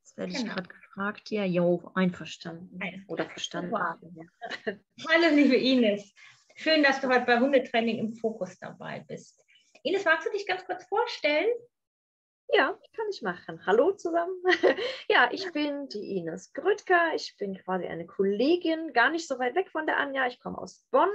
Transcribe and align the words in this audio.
Jetzt 0.00 0.16
werde 0.16 0.32
genau. 0.32 0.44
ich 0.44 0.50
gerade 0.50 0.68
gefragt. 0.68 1.30
Ja, 1.30 1.44
jo, 1.44 1.90
einverstanden. 1.94 3.04
Oder 3.08 3.28
verstanden. 3.28 3.72
Wow. 3.72 3.98
Hallo, 5.08 5.34
liebe 5.34 5.56
Ines. 5.56 6.14
Schön, 6.56 6.82
dass 6.82 7.00
du 7.00 7.08
heute 7.08 7.26
bei 7.26 7.38
Hundetraining 7.38 7.98
im 7.98 8.14
Fokus 8.14 8.58
dabei 8.58 9.04
bist. 9.06 9.44
Ines, 9.82 10.04
magst 10.04 10.26
du 10.26 10.32
dich 10.32 10.46
ganz 10.46 10.64
kurz 10.64 10.84
vorstellen? 10.84 11.50
Ja, 12.52 12.78
kann 12.94 13.06
ich 13.10 13.22
machen. 13.22 13.66
Hallo 13.66 13.92
zusammen. 13.92 14.34
ja, 15.08 15.28
ich 15.32 15.50
bin 15.52 15.88
die 15.88 16.16
Ines 16.16 16.52
Grüttger. 16.52 17.14
Ich 17.14 17.36
bin 17.36 17.58
quasi 17.58 17.86
eine 17.86 18.06
Kollegin, 18.06 18.92
gar 18.92 19.10
nicht 19.10 19.26
so 19.26 19.38
weit 19.38 19.54
weg 19.56 19.70
von 19.70 19.86
der 19.86 19.98
Anja. 19.98 20.26
Ich 20.26 20.40
komme 20.40 20.58
aus 20.58 20.86
Bonn 20.90 21.10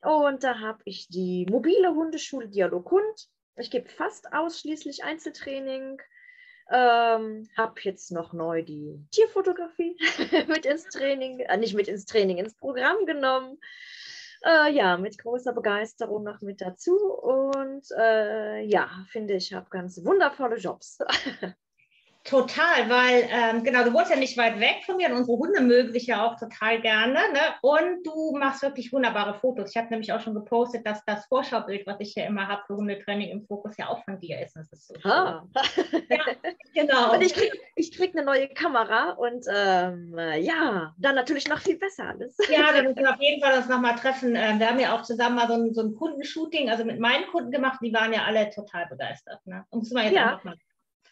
und 0.00 0.42
da 0.42 0.58
habe 0.58 0.82
ich 0.84 1.08
die 1.08 1.46
mobile 1.48 1.94
Hundeschule 1.94 2.48
Dialog 2.48 2.90
Hund. 2.90 3.28
Ich 3.56 3.70
gebe 3.70 3.88
fast 3.88 4.32
ausschließlich 4.32 5.04
Einzeltraining. 5.04 6.00
Ähm, 6.70 7.48
habe 7.56 7.80
jetzt 7.82 8.12
noch 8.12 8.32
neu 8.32 8.62
die 8.62 9.04
Tierfotografie 9.10 9.96
mit 10.48 10.64
ins 10.64 10.84
Training, 10.84 11.40
äh, 11.40 11.56
nicht 11.56 11.74
mit 11.74 11.88
ins 11.88 12.06
Training, 12.06 12.38
ins 12.38 12.54
Programm 12.54 13.04
genommen. 13.04 13.58
Äh, 14.44 14.72
ja, 14.72 14.96
mit 14.96 15.18
großer 15.18 15.52
Begeisterung 15.52 16.24
noch 16.24 16.40
mit 16.40 16.60
dazu. 16.60 16.96
Und 16.96 17.86
äh, 17.98 18.60
ja, 18.62 18.88
finde 19.10 19.34
ich, 19.34 19.52
habe 19.52 19.68
ganz 19.70 20.02
wundervolle 20.04 20.56
Jobs. 20.56 20.98
Total, 22.24 22.88
weil 22.88 23.28
ähm, 23.30 23.64
genau, 23.64 23.82
du 23.82 23.92
wohnst 23.92 24.10
ja 24.10 24.16
nicht 24.16 24.36
weit 24.36 24.60
weg 24.60 24.82
von 24.86 24.96
mir 24.96 25.08
und 25.08 25.16
unsere 25.16 25.38
Hunde 25.38 25.60
mögen 25.60 25.92
sich 25.92 26.06
ja 26.06 26.24
auch 26.24 26.38
total 26.38 26.80
gerne. 26.80 27.14
Ne? 27.14 27.40
Und 27.62 28.06
du 28.06 28.36
machst 28.38 28.62
wirklich 28.62 28.92
wunderbare 28.92 29.34
Fotos. 29.34 29.70
Ich 29.70 29.76
habe 29.76 29.88
nämlich 29.88 30.12
auch 30.12 30.20
schon 30.20 30.34
gepostet, 30.34 30.86
dass 30.86 31.04
das 31.04 31.26
Vorschaubild, 31.26 31.84
was 31.86 31.96
ich 31.98 32.14
ja 32.14 32.24
immer 32.26 32.46
habe 32.46 32.62
für 32.66 32.76
Hundetraining 32.76 33.30
im 33.30 33.44
Fokus, 33.44 33.76
ja 33.76 33.88
auch 33.88 34.04
von 34.04 34.20
dir 34.20 34.40
ist. 34.40 34.54
Das 34.54 34.72
ist 34.72 34.86
so 34.86 34.94
ah. 35.02 35.44
ja, 36.08 36.18
genau. 36.74 37.12
Und 37.12 37.22
ich 37.22 37.34
kriege 37.34 37.58
krieg 37.96 38.14
eine 38.14 38.24
neue 38.24 38.48
Kamera 38.48 39.12
und 39.12 39.44
ähm, 39.52 40.16
ja, 40.40 40.94
dann 40.98 41.14
natürlich 41.14 41.48
noch 41.48 41.58
viel 41.58 41.78
besser 41.78 42.08
alles. 42.08 42.36
Ja, 42.48 42.72
dann 42.72 42.84
müssen 42.84 43.00
wir 43.00 43.10
auf 43.10 43.20
jeden 43.20 43.42
Fall 43.42 43.56
uns 43.58 43.68
nochmal 43.68 43.96
treffen. 43.96 44.34
Ähm, 44.36 44.58
wir 44.58 44.68
haben 44.68 44.80
ja 44.80 44.94
auch 44.94 45.02
zusammen 45.02 45.36
mal 45.36 45.48
so 45.48 45.54
ein, 45.54 45.74
so 45.74 45.82
ein 45.82 45.94
Kundenshooting, 45.94 46.70
also 46.70 46.84
mit 46.84 46.98
meinen 46.98 47.26
Kunden 47.26 47.50
gemacht, 47.50 47.80
die 47.82 47.92
waren 47.92 48.12
ja 48.12 48.24
alle 48.24 48.50
total 48.50 48.86
begeistert. 48.86 49.44
Ne? 49.46 49.64
Und 49.70 49.80
müssen 49.80 49.96
wir 49.96 50.04
jetzt 50.04 50.14
ja. 50.14 50.24
einfach 50.24 50.44
mal 50.44 50.56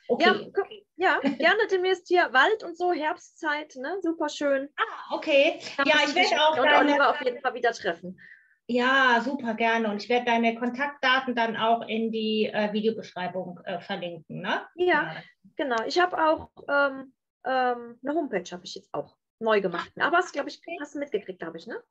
Okay. 0.08 0.52
Ja, 0.96 1.20
ja, 1.22 1.30
gerne 1.30 1.66
demnächst 1.70 2.08
hier 2.08 2.32
Wald 2.32 2.64
und 2.64 2.76
so, 2.76 2.92
Herbstzeit, 2.92 3.76
ne? 3.76 3.98
Super 4.02 4.28
schön. 4.28 4.68
Ah, 4.76 5.14
okay. 5.14 5.60
Ja, 5.78 5.96
ich 6.06 6.14
werde 6.14 6.42
auch 6.42 6.58
und 6.58 6.64
deine... 6.64 6.90
Oliver 6.90 7.10
auf 7.10 7.22
jeden 7.22 7.40
Fall 7.40 7.54
wieder 7.54 7.72
treffen. 7.72 8.18
Ja, 8.66 9.20
super 9.24 9.54
gerne. 9.54 9.90
Und 9.90 10.02
ich 10.02 10.08
werde 10.08 10.26
deine 10.26 10.54
Kontaktdaten 10.54 11.34
dann 11.34 11.56
auch 11.56 11.82
in 11.88 12.12
die 12.12 12.46
äh, 12.46 12.72
Videobeschreibung 12.72 13.60
äh, 13.64 13.80
verlinken, 13.80 14.42
ne? 14.42 14.66
Ja, 14.76 14.86
ja. 14.86 15.16
genau. 15.56 15.76
Ich 15.86 15.98
habe 15.98 16.16
auch 16.24 16.50
ähm, 16.68 17.12
ähm, 17.44 17.98
eine 18.04 18.14
Homepage, 18.14 18.48
habe 18.52 18.64
ich 18.64 18.76
jetzt 18.76 18.92
auch 18.92 19.16
neu 19.40 19.60
gemacht. 19.60 19.90
Aber 19.98 20.18
das, 20.18 20.32
glaube 20.32 20.50
ich, 20.50 20.60
hast 20.80 20.94
du 20.94 21.00
mitgekriegt, 21.00 21.40
glaube 21.40 21.58
ich, 21.58 21.66
ne? 21.66 21.82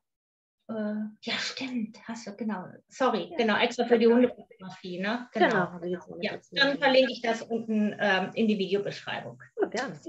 Äh, 0.69 1.09
ja, 1.21 1.33
stimmt, 1.33 1.97
hast 2.07 2.27
du, 2.27 2.35
genau. 2.35 2.65
Sorry, 2.89 3.33
genau, 3.35 3.57
extra 3.57 3.85
für 3.85 3.97
die 3.97 4.05
Hundefotografie, 4.05 4.99
ne? 4.99 5.27
Genau. 5.33 5.79
genau. 5.79 6.17
Ja, 6.21 6.37
dann 6.51 6.77
verlinke 6.77 7.11
ich 7.11 7.21
das 7.23 7.41
unten 7.41 7.95
ähm, 7.99 8.29
in 8.35 8.47
die 8.47 8.59
Videobeschreibung. 8.59 9.41
Ja, 9.59 9.67
gerne. 9.67 9.99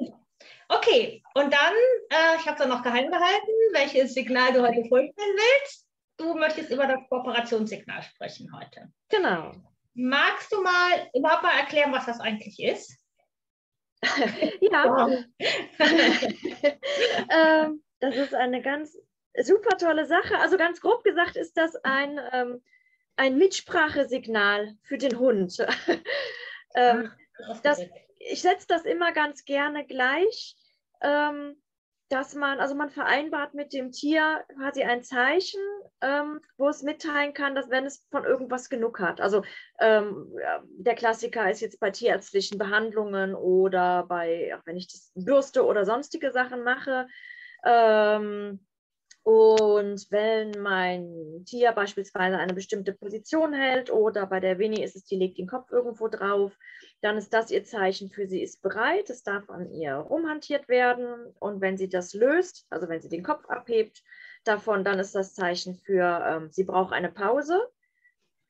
Okay, 0.68 1.22
und 1.34 1.52
dann, 1.52 1.72
äh, 2.10 2.36
ich 2.38 2.46
habe 2.46 2.58
da 2.58 2.66
noch 2.66 2.82
geheim 2.82 3.10
gehalten, 3.10 3.50
welches 3.72 4.12
Signal 4.12 4.52
du 4.52 4.60
heute 4.60 4.84
vorstellen 4.88 5.14
willst. 5.16 5.86
Du 6.18 6.34
möchtest 6.34 6.70
über 6.70 6.86
das 6.86 7.00
Kooperationssignal 7.08 8.02
sprechen 8.02 8.52
heute. 8.54 8.92
Genau. 9.08 9.52
Magst 9.94 10.52
du 10.52 10.62
mal 10.62 11.08
überhaupt 11.14 11.42
mal 11.42 11.58
erklären, 11.58 11.92
was 11.92 12.04
das 12.04 12.20
eigentlich 12.20 12.60
ist? 12.60 12.98
ja. 14.60 15.08
ähm, 17.30 17.82
das 18.00 18.16
ist 18.16 18.34
eine 18.34 18.60
ganz 18.60 18.96
super 19.42 19.76
tolle 19.78 20.06
Sache. 20.06 20.38
Also 20.38 20.56
ganz 20.56 20.80
grob 20.80 21.04
gesagt 21.04 21.36
ist 21.36 21.56
das 21.56 21.76
ein, 21.76 22.20
ähm, 22.32 22.62
ein 23.16 23.38
Mitsprachesignal 23.38 24.76
für 24.82 24.98
den 24.98 25.18
Hund. 25.18 25.56
ähm, 26.74 27.10
das, 27.62 27.80
ich 28.18 28.42
setze 28.42 28.66
das 28.68 28.84
immer 28.84 29.12
ganz 29.12 29.44
gerne 29.44 29.86
gleich, 29.86 30.56
ähm, 31.02 31.56
dass 32.10 32.34
man, 32.34 32.58
also 32.58 32.74
man 32.74 32.90
vereinbart 32.90 33.54
mit 33.54 33.72
dem 33.72 33.92
Tier 33.92 34.44
quasi 34.56 34.82
ein 34.82 35.04
Zeichen, 35.04 35.60
ähm, 36.00 36.40
wo 36.58 36.68
es 36.68 36.82
mitteilen 36.82 37.34
kann, 37.34 37.54
dass 37.54 37.70
wenn 37.70 37.86
es 37.86 38.04
von 38.10 38.24
irgendwas 38.24 38.68
genug 38.68 38.98
hat. 38.98 39.20
Also 39.20 39.44
ähm, 39.78 40.28
der 40.76 40.96
Klassiker 40.96 41.48
ist 41.48 41.60
jetzt 41.60 41.78
bei 41.78 41.90
tierärztlichen 41.90 42.58
Behandlungen 42.58 43.34
oder 43.36 44.06
bei, 44.08 44.52
auch 44.56 44.66
wenn 44.66 44.76
ich 44.76 44.88
das 44.88 45.12
Bürste 45.14 45.64
oder 45.64 45.84
sonstige 45.84 46.32
Sachen 46.32 46.64
mache, 46.64 47.06
ähm, 47.64 48.66
und 49.30 50.10
wenn 50.10 50.60
mein 50.60 51.44
Tier 51.46 51.70
beispielsweise 51.70 52.36
eine 52.36 52.52
bestimmte 52.52 52.92
Position 52.92 53.52
hält 53.52 53.88
oder 53.88 54.26
bei 54.26 54.40
der 54.40 54.58
Winnie 54.58 54.82
ist 54.82 54.96
es, 54.96 55.04
die 55.04 55.14
legt 55.14 55.38
den 55.38 55.46
Kopf 55.46 55.70
irgendwo 55.70 56.08
drauf, 56.08 56.52
dann 57.00 57.16
ist 57.16 57.32
das 57.32 57.52
ihr 57.52 57.62
Zeichen 57.62 58.10
für 58.10 58.26
sie 58.26 58.42
ist 58.42 58.60
bereit. 58.60 59.08
Es 59.08 59.22
darf 59.22 59.48
an 59.48 59.70
ihr 59.70 59.94
rumhantiert 59.94 60.66
werden. 60.66 61.32
Und 61.38 61.60
wenn 61.60 61.76
sie 61.76 61.88
das 61.88 62.12
löst, 62.12 62.66
also 62.70 62.88
wenn 62.88 63.02
sie 63.02 63.08
den 63.08 63.22
Kopf 63.22 63.48
abhebt 63.48 64.02
davon, 64.42 64.82
dann 64.82 64.98
ist 64.98 65.14
das 65.14 65.32
Zeichen 65.32 65.76
für 65.76 66.24
ähm, 66.26 66.50
sie 66.50 66.64
braucht 66.64 66.92
eine 66.92 67.12
Pause. 67.12 67.70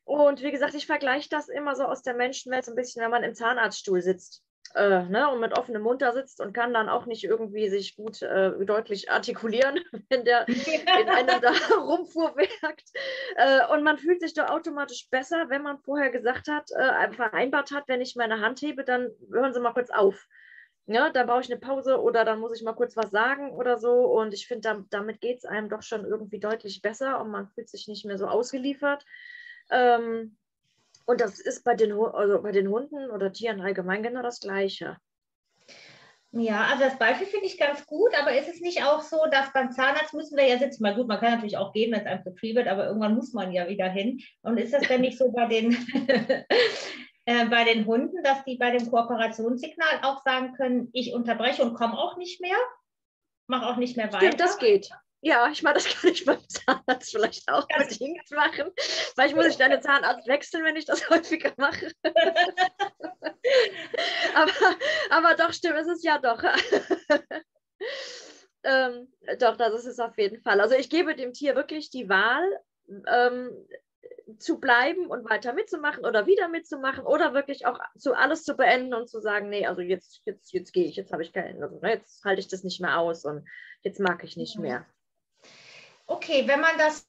Und 0.04 0.40
wie 0.40 0.50
gesagt, 0.50 0.72
ich 0.72 0.86
vergleiche 0.86 1.28
das 1.28 1.50
immer 1.50 1.76
so 1.76 1.84
aus 1.84 2.00
der 2.00 2.14
Menschenwelt 2.14 2.64
so 2.64 2.72
ein 2.72 2.76
bisschen, 2.76 3.02
wenn 3.02 3.10
man 3.10 3.22
im 3.22 3.34
Zahnarztstuhl 3.34 4.00
sitzt 4.00 4.42
äh, 4.74 5.04
ne, 5.04 5.30
und 5.30 5.40
mit 5.40 5.58
offenem 5.58 5.82
Mund 5.82 6.02
da 6.02 6.12
sitzt 6.12 6.40
und 6.40 6.52
kann 6.52 6.72
dann 6.72 6.88
auch 6.88 7.06
nicht 7.06 7.24
irgendwie 7.24 7.68
sich 7.68 7.96
gut 7.96 8.22
äh, 8.22 8.52
deutlich 8.64 9.10
artikulieren, 9.10 9.80
wenn 10.08 10.24
der 10.24 10.48
in 10.48 11.08
einem 11.08 11.40
da 11.40 11.50
rumfuhrwerkt. 11.76 12.90
Äh, 13.36 13.66
und 13.72 13.82
man 13.82 13.98
fühlt 13.98 14.20
sich 14.20 14.34
da 14.34 14.48
automatisch 14.48 15.08
besser, 15.10 15.46
wenn 15.48 15.62
man 15.62 15.78
vorher 15.78 16.10
gesagt 16.10 16.48
hat, 16.48 16.70
äh, 16.70 17.12
vereinbart 17.12 17.72
hat, 17.72 17.88
wenn 17.88 18.00
ich 18.00 18.16
meine 18.16 18.40
Hand 18.40 18.60
hebe, 18.62 18.84
dann 18.84 19.10
hören 19.30 19.52
Sie 19.52 19.60
mal 19.60 19.72
kurz 19.72 19.90
auf. 19.90 20.28
Ja, 20.86 21.10
da 21.10 21.24
brauche 21.24 21.40
ich 21.40 21.50
eine 21.50 21.60
Pause 21.60 22.00
oder 22.00 22.24
dann 22.24 22.40
muss 22.40 22.56
ich 22.56 22.64
mal 22.64 22.72
kurz 22.72 22.96
was 22.96 23.10
sagen 23.10 23.52
oder 23.52 23.78
so. 23.78 24.06
Und 24.06 24.34
ich 24.34 24.48
finde, 24.48 24.86
damit 24.90 25.20
geht 25.20 25.38
es 25.38 25.44
einem 25.44 25.68
doch 25.68 25.82
schon 25.82 26.04
irgendwie 26.04 26.40
deutlich 26.40 26.82
besser 26.82 27.20
und 27.20 27.30
man 27.30 27.48
fühlt 27.48 27.68
sich 27.68 27.86
nicht 27.86 28.04
mehr 28.04 28.18
so 28.18 28.26
ausgeliefert. 28.26 29.04
Ähm, 29.70 30.36
und 31.10 31.20
das 31.20 31.40
ist 31.40 31.64
bei 31.64 31.74
den, 31.74 31.92
also 31.92 32.40
bei 32.40 32.52
den 32.52 32.68
Hunden 32.68 33.10
oder 33.10 33.32
Tieren 33.32 33.60
allgemein 33.60 34.02
genau 34.02 34.22
das 34.22 34.38
Gleiche. 34.38 34.96
Ja, 36.32 36.68
also 36.70 36.84
das 36.84 36.96
Beispiel 36.96 37.26
finde 37.26 37.46
ich 37.46 37.58
ganz 37.58 37.84
gut, 37.86 38.16
aber 38.16 38.38
ist 38.38 38.48
es 38.48 38.60
nicht 38.60 38.84
auch 38.84 39.00
so, 39.00 39.18
dass 39.32 39.52
beim 39.52 39.72
Zahnarzt 39.72 40.14
müssen 40.14 40.36
wir 40.36 40.46
ja 40.46 40.58
sitzen? 40.58 40.84
Mal 40.84 40.94
gut, 40.94 41.08
man 41.08 41.18
kann 41.18 41.32
natürlich 41.32 41.56
auch 41.56 41.72
gehen, 41.72 41.90
wenn 41.90 42.00
es 42.00 42.06
einem 42.06 42.22
zu 42.22 42.32
viel 42.34 42.54
wird, 42.54 42.68
aber 42.68 42.86
irgendwann 42.86 43.16
muss 43.16 43.32
man 43.32 43.50
ja 43.50 43.68
wieder 43.68 43.88
hin. 43.88 44.20
Und 44.42 44.58
ist 44.58 44.72
das 44.72 44.86
denn 44.86 45.00
nicht 45.00 45.18
so 45.18 45.32
bei 45.32 45.46
den, 45.46 45.72
äh, 47.26 47.46
bei 47.46 47.64
den 47.64 47.84
Hunden, 47.84 48.22
dass 48.22 48.44
die 48.44 48.56
bei 48.58 48.70
dem 48.70 48.88
Kooperationssignal 48.88 50.02
auch 50.02 50.22
sagen 50.22 50.52
können, 50.52 50.90
ich 50.92 51.12
unterbreche 51.12 51.64
und 51.64 51.74
komme 51.74 51.98
auch 51.98 52.16
nicht 52.16 52.40
mehr? 52.40 52.56
Mache 53.48 53.66
auch 53.66 53.76
nicht 53.76 53.96
mehr 53.96 54.12
weiter? 54.12 54.26
Stimmt, 54.26 54.40
das 54.40 54.58
geht. 54.58 54.90
Ja, 55.22 55.50
ich 55.50 55.62
meine, 55.62 55.74
das 55.74 55.84
kann 56.00 56.10
ich 56.10 56.24
beim 56.24 56.40
Zahnarzt 56.48 57.10
vielleicht 57.12 57.48
auch 57.50 57.66
bedingt 57.68 58.30
machen. 58.30 58.70
Vielleicht 58.76 59.36
muss 59.36 59.46
ich 59.46 59.56
deine 59.56 59.80
Zahnarzt 59.80 60.26
wechseln, 60.26 60.64
wenn 60.64 60.76
ich 60.76 60.86
das 60.86 61.08
häufiger 61.10 61.52
mache. 61.56 61.92
aber, 64.34 64.52
aber 65.10 65.34
doch, 65.34 65.52
stimmt, 65.52 65.76
es 65.76 65.88
ist 65.88 66.04
ja 66.04 66.18
doch. 66.18 66.42
ähm, 68.64 69.12
doch, 69.38 69.56
das 69.56 69.74
ist 69.74 69.86
es 69.86 70.00
auf 70.00 70.16
jeden 70.16 70.40
Fall. 70.42 70.60
Also 70.60 70.74
ich 70.74 70.88
gebe 70.88 71.14
dem 71.14 71.32
Tier 71.32 71.54
wirklich 71.54 71.90
die 71.90 72.08
Wahl, 72.08 72.44
ähm, 73.06 73.50
zu 74.38 74.60
bleiben 74.60 75.06
und 75.06 75.28
weiter 75.28 75.52
mitzumachen 75.52 76.04
oder 76.04 76.26
wieder 76.26 76.48
mitzumachen 76.48 77.04
oder 77.04 77.34
wirklich 77.34 77.66
auch 77.66 77.78
zu 77.98 78.14
alles 78.14 78.44
zu 78.44 78.54
beenden 78.56 78.94
und 78.94 79.08
zu 79.08 79.20
sagen, 79.20 79.48
nee, 79.48 79.66
also 79.66 79.82
jetzt, 79.82 80.22
jetzt, 80.24 80.52
jetzt 80.52 80.72
gehe 80.72 80.86
ich, 80.86 80.96
jetzt 80.96 81.12
habe 81.12 81.22
ich 81.22 81.32
keinen, 81.32 81.62
also 81.62 81.80
ne, 81.80 81.94
jetzt 81.94 82.24
halte 82.24 82.40
ich 82.40 82.48
das 82.48 82.62
nicht 82.62 82.80
mehr 82.80 82.98
aus 82.98 83.24
und 83.24 83.44
jetzt 83.82 83.98
mag 83.98 84.22
ich 84.22 84.36
nicht 84.36 84.58
mehr 84.58 84.86
okay, 86.10 86.46
wenn 86.46 86.60
man 86.60 86.76
das, 86.78 87.08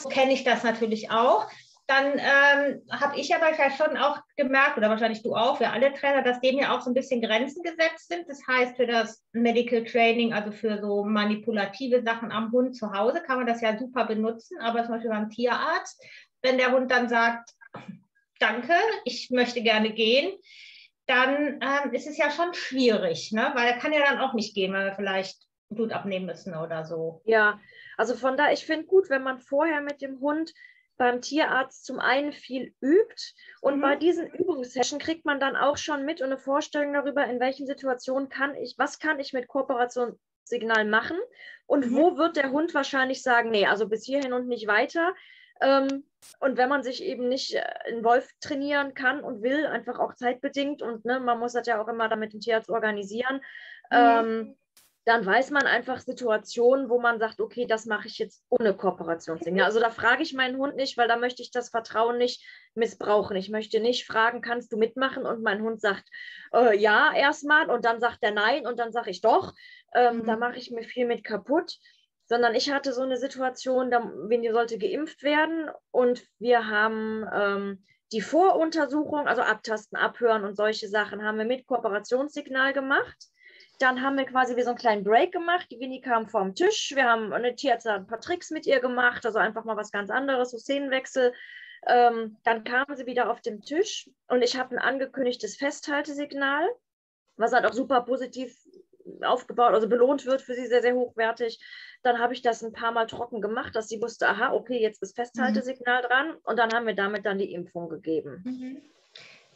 so 0.00 0.08
kenne 0.08 0.32
ich 0.32 0.44
das 0.44 0.62
natürlich 0.62 1.10
auch, 1.10 1.48
dann 1.86 2.12
ähm, 2.18 2.82
habe 2.90 3.18
ich 3.18 3.34
aber 3.34 3.54
ja 3.56 3.70
schon 3.70 3.98
auch 3.98 4.18
gemerkt, 4.36 4.78
oder 4.78 4.88
wahrscheinlich 4.88 5.22
du 5.22 5.34
auch, 5.34 5.60
wir 5.60 5.70
alle 5.70 5.92
Trainer, 5.92 6.22
dass 6.22 6.40
dem 6.40 6.58
ja 6.58 6.74
auch 6.74 6.80
so 6.80 6.90
ein 6.90 6.94
bisschen 6.94 7.20
Grenzen 7.20 7.62
gesetzt 7.62 8.08
sind. 8.08 8.26
Das 8.26 8.40
heißt, 8.46 8.76
für 8.76 8.86
das 8.86 9.22
Medical 9.32 9.84
Training, 9.84 10.32
also 10.32 10.50
für 10.50 10.80
so 10.80 11.04
manipulative 11.04 12.02
Sachen 12.02 12.32
am 12.32 12.52
Hund 12.52 12.74
zu 12.74 12.92
Hause, 12.92 13.22
kann 13.22 13.36
man 13.36 13.46
das 13.46 13.60
ja 13.60 13.76
super 13.78 14.06
benutzen. 14.06 14.58
Aber 14.60 14.82
zum 14.84 14.92
Beispiel 14.94 15.10
beim 15.10 15.28
Tierarzt, 15.28 16.02
wenn 16.40 16.56
der 16.56 16.72
Hund 16.72 16.90
dann 16.90 17.10
sagt, 17.10 17.50
danke, 18.38 18.74
ich 19.04 19.28
möchte 19.30 19.62
gerne 19.62 19.92
gehen, 19.92 20.32
dann 21.06 21.60
ähm, 21.60 21.92
ist 21.92 22.06
es 22.06 22.16
ja 22.16 22.30
schon 22.30 22.54
schwierig, 22.54 23.30
ne? 23.32 23.52
weil 23.54 23.66
er 23.66 23.76
kann 23.76 23.92
ja 23.92 24.00
dann 24.00 24.20
auch 24.20 24.32
nicht 24.32 24.54
gehen, 24.54 24.72
weil 24.72 24.86
er 24.86 24.94
vielleicht 24.94 25.36
Blut 25.74 25.92
abnehmen 25.92 26.26
müssen 26.26 26.54
oder 26.54 26.84
so. 26.84 27.22
Ja, 27.24 27.60
also 27.96 28.14
von 28.14 28.36
da, 28.36 28.52
ich 28.52 28.66
finde 28.66 28.86
gut, 28.86 29.10
wenn 29.10 29.22
man 29.22 29.38
vorher 29.38 29.80
mit 29.80 30.02
dem 30.02 30.20
Hund 30.20 30.52
beim 30.96 31.20
Tierarzt 31.20 31.84
zum 31.84 31.98
einen 31.98 32.32
viel 32.32 32.74
übt 32.80 33.34
und 33.60 33.76
mhm. 33.76 33.80
bei 33.80 33.96
diesen 33.96 34.28
Übungssession 34.28 34.98
kriegt 34.98 35.24
man 35.24 35.40
dann 35.40 35.56
auch 35.56 35.76
schon 35.76 36.04
mit 36.04 36.20
und 36.20 36.26
eine 36.26 36.38
Vorstellung 36.38 36.92
darüber, 36.92 37.26
in 37.26 37.40
welchen 37.40 37.66
Situationen 37.66 38.28
kann 38.28 38.54
ich, 38.54 38.76
was 38.78 38.98
kann 38.98 39.18
ich 39.18 39.32
mit 39.32 39.48
Kooperationssignal 39.48 40.84
machen 40.84 41.16
und 41.66 41.90
mhm. 41.90 41.96
wo 41.96 42.16
wird 42.16 42.36
der 42.36 42.52
Hund 42.52 42.74
wahrscheinlich 42.74 43.22
sagen, 43.22 43.50
nee, 43.50 43.66
also 43.66 43.88
bis 43.88 44.04
hierhin 44.04 44.32
und 44.32 44.46
nicht 44.46 44.66
weiter. 44.68 45.14
Ähm, 45.60 46.04
und 46.40 46.56
wenn 46.56 46.68
man 46.68 46.82
sich 46.82 47.02
eben 47.02 47.28
nicht 47.28 47.54
in 47.88 47.98
äh, 47.98 48.04
Wolf 48.04 48.28
trainieren 48.40 48.94
kann 48.94 49.22
und 49.22 49.42
will, 49.42 49.66
einfach 49.66 49.98
auch 49.98 50.14
zeitbedingt 50.14 50.82
und 50.82 51.04
ne, 51.04 51.20
man 51.20 51.38
muss 51.38 51.52
das 51.52 51.66
ja 51.66 51.80
auch 51.80 51.88
immer 51.88 52.08
damit 52.08 52.32
den 52.32 52.40
Tierarzt 52.40 52.70
organisieren, 52.70 53.36
mhm. 53.90 53.96
ähm, 53.96 54.56
dann 55.04 55.26
weiß 55.26 55.50
man 55.50 55.66
einfach 55.66 56.00
Situationen, 56.00 56.88
wo 56.88 56.98
man 56.98 57.18
sagt, 57.18 57.40
okay, 57.40 57.66
das 57.66 57.84
mache 57.84 58.08
ich 58.08 58.18
jetzt 58.18 58.42
ohne 58.48 58.74
Kooperationsdinge. 58.74 59.64
Also 59.64 59.78
da 59.78 59.90
frage 59.90 60.22
ich 60.22 60.32
meinen 60.32 60.56
Hund 60.56 60.76
nicht, 60.76 60.96
weil 60.96 61.08
da 61.08 61.16
möchte 61.16 61.42
ich 61.42 61.50
das 61.50 61.68
Vertrauen 61.68 62.16
nicht 62.16 62.42
missbrauchen. 62.74 63.36
Ich 63.36 63.50
möchte 63.50 63.80
nicht 63.80 64.06
fragen, 64.06 64.40
kannst 64.40 64.72
du 64.72 64.78
mitmachen? 64.78 65.26
Und 65.26 65.42
mein 65.42 65.60
Hund 65.62 65.82
sagt 65.82 66.08
äh, 66.54 66.76
ja 66.78 67.12
erstmal 67.14 67.70
und 67.70 67.84
dann 67.84 68.00
sagt 68.00 68.18
er 68.22 68.30
nein 68.30 68.66
und 68.66 68.78
dann 68.78 68.92
sage 68.92 69.10
ich 69.10 69.20
doch. 69.20 69.52
Ähm, 69.94 70.18
mhm. 70.18 70.24
Da 70.24 70.36
mache 70.36 70.56
ich 70.56 70.70
mir 70.70 70.84
viel 70.84 71.06
mit 71.06 71.22
kaputt. 71.22 71.76
Sondern 72.26 72.54
ich 72.54 72.72
hatte 72.72 72.94
so 72.94 73.02
eine 73.02 73.18
Situation, 73.18 73.90
da 73.90 74.02
Winnie 74.02 74.52
sollte 74.52 74.78
geimpft 74.78 75.22
werden 75.22 75.68
und 75.90 76.24
wir 76.38 76.66
haben 76.66 77.26
ähm, 77.30 77.84
die 78.12 78.22
Voruntersuchung, 78.22 79.28
also 79.28 79.42
abtasten, 79.42 79.98
abhören 79.98 80.44
und 80.44 80.56
solche 80.56 80.88
Sachen, 80.88 81.22
haben 81.22 81.36
wir 81.36 81.44
mit 81.44 81.66
Kooperationssignal 81.66 82.72
gemacht. 82.72 83.28
Dann 83.78 84.02
haben 84.02 84.16
wir 84.16 84.24
quasi 84.24 84.56
wie 84.56 84.62
so 84.62 84.70
einen 84.70 84.78
kleinen 84.78 85.04
Break 85.04 85.32
gemacht. 85.32 85.66
Die 85.70 85.80
Winnie 85.80 86.00
kam 86.00 86.28
vom 86.28 86.54
Tisch. 86.54 86.92
Wir 86.94 87.04
haben 87.04 87.32
eine 87.32 87.54
Tierärztin 87.54 87.92
ein 87.92 88.06
paar 88.06 88.20
Tricks 88.20 88.50
mit 88.50 88.66
ihr 88.66 88.80
gemacht, 88.80 89.26
also 89.26 89.38
einfach 89.38 89.64
mal 89.64 89.76
was 89.76 89.90
ganz 89.90 90.10
anderes, 90.10 90.50
so 90.50 90.58
Szenenwechsel. 90.58 91.32
Ähm, 91.86 92.38
dann 92.44 92.64
kam 92.64 92.86
sie 92.94 93.06
wieder 93.06 93.30
auf 93.30 93.40
den 93.40 93.60
Tisch 93.60 94.08
und 94.28 94.42
ich 94.42 94.56
habe 94.56 94.74
ein 94.74 94.78
angekündigtes 94.78 95.56
Festhaltesignal, 95.56 96.66
was 97.36 97.52
halt 97.52 97.66
auch 97.66 97.74
super 97.74 98.02
positiv 98.02 98.56
aufgebaut, 99.22 99.74
also 99.74 99.88
belohnt 99.88 100.24
wird 100.24 100.40
für 100.40 100.54
sie 100.54 100.66
sehr, 100.66 100.82
sehr 100.82 100.94
hochwertig. 100.94 101.60
Dann 102.02 102.18
habe 102.18 102.32
ich 102.32 102.42
das 102.42 102.62
ein 102.62 102.72
paar 102.72 102.92
Mal 102.92 103.06
trocken 103.06 103.40
gemacht, 103.40 103.76
dass 103.76 103.88
sie 103.88 104.00
wusste, 104.00 104.28
aha, 104.28 104.52
okay, 104.52 104.80
jetzt 104.80 105.02
ist 105.02 105.16
Festhaltesignal 105.16 106.02
mhm. 106.02 106.06
dran 106.06 106.34
und 106.44 106.58
dann 106.58 106.72
haben 106.72 106.86
wir 106.86 106.94
damit 106.94 107.26
dann 107.26 107.38
die 107.38 107.52
Impfung 107.52 107.88
gegeben. 107.88 108.42
Mhm. 108.44 108.82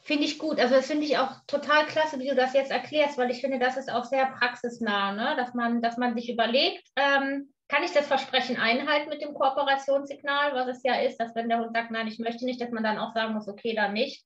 Finde 0.08 0.24
ich 0.24 0.38
gut. 0.38 0.58
Also 0.58 0.74
das 0.74 0.86
finde 0.86 1.04
ich 1.04 1.18
auch 1.18 1.32
total 1.46 1.84
klasse, 1.84 2.18
wie 2.18 2.28
du 2.28 2.34
das 2.34 2.54
jetzt 2.54 2.70
erklärst, 2.70 3.18
weil 3.18 3.30
ich 3.30 3.42
finde, 3.42 3.58
das 3.58 3.76
ist 3.76 3.92
auch 3.92 4.06
sehr 4.06 4.24
praxisnah, 4.24 5.12
ne? 5.12 5.36
dass, 5.36 5.52
man, 5.52 5.82
dass 5.82 5.98
man 5.98 6.14
sich 6.14 6.32
überlegt, 6.32 6.88
ähm, 6.96 7.52
kann 7.68 7.82
ich 7.82 7.92
das 7.92 8.06
Versprechen 8.06 8.56
einhalten 8.56 9.10
mit 9.10 9.20
dem 9.20 9.34
Kooperationssignal, 9.34 10.54
was 10.54 10.66
es 10.68 10.82
ja 10.82 10.94
ist, 10.94 11.18
dass 11.18 11.34
wenn 11.34 11.50
der 11.50 11.58
Hund 11.58 11.74
sagt, 11.74 11.90
nein, 11.90 12.06
ich 12.06 12.18
möchte 12.18 12.46
nicht, 12.46 12.58
dass 12.58 12.70
man 12.70 12.84
dann 12.84 12.96
auch 12.96 13.12
sagen 13.12 13.34
muss, 13.34 13.48
okay, 13.48 13.74
dann 13.74 13.92
nicht. 13.92 14.24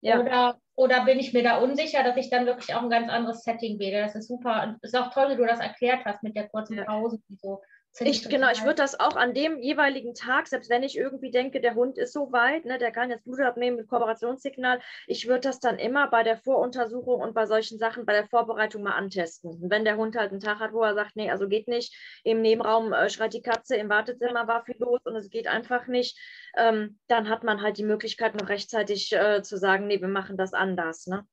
Ja. 0.00 0.18
Oder, 0.18 0.58
oder 0.74 1.04
bin 1.04 1.20
ich 1.20 1.32
mir 1.32 1.44
da 1.44 1.58
unsicher, 1.58 2.02
dass 2.02 2.16
ich 2.16 2.28
dann 2.28 2.46
wirklich 2.46 2.74
auch 2.74 2.82
ein 2.82 2.90
ganz 2.90 3.08
anderes 3.08 3.44
Setting 3.44 3.78
wähle. 3.78 4.00
Das 4.00 4.16
ist 4.16 4.26
super. 4.26 4.76
Es 4.82 4.92
ist 4.92 4.98
auch 4.98 5.12
toll, 5.14 5.30
wie 5.30 5.36
du 5.36 5.46
das 5.46 5.60
erklärt 5.60 6.04
hast 6.04 6.24
mit 6.24 6.34
der 6.34 6.48
kurzen 6.48 6.84
Pause. 6.84 7.20
So. 7.40 7.62
Ich, 8.00 8.28
genau, 8.28 8.50
ich 8.50 8.62
würde 8.62 8.74
das 8.74 8.98
auch 8.98 9.14
an 9.14 9.34
dem 9.34 9.60
jeweiligen 9.60 10.14
Tag, 10.14 10.48
selbst 10.48 10.68
wenn 10.68 10.82
ich 10.82 10.96
irgendwie 10.96 11.30
denke, 11.30 11.60
der 11.60 11.76
Hund 11.76 11.96
ist 11.96 12.12
so 12.12 12.32
weit, 12.32 12.64
ne, 12.64 12.76
der 12.76 12.90
kann 12.90 13.08
jetzt 13.08 13.24
Blut 13.24 13.40
abnehmen 13.40 13.76
mit 13.76 13.88
Kooperationssignal, 13.88 14.80
ich 15.06 15.28
würde 15.28 15.42
das 15.42 15.60
dann 15.60 15.78
immer 15.78 16.08
bei 16.10 16.24
der 16.24 16.36
Voruntersuchung 16.36 17.20
und 17.20 17.34
bei 17.34 17.46
solchen 17.46 17.78
Sachen, 17.78 18.04
bei 18.04 18.12
der 18.12 18.26
Vorbereitung 18.26 18.82
mal 18.82 18.94
antesten. 18.94 19.62
Und 19.62 19.70
wenn 19.70 19.84
der 19.84 19.96
Hund 19.96 20.16
halt 20.16 20.32
einen 20.32 20.40
Tag 20.40 20.58
hat, 20.58 20.72
wo 20.72 20.82
er 20.82 20.94
sagt, 20.94 21.14
nee, 21.14 21.30
also 21.30 21.46
geht 21.46 21.68
nicht, 21.68 21.94
im 22.24 22.42
Nebenraum 22.42 22.92
äh, 22.92 23.08
schreit 23.10 23.32
die 23.32 23.42
Katze, 23.42 23.76
im 23.76 23.88
Wartezimmer 23.88 24.48
war 24.48 24.64
viel 24.64 24.76
los 24.78 25.00
und 25.04 25.14
es 25.14 25.30
geht 25.30 25.46
einfach 25.46 25.86
nicht, 25.86 26.18
ähm, 26.56 26.98
dann 27.06 27.28
hat 27.28 27.44
man 27.44 27.62
halt 27.62 27.78
die 27.78 27.84
Möglichkeit, 27.84 28.34
noch 28.34 28.48
rechtzeitig 28.48 29.12
äh, 29.12 29.42
zu 29.42 29.56
sagen, 29.56 29.86
nee, 29.86 30.00
wir 30.00 30.08
machen 30.08 30.36
das 30.36 30.52
anders. 30.52 31.06
Ne? 31.06 31.24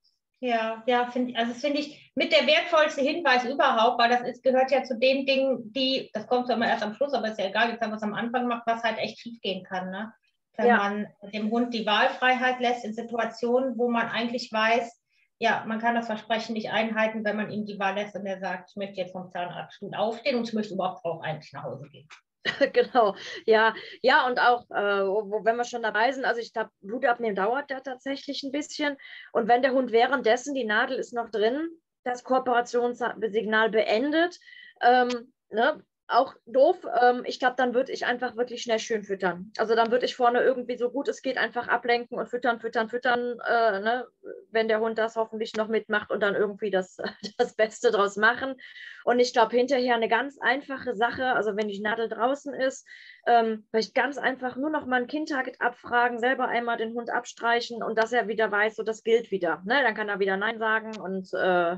Ja, 0.44 0.82
ja, 0.88 1.06
finde 1.06 1.38
also 1.38 1.54
finde 1.54 1.80
ich 1.80 2.12
mit 2.16 2.32
der 2.32 2.48
wertvollste 2.48 3.02
Hinweis 3.02 3.46
überhaupt, 3.46 4.02
weil 4.02 4.10
das 4.10 4.22
ist, 4.22 4.44
gehört 4.44 4.72
ja 4.72 4.84
zu 4.84 4.98
den 4.98 5.28
Dingen, 5.28 5.72
die, 5.72 6.10
das 6.14 6.26
kommt 6.26 6.48
zwar 6.48 6.56
immer 6.56 6.68
erst 6.68 6.82
am 6.82 6.96
Schluss, 6.96 7.14
aber 7.14 7.30
ist 7.30 7.40
ja 7.40 7.46
egal, 7.46 7.70
jetzt 7.70 7.82
haben 7.82 7.92
wir 7.92 7.98
es 7.98 8.04
am 8.04 8.16
Anfang 8.16 8.44
gemacht, 8.44 8.64
was 8.66 8.82
halt 8.82 8.98
echt 8.98 9.20
schief 9.20 9.40
gehen 9.42 9.64
kann. 9.64 9.92
Ne? 9.92 10.12
Wenn 10.58 10.68
ja. 10.68 10.78
man 10.78 11.08
dem 11.32 11.52
Hund 11.52 11.76
die 11.76 11.86
Wahlfreiheit 11.86 12.60
lässt 12.60 12.84
in 12.84 12.96
Situationen, 12.96 13.78
wo 13.78 13.88
man 13.88 14.10
eigentlich 14.10 14.52
weiß, 14.52 15.00
ja, 15.38 15.64
man 15.68 15.80
kann 15.80 15.94
das 15.94 16.08
Versprechen 16.08 16.54
nicht 16.54 16.72
einhalten, 16.72 17.24
wenn 17.24 17.38
man 17.38 17.52
ihm 17.52 17.66
die 17.66 17.78
Wahl 17.78 17.94
lässt 17.94 18.16
und 18.16 18.26
er 18.26 18.40
sagt, 18.40 18.72
ich 18.72 18.76
möchte 18.78 18.98
jetzt 18.98 19.12
vom 19.12 19.30
Zahnarztstuhl 19.30 19.94
aufstehen 19.94 20.38
und 20.38 20.48
ich 20.48 20.54
möchte 20.54 20.74
überhaupt 20.74 21.06
auch 21.06 21.22
eigentlich 21.22 21.54
nach 21.54 21.64
Hause 21.64 21.88
gehen. 21.90 22.08
genau, 22.74 23.16
ja, 23.46 23.76
ja, 24.02 24.26
und 24.26 24.40
auch, 24.40 24.70
äh, 24.72 25.06
wo, 25.06 25.44
wenn 25.46 25.58
wir 25.58 25.64
schon 25.64 25.84
dabei 25.84 26.12
sind, 26.12 26.26
also 26.26 26.42
ich 26.42 26.54
glaube, 26.54 26.72
Blutabnehmen 26.82 27.36
dauert 27.36 27.70
da 27.70 27.82
tatsächlich 27.82 28.42
ein 28.44 28.52
bisschen. 28.52 28.98
Und 29.32 29.48
wenn 29.48 29.62
der 29.62 29.74
Hund 29.74 29.92
währenddessen, 29.92 30.56
die 30.56 30.66
Nadel 30.66 30.98
ist 30.98 31.14
noch 31.14 31.30
drin, 31.30 31.70
das 32.04 32.24
Kooperationssignal 32.24 33.70
beendet, 33.70 34.40
ähm, 34.82 35.34
ne, 35.50 35.84
auch 36.12 36.36
doof. 36.46 36.86
Ähm, 37.02 37.24
ich 37.26 37.40
glaube, 37.40 37.56
dann 37.58 37.74
würde 37.74 37.92
ich 37.92 38.06
einfach 38.06 38.36
wirklich 38.36 38.62
schnell 38.62 38.80
schön 38.80 39.04
füttern. 39.04 39.52
Also 39.58 39.76
dann 39.76 39.92
würde 39.92 40.06
ich 40.06 40.16
vorne 40.16 40.42
irgendwie 40.42 40.78
so 40.78 40.90
gut 40.90 41.08
es 41.08 41.22
geht 41.22 41.38
einfach 41.38 41.68
ablenken 41.68 42.18
und 42.18 42.30
füttern, 42.30 42.60
füttern, 42.60 42.90
füttern, 42.90 43.40
äh, 43.48 43.80
ne? 43.80 44.08
wenn 44.52 44.68
der 44.68 44.80
Hund 44.80 44.98
das 44.98 45.16
hoffentlich 45.16 45.56
noch 45.56 45.68
mitmacht 45.68 46.12
und 46.12 46.22
dann 46.22 46.36
irgendwie 46.36 46.72
das, 46.72 46.98
das 47.38 47.56
Beste 47.56 47.92
draus 47.92 48.18
machen. 48.18 48.56
Und 49.04 49.20
ich 49.20 49.34
glaube, 49.34 49.56
hinterher 49.56 49.96
eine 49.96 50.10
ganz 50.10 50.38
einfache 50.40 50.96
Sache, 50.96 51.34
also 51.34 51.56
wenn 51.56 51.68
die 51.68 51.82
Nadel 51.82 52.10
draußen 52.10 52.54
ist, 52.54 52.88
ähm, 53.28 53.66
vielleicht 53.72 53.96
ganz 53.96 54.18
einfach 54.18 54.56
nur 54.56 54.70
noch 54.70 54.86
mal 54.86 55.02
ein 55.02 55.08
Kindtarget 55.08 55.60
abfragen, 55.60 56.20
selber 56.20 56.48
einmal 56.48 56.78
den 56.78 56.94
Hund 56.94 57.10
abstreichen 57.10 57.84
und 57.84 57.98
dass 57.98 58.12
er 58.12 58.28
wieder 58.28 58.52
weiß, 58.52 58.76
so 58.76 58.84
das 58.84 59.04
gilt 59.04 59.32
wieder. 59.32 59.62
Ne? 59.66 59.82
Dann 59.84 59.96
kann 59.96 60.10
er 60.10 60.20
wieder 60.20 60.38
Nein 60.38 60.60
sagen 60.60 61.00
und 61.00 61.34
äh, 61.34 61.78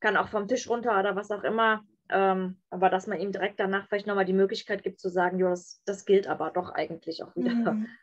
kann 0.00 0.16
auch 0.16 0.28
vom 0.28 0.48
Tisch 0.48 0.68
runter 0.68 0.98
oder 0.98 1.16
was 1.16 1.30
auch 1.30 1.44
immer. 1.44 1.84
Ähm, 2.12 2.60
aber 2.70 2.90
dass 2.90 3.06
man 3.06 3.20
ihm 3.20 3.32
direkt 3.32 3.60
danach 3.60 3.86
vielleicht 3.88 4.06
nochmal 4.06 4.24
die 4.24 4.32
Möglichkeit 4.32 4.82
gibt 4.82 5.00
zu 5.00 5.08
sagen, 5.08 5.38
jo, 5.38 5.48
das, 5.48 5.82
das 5.84 6.04
gilt 6.04 6.26
aber 6.26 6.50
doch 6.50 6.70
eigentlich 6.70 7.22
auch 7.22 7.34
wieder. 7.36 7.52
Mhm. 7.52 7.88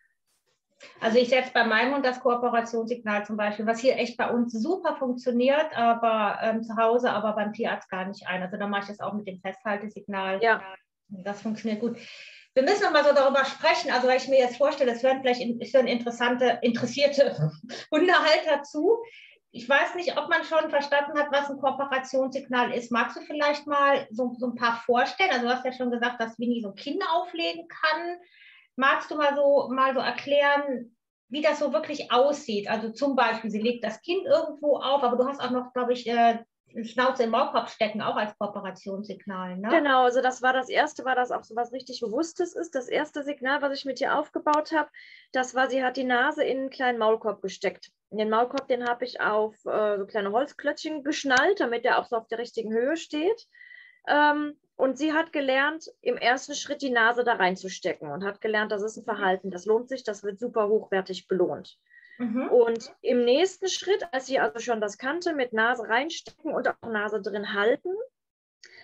Also 1.00 1.18
ich 1.18 1.30
setze 1.30 1.52
bei 1.54 1.64
meinem 1.64 1.96
Hund 1.96 2.06
das 2.06 2.20
Kooperationssignal 2.20 3.26
zum 3.26 3.36
Beispiel, 3.36 3.66
was 3.66 3.80
hier 3.80 3.98
echt 3.98 4.16
bei 4.16 4.30
uns 4.30 4.54
super 4.54 4.96
funktioniert, 4.96 5.76
aber 5.76 6.38
ähm, 6.44 6.62
zu 6.62 6.76
Hause, 6.78 7.10
aber 7.12 7.34
beim 7.34 7.52
Tierarzt 7.52 7.90
gar 7.90 8.06
nicht 8.06 8.28
ein. 8.28 8.44
Also 8.44 8.58
da 8.58 8.68
mache 8.68 8.84
ich 8.84 8.88
das 8.90 9.00
auch 9.00 9.14
mit 9.14 9.28
dem 9.28 9.40
Festhaltesignal. 9.40 10.40
Ja. 10.44 10.62
Das 11.08 11.42
funktioniert 11.42 11.82
gut. 11.82 11.98
Wir 12.54 12.64
müssen 12.64 12.84
noch 12.84 12.92
mal 12.92 13.04
so 13.04 13.14
darüber 13.14 13.46
sprechen, 13.46 13.92
also 13.92 14.08
weil 14.08 14.18
ich 14.18 14.28
mir 14.28 14.40
jetzt 14.40 14.58
vorstelle, 14.58 14.92
es 14.92 15.04
hören 15.04 15.22
vielleicht 15.22 15.42
in, 15.42 15.60
hören 15.60 15.88
interessante, 15.88 16.60
interessierte 16.64 17.52
Hundehalter 17.92 18.64
zu 18.64 18.98
ich 19.58 19.68
weiß 19.68 19.96
nicht, 19.96 20.16
ob 20.20 20.30
man 20.30 20.44
schon 20.44 20.70
verstanden 20.70 21.18
hat, 21.18 21.32
was 21.32 21.50
ein 21.50 21.58
Kooperationssignal 21.58 22.72
ist. 22.74 22.92
Magst 22.92 23.18
du 23.18 23.22
vielleicht 23.22 23.66
mal 23.66 24.08
so, 24.12 24.36
so 24.38 24.46
ein 24.46 24.56
paar 24.56 24.84
vorstellen? 24.86 25.32
Also 25.32 25.48
du 25.48 25.52
hast 25.52 25.66
ja 25.66 25.72
schon 25.72 25.90
gesagt, 25.90 26.22
dass 26.22 26.38
Winnie 26.38 26.62
so 26.62 26.70
ein 26.70 26.76
Kind 26.76 27.04
auflegen 27.12 27.68
kann. 27.68 28.20
Magst 28.76 29.10
du 29.10 29.16
mal 29.16 29.36
so, 29.36 29.68
mal 29.74 29.96
so 29.96 30.00
erklären, 30.00 30.96
wie 31.30 31.42
das 31.42 31.58
so 31.58 31.74
wirklich 31.74 32.12
aussieht? 32.12 32.70
Also 32.70 32.92
zum 32.92 33.16
Beispiel, 33.16 33.50
sie 33.50 33.60
legt 33.60 33.84
das 33.84 34.00
Kind 34.04 34.28
irgendwo 34.28 34.78
auf, 34.78 35.02
aber 35.02 35.18
du 35.18 35.28
hast 35.28 35.42
auch 35.42 35.50
noch, 35.50 35.74
glaube 35.74 35.94
ich, 35.94 36.08
äh, 36.08 36.38
Schnauze 36.84 37.24
im 37.24 37.32
Maulkorb 37.32 37.70
stecken, 37.70 38.02
auch 38.02 38.16
als 38.16 38.38
Kooperationssignal. 38.38 39.58
Ne? 39.58 39.70
Genau, 39.70 40.04
also 40.04 40.22
das 40.22 40.42
war 40.42 40.54
das 40.54 40.70
erste, 40.70 41.06
war 41.06 41.16
das 41.16 41.32
auch 41.32 41.44
so 41.44 41.56
was 41.56 41.72
richtig 41.72 42.02
Bewusstes 42.02 42.56
ist. 42.56 42.76
Das 42.76 42.88
erste 42.88 43.24
Signal, 43.24 43.62
was 43.62 43.78
ich 43.78 43.86
mit 43.86 44.00
ihr 44.02 44.18
aufgebaut 44.18 44.72
habe, 44.72 44.90
das 45.32 45.56
war, 45.56 45.70
sie 45.70 45.84
hat 45.84 45.98
die 45.98 46.04
Nase 46.04 46.44
in 46.44 46.58
einen 46.60 46.70
kleinen 46.70 47.00
Maulkorb 47.00 47.42
gesteckt. 47.42 47.92
Den 48.12 48.30
Maulkorb, 48.30 48.68
den 48.68 48.88
habe 48.88 49.06
ich 49.06 49.22
auf 49.22 49.56
äh, 49.66 49.98
so 49.98 50.06
kleine 50.06 50.32
Holzklötzchen 50.32 51.04
geschnallt, 51.04 51.60
damit 51.60 51.86
er 51.86 52.00
auch 52.00 52.06
so 52.06 52.16
auf 52.16 52.28
der 52.28 52.40
richtigen 52.40 52.72
Höhe 52.72 52.96
steht. 52.96 53.48
Ähm, 54.08 54.58
und 54.76 54.98
sie 54.98 55.14
hat 55.14 55.34
gelernt, 55.34 55.92
im 56.02 56.18
ersten 56.18 56.54
Schritt 56.54 56.82
die 56.84 56.92
Nase 56.92 57.24
da 57.24 57.34
reinzustecken 57.34 58.12
und 58.12 58.24
hat 58.24 58.42
gelernt, 58.42 58.72
das 58.72 58.84
ist 58.84 58.98
ein 58.98 59.04
Verhalten, 59.04 59.50
das 59.50 59.66
lohnt 59.66 59.90
sich, 59.90 60.04
das 60.04 60.24
wird 60.24 60.40
super 60.40 60.68
hochwertig 60.68 61.28
belohnt. 61.28 61.78
Mhm. 62.18 62.50
Und 62.50 62.94
im 63.02 63.26
nächsten 63.26 63.68
Schritt, 63.68 64.08
als 64.12 64.26
sie 64.26 64.40
also 64.40 64.60
schon 64.60 64.82
das 64.82 64.98
kannte, 64.98 65.34
mit 65.34 65.54
Nase 65.54 65.88
reinstecken 65.88 66.54
und 66.54 66.68
auch 66.68 66.90
Nase 66.90 67.22
drin 67.22 67.54
halten, 67.54 67.94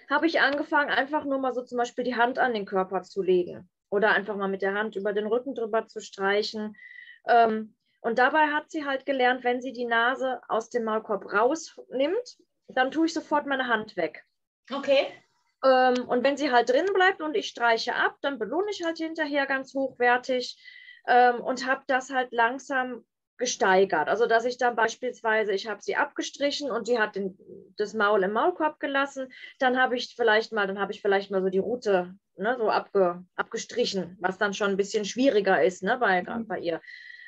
habe 0.10 0.28
ich 0.28 0.42
angefangen, 0.42 0.90
einfach 0.90 1.26
nur 1.26 1.40
mal 1.40 1.54
so 1.54 1.64
zum 1.64 1.78
Beispiel 1.78 2.04
die 2.04 2.16
Hand 2.16 2.38
an 2.40 2.54
den 2.54 2.66
Körper 2.66 3.02
zu 3.02 3.22
legen 3.22 3.70
oder 3.90 4.12
einfach 4.12 4.36
mal 4.36 4.48
mit 4.48 4.62
der 4.62 4.74
Hand 4.74 4.96
über 4.96 5.14
den 5.14 5.28
Rücken 5.28 5.56
drüber 5.56 5.88
zu 5.88 6.02
streichen. 6.02 6.76
Ähm, 7.28 7.76
und 8.02 8.20
dabei 8.20 8.48
hat 8.48 8.70
sie 8.70 8.86
halt 8.86 9.06
gelernt, 9.06 9.44
wenn 9.44 9.62
sie 9.62 9.72
die 9.72 9.86
Nase 9.86 10.42
aus 10.50 10.70
dem 10.70 10.84
Maulkorb 10.84 11.32
rausnimmt, 11.32 12.38
dann 12.68 12.92
tue 12.92 13.06
ich 13.06 13.14
sofort 13.14 13.46
meine 13.46 13.68
Hand 13.68 13.96
weg. 13.96 14.26
Okay. 14.72 15.08
Ähm, 15.64 16.08
und 16.08 16.24
wenn 16.24 16.38
sie 16.38 16.52
halt 16.52 16.70
drin 16.70 16.88
bleibt 16.94 17.22
und 17.22 17.36
ich 17.36 17.48
streiche 17.48 17.96
ab, 17.96 18.18
dann 18.22 18.40
belohne 18.40 18.68
ich 18.72 18.84
halt 18.84 18.98
hinterher 18.98 19.46
ganz 19.46 19.74
hochwertig 19.74 20.58
ähm, 21.08 21.40
und 21.42 21.66
habe 21.66 21.84
das 21.88 22.10
halt 22.10 22.32
langsam 22.32 23.06
gesteigert. 23.38 24.08
Also 24.08 24.26
dass 24.26 24.46
ich 24.46 24.58
dann 24.58 24.76
beispielsweise, 24.76 25.54
ich 25.54 25.68
habe 25.68 25.82
sie 25.82 25.96
abgestrichen 25.96 26.72
und 26.72 26.88
die 26.88 27.00
hat 27.00 27.16
den, 27.16 27.38
das 27.78 27.94
Maul 27.94 28.24
im 28.24 28.34
Maulkorb 28.34 28.80
gelassen, 28.80 29.32
dann 29.60 29.80
habe 29.80 29.96
ich 29.96 30.16
vielleicht 30.16 30.52
mal, 30.52 30.68
dann 30.68 30.80
habe 30.80 30.92
ich 30.92 31.02
vielleicht 31.02 31.32
mal 31.32 31.42
so 31.42 31.50
die 31.50 31.60
Route 31.60 32.14
ne, 32.38 32.56
so 32.58 32.70
abge, 32.70 33.24
abgestrichen, 33.36 34.18
was 34.20 34.38
dann 34.38 34.54
schon 34.54 34.72
ein 34.72 34.78
bisschen 34.78 35.06
schwieriger 35.06 35.64
ist 35.64 35.84
ne, 35.84 35.98
bei, 35.98 36.24
mhm. 36.24 36.48
bei 36.48 36.60
ihr. 36.60 36.82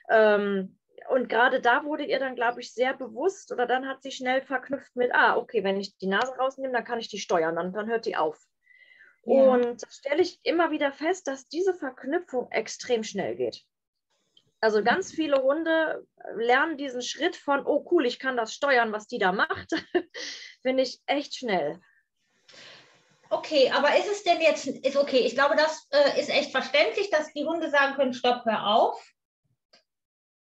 Ähm, 0.10 0.78
und 1.10 1.30
gerade 1.30 1.62
da 1.62 1.84
wurde 1.84 2.04
ihr 2.04 2.20
dann, 2.20 2.36
glaube 2.36 2.62
ich, 2.62 2.74
sehr 2.74 2.96
bewusst 2.96 3.52
oder 3.52 3.68
dann 3.68 3.88
hat 3.88 4.02
sie 4.02 4.12
schnell 4.12 4.42
verknüpft 4.42 4.96
mit, 4.96 5.14
ah, 5.14 5.38
okay, 5.38 5.64
wenn 5.64 5.80
ich 5.80 5.98
die 5.98 6.08
Nase 6.08 6.36
rausnehme, 6.36 6.74
dann 6.74 6.84
kann 6.84 7.00
ich 7.00 7.10
die 7.10 7.20
steuern, 7.20 7.56
dann, 7.56 7.74
dann 7.74 7.88
hört 7.88 8.06
die 8.06 8.16
auf. 8.16 8.40
Ja. 9.26 9.42
Und 9.42 9.84
da 9.84 9.88
stelle 9.90 10.22
ich 10.22 10.40
immer 10.44 10.72
wieder 10.72 10.92
fest, 10.92 11.28
dass 11.28 11.48
diese 11.48 11.74
Verknüpfung 11.74 12.50
extrem 12.52 13.04
schnell 13.04 13.36
geht. 13.36 13.64
Also 14.62 14.84
ganz 14.84 15.12
viele 15.12 15.42
Hunde 15.44 16.08
lernen 16.36 16.78
diesen 16.78 17.02
Schritt 17.02 17.36
von, 17.36 17.66
oh 17.66 17.88
cool, 17.92 18.06
ich 18.06 18.20
kann 18.20 18.38
das 18.38 18.54
steuern, 18.54 18.92
was 18.92 19.08
die 19.08 19.20
da 19.20 19.32
macht, 19.32 19.72
finde 20.62 20.84
ich 20.84 21.00
echt 21.06 21.36
schnell. 21.36 21.80
Okay, 23.30 23.72
aber 23.72 23.98
ist 23.98 24.10
es 24.10 24.24
denn 24.24 24.40
jetzt, 24.40 24.68
ist 24.68 24.98
okay, 24.98 25.20
ich 25.20 25.36
glaube, 25.36 25.56
das 25.56 25.88
äh, 25.92 26.20
ist 26.20 26.30
echt 26.30 26.52
verständlich, 26.52 27.10
dass 27.10 27.34
die 27.34 27.46
Hunde 27.46 27.70
sagen 27.70 27.96
können, 27.96 28.14
stopp, 28.14 28.46
hör 28.46 28.68
auf. 28.68 29.04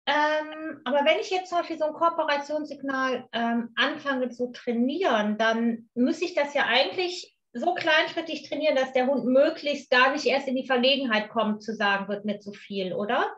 Ähm, 0.07 0.81
aber 0.83 1.05
wenn 1.05 1.19
ich 1.19 1.29
jetzt 1.29 1.49
zum 1.49 1.59
Beispiel 1.59 1.77
so 1.77 1.85
ein 1.85 1.93
Kooperationssignal 1.93 3.27
ähm, 3.33 3.71
anfange 3.75 4.29
zu 4.29 4.51
trainieren, 4.51 5.37
dann 5.37 5.89
muss 5.93 6.21
ich 6.21 6.33
das 6.33 6.53
ja 6.53 6.65
eigentlich 6.65 7.37
so 7.53 7.75
kleinschrittig 7.75 8.47
trainieren, 8.47 8.75
dass 8.75 8.93
der 8.93 9.07
Hund 9.07 9.25
möglichst 9.25 9.89
gar 9.91 10.11
nicht 10.11 10.25
erst 10.25 10.47
in 10.47 10.55
die 10.55 10.65
Verlegenheit 10.65 11.29
kommt, 11.29 11.61
zu 11.61 11.75
sagen, 11.75 12.07
wird 12.07 12.25
mir 12.25 12.39
zu 12.39 12.53
viel, 12.53 12.93
oder? 12.93 13.31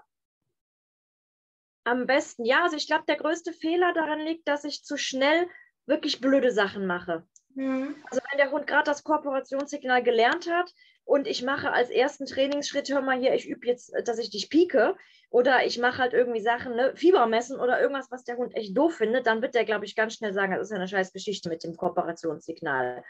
Am 1.83 2.05
besten, 2.07 2.45
ja. 2.45 2.63
Also 2.63 2.77
ich 2.77 2.87
glaube, 2.87 3.05
der 3.07 3.17
größte 3.17 3.53
Fehler 3.53 3.93
daran 3.93 4.19
liegt, 4.19 4.47
dass 4.47 4.63
ich 4.63 4.83
zu 4.83 4.97
schnell 4.97 5.47
wirklich 5.85 6.21
blöde 6.21 6.51
Sachen 6.51 6.85
mache. 6.85 7.25
Mhm. 7.55 7.95
Also 8.09 8.21
wenn 8.29 8.37
der 8.37 8.51
Hund 8.51 8.67
gerade 8.67 8.85
das 8.85 9.03
Kooperationssignal 9.03 10.01
gelernt 10.01 10.49
hat 10.49 10.73
und 11.03 11.27
ich 11.27 11.43
mache 11.43 11.71
als 11.71 11.89
ersten 11.89 12.25
Trainingsschritt, 12.25 12.89
hör 12.89 13.01
mal 13.01 13.19
hier, 13.19 13.33
ich 13.33 13.47
übe 13.47 13.67
jetzt, 13.67 13.93
dass 14.05 14.17
ich 14.17 14.29
dich 14.29 14.49
pieke 14.49 14.95
oder 15.29 15.65
ich 15.65 15.77
mache 15.77 15.97
halt 15.97 16.13
irgendwie 16.13 16.41
Sachen, 16.41 16.75
ne, 16.75 16.93
Fieber 16.95 17.25
messen 17.27 17.59
oder 17.59 17.81
irgendwas, 17.81 18.09
was 18.11 18.23
der 18.23 18.37
Hund 18.37 18.55
echt 18.55 18.77
doof 18.77 18.95
findet, 18.95 19.27
dann 19.27 19.41
wird 19.41 19.55
der, 19.55 19.65
glaube 19.65 19.85
ich, 19.85 19.95
ganz 19.95 20.13
schnell 20.13 20.33
sagen, 20.33 20.53
das 20.53 20.63
ist 20.63 20.71
ja 20.71 20.77
eine 20.77 20.87
scheiß 20.87 21.11
Geschichte 21.11 21.49
mit 21.49 21.63
dem 21.63 21.75
Kooperationssignal. 21.75 23.03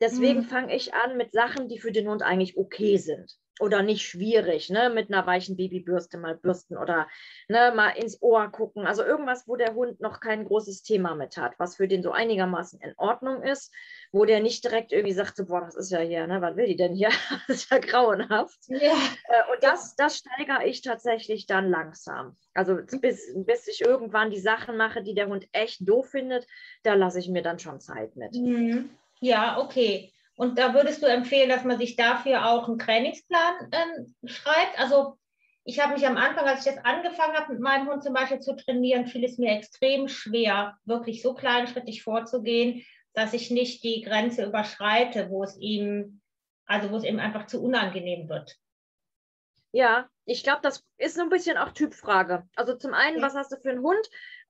Deswegen 0.00 0.40
mhm. 0.40 0.44
fange 0.44 0.74
ich 0.74 0.94
an 0.94 1.16
mit 1.16 1.32
Sachen, 1.32 1.68
die 1.68 1.78
für 1.78 1.92
den 1.92 2.08
Hund 2.08 2.22
eigentlich 2.22 2.56
okay 2.56 2.96
sind 2.96 3.38
oder 3.60 3.82
nicht 3.82 4.02
schwierig, 4.02 4.70
ne? 4.70 4.90
mit 4.90 5.12
einer 5.12 5.26
weichen 5.26 5.56
Babybürste 5.56 6.18
mal 6.18 6.34
bürsten 6.34 6.76
oder 6.76 7.08
ne, 7.48 7.72
mal 7.74 7.90
ins 7.90 8.20
Ohr 8.22 8.50
gucken. 8.50 8.86
Also 8.86 9.04
irgendwas, 9.04 9.46
wo 9.46 9.56
der 9.56 9.74
Hund 9.74 10.00
noch 10.00 10.20
kein 10.20 10.44
großes 10.44 10.82
Thema 10.82 11.14
mit 11.14 11.36
hat, 11.36 11.52
was 11.58 11.76
für 11.76 11.86
den 11.86 12.02
so 12.02 12.10
einigermaßen 12.12 12.80
in 12.80 12.94
Ordnung 12.96 13.42
ist, 13.42 13.72
wo 14.12 14.24
der 14.24 14.40
nicht 14.40 14.64
direkt 14.64 14.92
irgendwie 14.92 15.14
sagt, 15.14 15.36
so, 15.36 15.46
boah, 15.46 15.60
das 15.60 15.76
ist 15.76 15.90
ja 15.90 16.00
hier, 16.00 16.26
ne? 16.26 16.40
was 16.40 16.56
will 16.56 16.66
die 16.66 16.76
denn 16.76 16.94
hier? 16.94 17.10
das 17.46 17.56
ist 17.56 17.70
ja 17.70 17.78
grauenhaft. 17.78 18.58
Ja. 18.68 18.78
Äh, 18.78 19.52
und 19.52 19.62
das, 19.62 19.94
das 19.96 20.18
steigere 20.18 20.66
ich 20.66 20.82
tatsächlich 20.82 21.46
dann 21.46 21.68
langsam. 21.68 22.36
Also 22.54 22.78
bis, 23.00 23.32
bis 23.34 23.68
ich 23.68 23.82
irgendwann 23.82 24.30
die 24.30 24.40
Sachen 24.40 24.76
mache, 24.76 25.02
die 25.02 25.14
der 25.14 25.28
Hund 25.28 25.48
echt 25.52 25.88
doof 25.88 26.10
findet, 26.10 26.46
da 26.82 26.94
lasse 26.94 27.18
ich 27.18 27.28
mir 27.28 27.42
dann 27.42 27.58
schon 27.58 27.80
Zeit 27.80 28.16
mit. 28.16 28.34
Mhm. 28.34 28.90
Ja, 29.20 29.58
okay. 29.60 30.12
Und 30.40 30.58
da 30.58 30.72
würdest 30.72 31.02
du 31.02 31.06
empfehlen, 31.06 31.50
dass 31.50 31.64
man 31.64 31.76
sich 31.76 31.96
dafür 31.96 32.46
auch 32.46 32.66
einen 32.66 32.78
Trainingsplan 32.78 33.68
ähm, 33.72 34.14
schreibt? 34.24 34.78
Also 34.78 35.18
ich 35.64 35.80
habe 35.80 35.92
mich 35.92 36.06
am 36.06 36.16
Anfang, 36.16 36.46
als 36.46 36.60
ich 36.60 36.72
jetzt 36.72 36.86
angefangen 36.86 37.34
habe, 37.34 37.52
mit 37.52 37.60
meinem 37.60 37.86
Hund 37.90 38.02
zum 38.02 38.14
Beispiel 38.14 38.40
zu 38.40 38.56
trainieren, 38.56 39.06
fiel 39.06 39.22
es 39.22 39.36
mir 39.36 39.52
extrem 39.52 40.08
schwer, 40.08 40.78
wirklich 40.86 41.20
so 41.20 41.34
kleinschrittig 41.34 42.02
vorzugehen, 42.02 42.86
dass 43.12 43.34
ich 43.34 43.50
nicht 43.50 43.84
die 43.84 44.00
Grenze 44.00 44.46
überschreite, 44.46 45.28
wo 45.28 45.44
es 45.44 45.58
ihm, 45.58 46.22
also 46.64 46.90
wo 46.90 46.96
es 46.96 47.04
ihm 47.04 47.18
einfach 47.18 47.44
zu 47.44 47.62
unangenehm 47.62 48.30
wird. 48.30 48.56
Ja, 49.72 50.08
ich 50.24 50.42
glaube, 50.42 50.60
das 50.62 50.86
ist 50.96 51.16
so 51.16 51.20
ein 51.22 51.28
bisschen 51.28 51.58
auch 51.58 51.72
Typfrage. 51.72 52.48
Also 52.56 52.74
zum 52.76 52.94
einen, 52.94 53.20
was 53.20 53.34
hast 53.34 53.52
du 53.52 53.56
für 53.58 53.72
einen 53.72 53.82
Hund? 53.82 54.08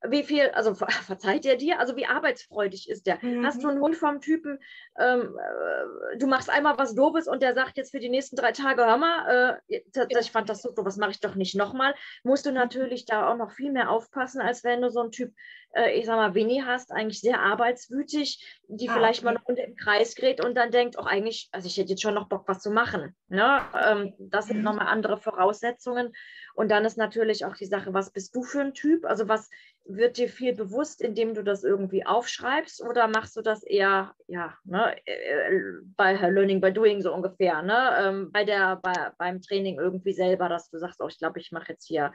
Wie 0.08 0.22
viel, 0.22 0.48
also 0.50 0.74
verzeiht 0.74 1.44
er 1.46 1.56
dir? 1.56 1.78
Also 1.78 1.96
wie 1.96 2.06
arbeitsfreudig 2.06 2.88
ist 2.88 3.06
der? 3.06 3.18
Mhm. 3.22 3.44
Hast 3.44 3.62
du 3.62 3.68
einen 3.68 3.80
Hund 3.80 3.96
vom 3.96 4.20
Typen, 4.20 4.58
ähm, 4.98 5.38
äh, 5.38 6.18
du 6.18 6.26
machst 6.26 6.50
einmal 6.50 6.78
was 6.78 6.94
Doofes 6.94 7.28
und 7.28 7.42
der 7.42 7.54
sagt 7.54 7.76
jetzt 7.76 7.90
für 7.90 8.00
die 8.00 8.08
nächsten 8.08 8.36
drei 8.36 8.52
Tage, 8.52 8.84
hör 8.84 8.96
mal, 8.96 9.60
äh, 9.68 9.80
ich 10.20 10.30
fand 10.30 10.48
das 10.48 10.62
so, 10.62 10.72
was 10.76 10.96
mache 10.96 11.10
ich 11.10 11.20
doch 11.20 11.34
nicht 11.34 11.54
nochmal. 11.54 11.94
Musst 12.22 12.46
du 12.46 12.52
natürlich 12.52 13.04
da 13.04 13.30
auch 13.30 13.36
noch 13.36 13.52
viel 13.52 13.72
mehr 13.72 13.90
aufpassen, 13.90 14.40
als 14.40 14.64
wenn 14.64 14.82
du 14.82 14.90
so 14.90 15.00
einen 15.00 15.12
Typ, 15.12 15.34
äh, 15.74 15.92
ich 15.98 16.06
sag 16.06 16.16
mal, 16.16 16.34
Winnie 16.34 16.62
hast, 16.64 16.92
eigentlich 16.92 17.20
sehr 17.20 17.40
arbeitswütig, 17.40 18.60
die 18.68 18.88
ah, 18.88 18.94
vielleicht 18.94 19.20
okay. 19.20 19.24
mal 19.26 19.36
eine 19.36 19.44
Runde 19.44 19.62
im 19.62 19.76
Kreis 19.76 20.14
gerät 20.14 20.44
und 20.44 20.54
dann 20.54 20.70
denkt, 20.70 20.98
auch 20.98 21.06
eigentlich, 21.06 21.48
also 21.52 21.66
ich 21.66 21.76
hätte 21.76 21.90
jetzt 21.90 22.02
schon 22.02 22.14
noch 22.14 22.28
Bock, 22.28 22.44
was 22.46 22.60
zu 22.60 22.70
machen. 22.70 23.14
Ne? 23.28 23.60
Ähm, 23.84 24.14
das 24.18 24.46
sind 24.46 24.58
mhm. 24.58 24.64
nochmal 24.64 24.86
andere 24.86 25.18
Voraussetzungen. 25.18 26.12
Und 26.54 26.70
dann 26.70 26.84
ist 26.84 26.98
natürlich 26.98 27.44
auch 27.44 27.56
die 27.56 27.66
Sache, 27.66 27.94
was 27.94 28.12
bist 28.12 28.34
du 28.34 28.42
für 28.42 28.60
ein 28.60 28.74
Typ? 28.74 29.04
Also 29.04 29.28
was 29.28 29.50
wird 29.84 30.18
dir 30.18 30.28
viel 30.28 30.54
bewusst, 30.54 31.00
indem 31.00 31.34
du 31.34 31.42
das 31.42 31.64
irgendwie 31.64 32.04
aufschreibst 32.04 32.82
oder 32.82 33.08
machst 33.08 33.36
du 33.36 33.42
das 33.42 33.62
eher, 33.62 34.14
ja, 34.26 34.56
ne, 34.64 34.96
äh, 35.06 35.60
bei 35.96 36.12
Learning 36.12 36.60
by 36.60 36.72
Doing 36.72 37.00
so 37.00 37.12
ungefähr, 37.12 37.62
ne, 37.62 37.90
ähm, 37.98 38.32
bei 38.32 38.44
der, 38.44 38.76
bei, 38.76 39.12
beim 39.18 39.40
Training 39.40 39.78
irgendwie 39.78 40.12
selber, 40.12 40.48
dass 40.48 40.70
du 40.70 40.78
sagst, 40.78 41.00
oh, 41.00 41.08
ich 41.08 41.18
glaube, 41.18 41.40
ich 41.40 41.52
mache 41.52 41.72
jetzt 41.72 41.86
hier 41.86 42.12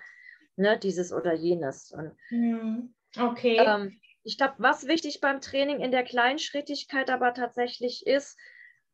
ne, 0.56 0.78
dieses 0.80 1.12
oder 1.12 1.34
jenes. 1.34 1.92
Und, 1.92 2.12
hm, 2.30 2.94
okay. 3.18 3.58
Ähm, 3.58 4.00
ich 4.24 4.38
glaube, 4.38 4.56
was 4.58 4.88
wichtig 4.88 5.22
beim 5.22 5.42
Training 5.42 5.80
in 5.80 5.92
der 5.92 6.04
Kleinschrittigkeit 6.04 7.10
aber 7.10 7.34
tatsächlich 7.34 8.08
ist, 8.08 8.38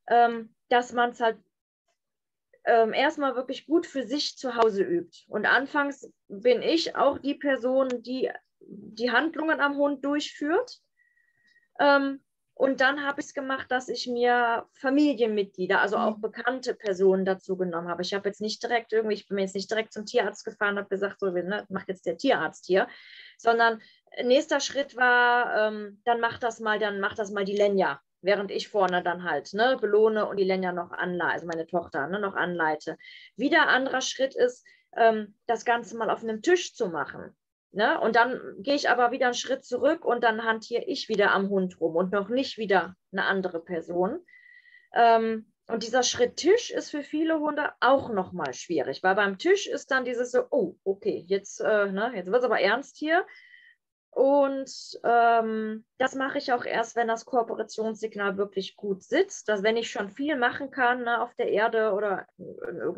ähm, 0.07 0.53
dass 0.69 0.93
man 0.93 1.11
es 1.11 1.21
halt 1.21 1.37
ähm, 2.65 2.93
erstmal 2.93 3.35
wirklich 3.35 3.65
gut 3.65 3.85
für 3.85 4.03
sich 4.03 4.37
zu 4.37 4.55
Hause 4.55 4.83
übt. 4.83 5.25
Und 5.27 5.45
anfangs 5.45 6.11
bin 6.27 6.61
ich 6.61 6.95
auch 6.95 7.17
die 7.17 7.35
Person, 7.35 7.89
die 8.03 8.31
die 8.59 9.11
Handlungen 9.11 9.59
am 9.59 9.77
Hund 9.77 10.05
durchführt. 10.05 10.79
Ähm, 11.79 12.21
und 12.53 12.79
dann 12.79 13.03
habe 13.03 13.21
ich 13.21 13.27
es 13.27 13.33
gemacht, 13.33 13.71
dass 13.71 13.89
ich 13.89 14.05
mir 14.05 14.67
Familienmitglieder, 14.75 15.81
also 15.81 15.97
auch 15.97 16.17
mhm. 16.17 16.21
bekannte 16.21 16.75
Personen 16.75 17.25
dazu 17.25 17.57
genommen 17.57 17.87
habe. 17.87 18.03
Ich 18.03 18.13
habe 18.13 18.29
jetzt 18.29 18.39
nicht 18.39 18.61
direkt 18.61 18.93
irgendwie, 18.93 19.15
ich 19.15 19.27
bin 19.27 19.39
jetzt 19.39 19.55
nicht 19.55 19.71
direkt 19.71 19.93
zum 19.93 20.05
Tierarzt 20.05 20.45
gefahren 20.45 20.73
und 20.73 20.79
habe 20.79 20.89
gesagt, 20.89 21.19
so, 21.19 21.31
ne, 21.31 21.65
macht 21.69 21.87
jetzt 21.87 22.05
der 22.05 22.17
Tierarzt 22.17 22.67
hier, 22.67 22.87
sondern 23.39 23.81
nächster 24.23 24.59
Schritt 24.59 24.95
war, 24.95 25.69
ähm, 25.69 26.01
dann 26.05 26.19
macht 26.19 26.43
das 26.43 26.59
mal, 26.59 26.77
dann 26.77 26.99
macht 26.99 27.17
das 27.17 27.31
mal 27.31 27.45
die 27.45 27.55
Lenja, 27.55 27.99
während 28.21 28.51
ich 28.51 28.69
vorne 28.69 29.03
dann 29.03 29.23
halt 29.23 29.53
ne, 29.53 29.77
belohne 29.79 30.27
und 30.27 30.37
die 30.37 30.43
Lenja 30.43 30.71
noch 30.71 30.91
anleite, 30.91 31.33
also 31.33 31.47
meine 31.47 31.67
Tochter 31.67 32.07
ne, 32.07 32.19
noch 32.19 32.35
anleite. 32.35 32.97
Wieder 33.35 33.67
anderer 33.67 34.01
Schritt 34.01 34.35
ist, 34.35 34.65
ähm, 34.95 35.35
das 35.47 35.65
Ganze 35.65 35.97
mal 35.97 36.09
auf 36.09 36.23
einem 36.23 36.41
Tisch 36.41 36.73
zu 36.75 36.89
machen. 36.89 37.35
Ne? 37.71 37.99
Und 38.01 38.15
dann 38.15 38.39
gehe 38.59 38.75
ich 38.75 38.89
aber 38.89 39.11
wieder 39.11 39.27
einen 39.27 39.35
Schritt 39.35 39.63
zurück 39.63 40.03
und 40.03 40.23
dann 40.23 40.43
hantiere 40.43 40.83
ich 40.83 41.07
wieder 41.07 41.31
am 41.31 41.49
Hund 41.49 41.79
rum 41.79 41.95
und 41.95 42.11
noch 42.11 42.27
nicht 42.27 42.57
wieder 42.57 42.95
eine 43.11 43.25
andere 43.25 43.63
Person. 43.63 44.19
Ähm, 44.93 45.51
und 45.67 45.83
dieser 45.83 46.03
Schritt 46.03 46.35
Tisch 46.35 46.69
ist 46.69 46.91
für 46.91 47.01
viele 47.01 47.39
Hunde 47.39 47.71
auch 47.79 48.09
nochmal 48.09 48.53
schwierig, 48.53 49.03
weil 49.03 49.15
beim 49.15 49.37
Tisch 49.37 49.67
ist 49.67 49.89
dann 49.89 50.03
dieses 50.03 50.31
so, 50.31 50.43
oh, 50.49 50.75
okay, 50.83 51.23
jetzt, 51.27 51.61
äh, 51.61 51.89
ne, 51.89 52.11
jetzt 52.13 52.27
wird 52.27 52.39
es 52.39 52.45
aber 52.45 52.59
ernst 52.59 52.97
hier. 52.97 53.25
Und 54.11 54.99
ähm, 55.05 55.85
das 55.97 56.15
mache 56.15 56.37
ich 56.37 56.51
auch 56.51 56.65
erst, 56.65 56.97
wenn 56.97 57.07
das 57.07 57.23
Kooperationssignal 57.23 58.37
wirklich 58.37 58.75
gut 58.75 59.03
sitzt. 59.03 59.47
Dass 59.47 59.63
wenn 59.63 59.77
ich 59.77 59.89
schon 59.89 60.09
viel 60.09 60.35
machen 60.35 60.69
kann 60.69 61.03
ne, 61.03 61.21
auf 61.21 61.33
der 61.35 61.49
Erde 61.49 61.93
oder 61.93 62.27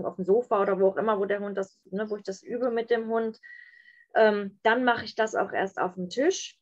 auf 0.03 0.15
dem 0.15 0.25
Sofa 0.25 0.59
oder 0.59 0.79
wo 0.79 0.87
auch 0.87 0.97
immer, 0.97 1.19
wo 1.19 1.25
der 1.25 1.39
Hund 1.39 1.55
das, 1.55 1.79
ne, 1.85 2.09
wo 2.09 2.17
ich 2.17 2.23
das 2.23 2.41
übe 2.41 2.71
mit 2.71 2.89
dem 2.89 3.07
Hund, 3.09 3.39
ähm, 4.15 4.59
dann 4.63 4.83
mache 4.83 5.05
ich 5.05 5.15
das 5.15 5.35
auch 5.35 5.51
erst 5.51 5.79
auf 5.79 5.93
dem 5.93 6.09
Tisch. 6.09 6.57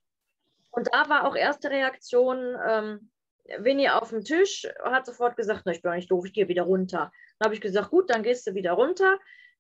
Und 0.70 0.90
da 0.94 1.10
war 1.10 1.26
auch 1.26 1.36
erste 1.36 1.70
Reaktion, 1.70 2.58
ähm, 2.68 3.12
Winnie 3.58 3.90
auf 3.90 4.10
dem 4.10 4.24
Tisch 4.24 4.68
hat 4.84 5.06
sofort 5.06 5.36
gesagt, 5.36 5.68
ich 5.68 5.82
bin 5.82 5.92
nicht 5.94 6.12
doof, 6.12 6.26
ich 6.26 6.34
gehe 6.34 6.48
wieder 6.48 6.64
runter. 6.64 7.12
Dann 7.40 7.48
habe 7.48 7.56
ich 7.56 7.62
gesagt, 7.62 7.90
gut, 7.90 8.10
dann 8.10 8.24
gehst 8.24 8.48
du 8.48 8.54
wieder 8.54 8.74
runter, 8.74 9.18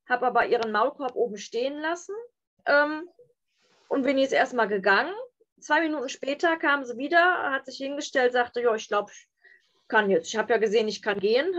habe 0.07 0.27
aber 0.27 0.45
ihren 0.45 0.71
Maulkorb 0.71 1.15
oben 1.15 1.37
stehen 1.37 1.79
lassen. 1.79 2.15
Ähm, 2.65 3.09
und 3.91 4.05
Winnie 4.05 4.23
ist 4.23 4.31
erstmal 4.31 4.69
gegangen. 4.69 5.13
Zwei 5.59 5.81
Minuten 5.81 6.07
später 6.07 6.55
kam 6.55 6.85
sie 6.85 6.97
wieder, 6.97 7.51
hat 7.51 7.65
sich 7.65 7.75
hingestellt, 7.75 8.31
sagte, 8.31 8.61
ja, 8.61 8.73
ich 8.73 8.87
glaube, 8.87 9.11
ich 9.11 9.27
kann 9.89 10.09
jetzt. 10.09 10.29
Ich 10.29 10.37
habe 10.37 10.53
ja 10.53 10.59
gesehen, 10.59 10.87
ich 10.87 11.01
kann 11.01 11.19
gehen. 11.19 11.53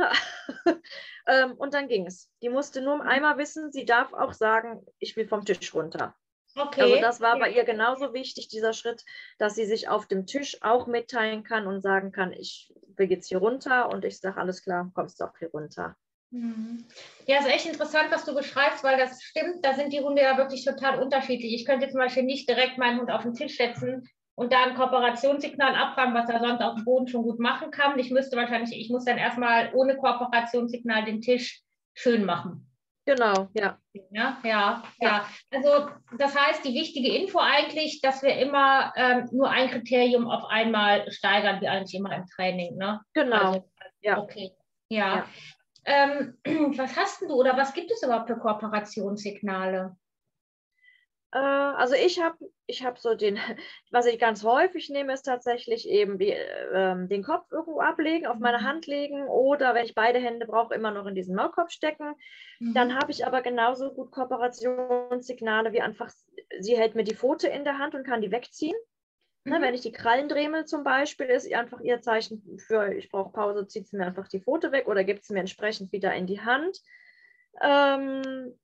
ähm, 1.26 1.52
und 1.52 1.74
dann 1.74 1.88
ging 1.88 2.06
es. 2.06 2.30
Die 2.40 2.48
musste 2.48 2.80
nur 2.80 3.04
einmal 3.04 3.36
wissen, 3.36 3.70
sie 3.70 3.84
darf 3.84 4.14
auch 4.14 4.32
sagen, 4.32 4.84
ich 4.98 5.14
will 5.14 5.28
vom 5.28 5.44
Tisch 5.44 5.74
runter. 5.74 6.14
Okay. 6.56 6.80
Also 6.80 7.00
das 7.00 7.20
war 7.20 7.38
bei 7.38 7.50
ihr 7.50 7.64
genauso 7.64 8.14
wichtig, 8.14 8.48
dieser 8.48 8.72
Schritt, 8.72 9.04
dass 9.38 9.54
sie 9.54 9.66
sich 9.66 9.90
auf 9.90 10.06
dem 10.06 10.26
Tisch 10.26 10.56
auch 10.62 10.86
mitteilen 10.86 11.44
kann 11.44 11.66
und 11.66 11.82
sagen 11.82 12.12
kann, 12.12 12.32
ich 12.32 12.72
will 12.96 13.10
jetzt 13.10 13.28
hier 13.28 13.38
runter 13.38 13.90
und 13.90 14.06
ich 14.06 14.18
sage, 14.18 14.38
alles 14.38 14.62
klar, 14.62 14.90
kommst 14.94 15.20
du 15.20 15.24
auch 15.24 15.36
hier 15.38 15.50
runter. 15.50 15.96
Mhm. 16.32 16.84
Ja, 17.26 17.38
ist 17.38 17.46
echt 17.46 17.66
interessant, 17.66 18.10
was 18.10 18.24
du 18.24 18.34
beschreibst, 18.34 18.82
weil 18.82 18.98
das 18.98 19.22
stimmt. 19.22 19.64
Da 19.64 19.74
sind 19.74 19.92
die 19.92 20.00
Hunde 20.00 20.22
ja 20.22 20.36
wirklich 20.36 20.64
total 20.64 21.00
unterschiedlich. 21.00 21.54
Ich 21.54 21.66
könnte 21.66 21.88
zum 21.88 22.00
Beispiel 22.00 22.24
nicht 22.24 22.48
direkt 22.48 22.78
meinen 22.78 23.00
Hund 23.00 23.10
auf 23.10 23.22
den 23.22 23.34
Tisch 23.34 23.56
setzen 23.56 24.08
und 24.34 24.52
da 24.52 24.64
ein 24.64 24.74
Kooperationssignal 24.74 25.74
abfangen, 25.74 26.14
was 26.14 26.28
er 26.28 26.40
sonst 26.40 26.62
auf 26.62 26.74
dem 26.74 26.84
Boden 26.84 27.06
schon 27.06 27.22
gut 27.22 27.38
machen 27.38 27.70
kann. 27.70 27.98
Ich 27.98 28.10
müsste 28.10 28.36
wahrscheinlich, 28.36 28.74
ich 28.76 28.88
muss 28.88 29.04
dann 29.04 29.18
erstmal 29.18 29.72
ohne 29.74 29.96
Kooperationssignal 29.96 31.04
den 31.04 31.20
Tisch 31.20 31.60
schön 31.94 32.24
machen. 32.24 32.66
Genau, 33.04 33.48
ja. 33.54 33.78
Ja, 34.10 34.38
ja, 34.44 34.82
ja. 35.00 35.26
Also 35.50 35.90
das 36.16 36.36
heißt, 36.36 36.64
die 36.64 36.72
wichtige 36.72 37.14
Info 37.14 37.40
eigentlich, 37.40 38.00
dass 38.00 38.22
wir 38.22 38.36
immer 38.38 38.92
ähm, 38.96 39.28
nur 39.32 39.50
ein 39.50 39.68
Kriterium 39.70 40.30
auf 40.30 40.44
einmal 40.44 41.10
steigern, 41.10 41.60
wie 41.60 41.68
eigentlich 41.68 41.94
immer 41.94 42.14
im 42.14 42.26
Training. 42.26 42.76
Ne? 42.76 43.00
Genau. 43.12 43.36
Also, 43.36 43.64
ja. 44.02 44.18
Okay. 44.18 44.52
Ja. 44.88 45.16
ja. 45.16 45.28
Ähm, 45.84 46.38
was 46.76 46.96
hast 46.96 47.22
du 47.22 47.28
oder 47.34 47.56
was 47.56 47.74
gibt 47.74 47.90
es 47.90 48.02
überhaupt 48.02 48.28
für 48.28 48.38
Kooperationssignale? 48.38 49.96
Äh, 51.32 51.38
also 51.38 51.94
ich 51.94 52.20
habe 52.20 52.36
ich 52.66 52.84
hab 52.84 52.98
so 52.98 53.14
den, 53.14 53.38
was 53.90 54.06
ich 54.06 54.18
ganz 54.18 54.44
häufig 54.44 54.90
nehme, 54.90 55.12
ist 55.12 55.22
tatsächlich 55.22 55.88
eben 55.88 56.18
die, 56.18 56.30
äh, 56.30 57.06
den 57.08 57.22
Kopf 57.22 57.50
irgendwo 57.50 57.80
ablegen, 57.80 58.26
auf 58.26 58.38
meine 58.38 58.58
mhm. 58.58 58.64
Hand 58.64 58.86
legen 58.86 59.26
oder 59.28 59.74
wenn 59.74 59.84
ich 59.84 59.94
beide 59.94 60.18
Hände 60.18 60.46
brauche, 60.46 60.74
immer 60.74 60.90
noch 60.90 61.06
in 61.06 61.14
diesen 61.14 61.34
Maulkorb 61.34 61.72
stecken. 61.72 62.14
Mhm. 62.60 62.74
Dann 62.74 62.94
habe 62.94 63.10
ich 63.10 63.26
aber 63.26 63.42
genauso 63.42 63.92
gut 63.92 64.12
Kooperationssignale 64.12 65.72
wie 65.72 65.80
einfach, 65.80 66.10
sie 66.60 66.76
hält 66.76 66.94
mir 66.94 67.04
die 67.04 67.16
Pfote 67.16 67.48
in 67.48 67.64
der 67.64 67.78
Hand 67.78 67.94
und 67.94 68.06
kann 68.06 68.20
die 68.20 68.30
wegziehen. 68.30 68.76
Ne, 69.44 69.58
mhm. 69.58 69.62
wenn 69.62 69.74
ich 69.74 69.80
die 69.80 69.92
Krallen 69.92 70.28
dremel 70.28 70.66
zum 70.66 70.84
Beispiel, 70.84 71.26
ist 71.26 71.52
einfach 71.52 71.80
ihr 71.80 72.00
Zeichen 72.00 72.58
für, 72.58 72.94
ich 72.94 73.10
brauche 73.10 73.32
Pause, 73.32 73.66
zieht 73.66 73.88
sie 73.88 73.96
mir 73.96 74.06
einfach 74.06 74.28
die 74.28 74.40
Pfote 74.40 74.70
weg 74.70 74.86
oder 74.86 75.02
gibt 75.02 75.24
sie 75.24 75.32
mir 75.32 75.40
entsprechend 75.40 75.90
wieder 75.90 76.14
in 76.14 76.26
die 76.26 76.40
Hand. 76.40 76.78
Ähm, 77.60 78.54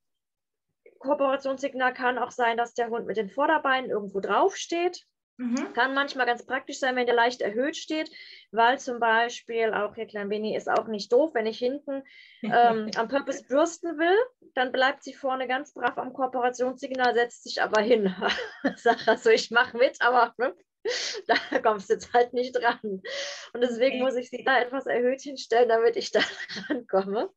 Kooperationssignal 1.01 1.95
kann 1.95 2.19
auch 2.19 2.31
sein, 2.31 2.57
dass 2.57 2.75
der 2.75 2.91
Hund 2.91 3.07
mit 3.07 3.17
den 3.17 3.31
Vorderbeinen 3.31 3.91
irgendwo 3.91 4.21
drauf 4.21 4.57
steht. 4.57 5.05
Mhm. 5.37 5.73
Kann 5.73 5.95
manchmal 5.95 6.27
ganz 6.27 6.45
praktisch 6.45 6.81
sein, 6.81 6.97
wenn 6.97 7.07
der 7.07 7.15
leicht 7.15 7.43
erhöht 7.43 7.77
steht, 7.77 8.11
weil 8.51 8.81
zum 8.81 8.99
Beispiel, 8.99 9.73
auch 9.73 9.95
hier 9.95 10.07
Klein 10.07 10.29
Benny 10.29 10.57
ist 10.57 10.69
auch 10.69 10.89
nicht 10.89 11.13
doof, 11.13 11.33
wenn 11.35 11.47
ich 11.47 11.59
hinten 11.59 12.03
ähm, 12.43 12.91
am 12.97 13.09
Purpose 13.09 13.45
bürsten 13.45 13.99
will, 13.99 14.17
dann 14.55 14.73
bleibt 14.73 15.05
sie 15.05 15.15
vorne 15.15 15.47
ganz 15.47 15.75
brav 15.75 15.97
am 15.97 16.13
Kooperationssignal, 16.13 17.15
setzt 17.15 17.45
sich 17.45 17.63
aber 17.63 17.81
hin. 17.81 18.13
Sag 18.77 19.07
also, 19.07 19.31
ich 19.31 19.53
mache 19.53 19.77
mit, 19.77 20.03
aber 20.03 20.35
ne, 20.39 20.55
da 21.27 21.59
kommst 21.61 21.89
du 21.89 21.95
jetzt 21.95 22.13
halt 22.13 22.33
nicht 22.33 22.57
dran. 22.57 23.03
Und 23.53 23.61
deswegen 23.61 24.01
muss 24.01 24.17
ich 24.17 24.31
sie 24.31 24.45
da 24.45 24.61
etwas 24.61 24.87
erhöht 24.87 25.21
hinstellen, 25.21 25.69
damit 25.69 25.97
ich 25.97 26.11
da 26.11 26.21
rankomme. 26.69 27.31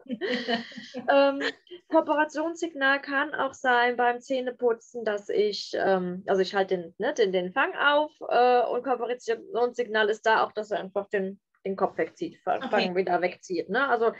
ähm, 1.09 1.41
Kooperationssignal 1.89 3.01
kann 3.01 3.33
auch 3.33 3.53
sein 3.53 3.97
beim 3.97 4.21
Zähneputzen, 4.21 5.03
dass 5.03 5.29
ich, 5.29 5.71
ähm, 5.75 6.23
also 6.27 6.41
ich 6.41 6.55
halte 6.55 6.77
den, 6.77 6.95
ne, 6.97 7.13
den, 7.13 7.31
den 7.31 7.51
Fang 7.51 7.73
auf 7.75 8.11
äh, 8.29 8.61
und 8.65 8.83
Kooperationssignal 8.83 10.09
ist 10.09 10.25
da 10.25 10.43
auch, 10.43 10.51
dass 10.51 10.71
er 10.71 10.79
einfach 10.79 11.09
den, 11.09 11.39
den 11.65 11.75
Kopf 11.75 11.97
wegzieht, 11.97 12.39
Fang 12.43 12.63
okay. 12.63 12.95
wieder 12.95 13.21
wegzieht. 13.21 13.69
Ne? 13.69 13.87
Also 13.87 14.13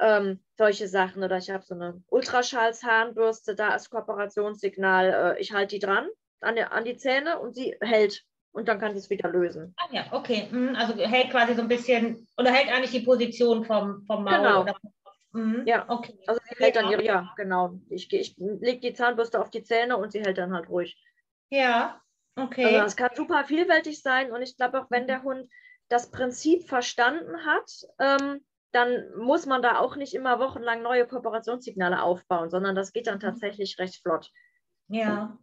ähm, 0.00 0.40
solche 0.56 0.88
Sachen. 0.88 1.22
Oder 1.22 1.38
ich 1.38 1.50
habe 1.50 1.64
so 1.64 1.74
eine 1.74 2.02
Ultraschallshahnbürste, 2.08 3.54
da 3.54 3.74
ist 3.74 3.90
Kooperationssignal, 3.90 5.36
äh, 5.36 5.40
ich 5.40 5.52
halte 5.52 5.76
die 5.76 5.80
dran 5.80 6.08
an, 6.40 6.56
der, 6.56 6.72
an 6.72 6.84
die 6.84 6.96
Zähne 6.96 7.38
und 7.38 7.54
sie 7.54 7.76
hält 7.80 8.24
und 8.52 8.68
dann 8.68 8.78
kann 8.78 8.92
sie 8.92 8.98
es 8.98 9.10
wieder 9.10 9.28
lösen. 9.28 9.74
Ah 9.76 9.88
ja, 9.90 10.04
okay. 10.12 10.48
Mhm, 10.50 10.74
also 10.76 10.94
hält 10.94 11.30
quasi 11.30 11.54
so 11.54 11.62
ein 11.62 11.68
bisschen 11.68 12.26
oder 12.36 12.50
hält 12.50 12.72
eigentlich 12.72 12.90
die 12.90 13.06
Position 13.06 13.64
vom, 13.64 14.04
vom 14.06 14.24
Maul. 14.24 14.36
Genau. 14.36 14.62
Oder, 14.62 14.74
mhm. 15.32 15.62
Ja, 15.66 15.84
okay. 15.88 16.18
Also 16.26 16.40
sie 16.48 16.56
hält 16.56 16.76
dann 16.76 16.90
ihre, 16.90 17.04
ja, 17.04 17.32
genau. 17.36 17.78
Ich, 17.90 18.12
ich 18.12 18.36
lege 18.38 18.80
die 18.80 18.94
Zahnbürste 18.94 19.40
auf 19.40 19.50
die 19.50 19.62
Zähne 19.62 19.96
und 19.96 20.12
sie 20.12 20.20
hält 20.20 20.38
dann 20.38 20.52
halt 20.52 20.68
ruhig. 20.68 20.96
Ja, 21.50 22.00
okay. 22.36 22.64
Also 22.64 22.86
es 22.86 22.96
kann 22.96 23.10
super 23.14 23.44
vielfältig 23.44 24.02
sein 24.02 24.32
und 24.32 24.42
ich 24.42 24.56
glaube 24.56 24.80
auch, 24.80 24.90
wenn 24.90 25.06
der 25.06 25.22
Hund 25.22 25.48
das 25.88 26.10
Prinzip 26.10 26.68
verstanden 26.68 27.46
hat, 27.46 27.70
ähm, 27.98 28.44
dann 28.72 29.10
muss 29.16 29.46
man 29.46 29.62
da 29.62 29.78
auch 29.78 29.96
nicht 29.96 30.14
immer 30.14 30.38
wochenlang 30.38 30.82
neue 30.82 31.06
Kooperationssignale 31.06 32.02
aufbauen, 32.02 32.50
sondern 32.50 32.74
das 32.74 32.92
geht 32.92 33.06
dann 33.06 33.16
mhm. 33.16 33.22
tatsächlich 33.22 33.78
recht 33.78 34.02
flott. 34.02 34.30
Ja. 34.88 35.38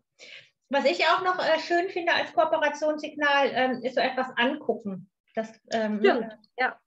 Was 0.69 0.85
ich 0.85 1.05
auch 1.05 1.23
noch 1.23 1.39
äh, 1.39 1.59
schön 1.59 1.89
finde 1.89 2.13
als 2.13 2.33
Kooperationssignal, 2.33 3.51
ähm, 3.53 3.83
ist 3.83 3.95
so 3.95 4.01
etwas 4.01 4.27
angucken. 4.35 5.09
Das, 5.35 5.51
ähm, 5.71 5.99
Stimmt, 5.99 6.37
ja. 6.57 6.79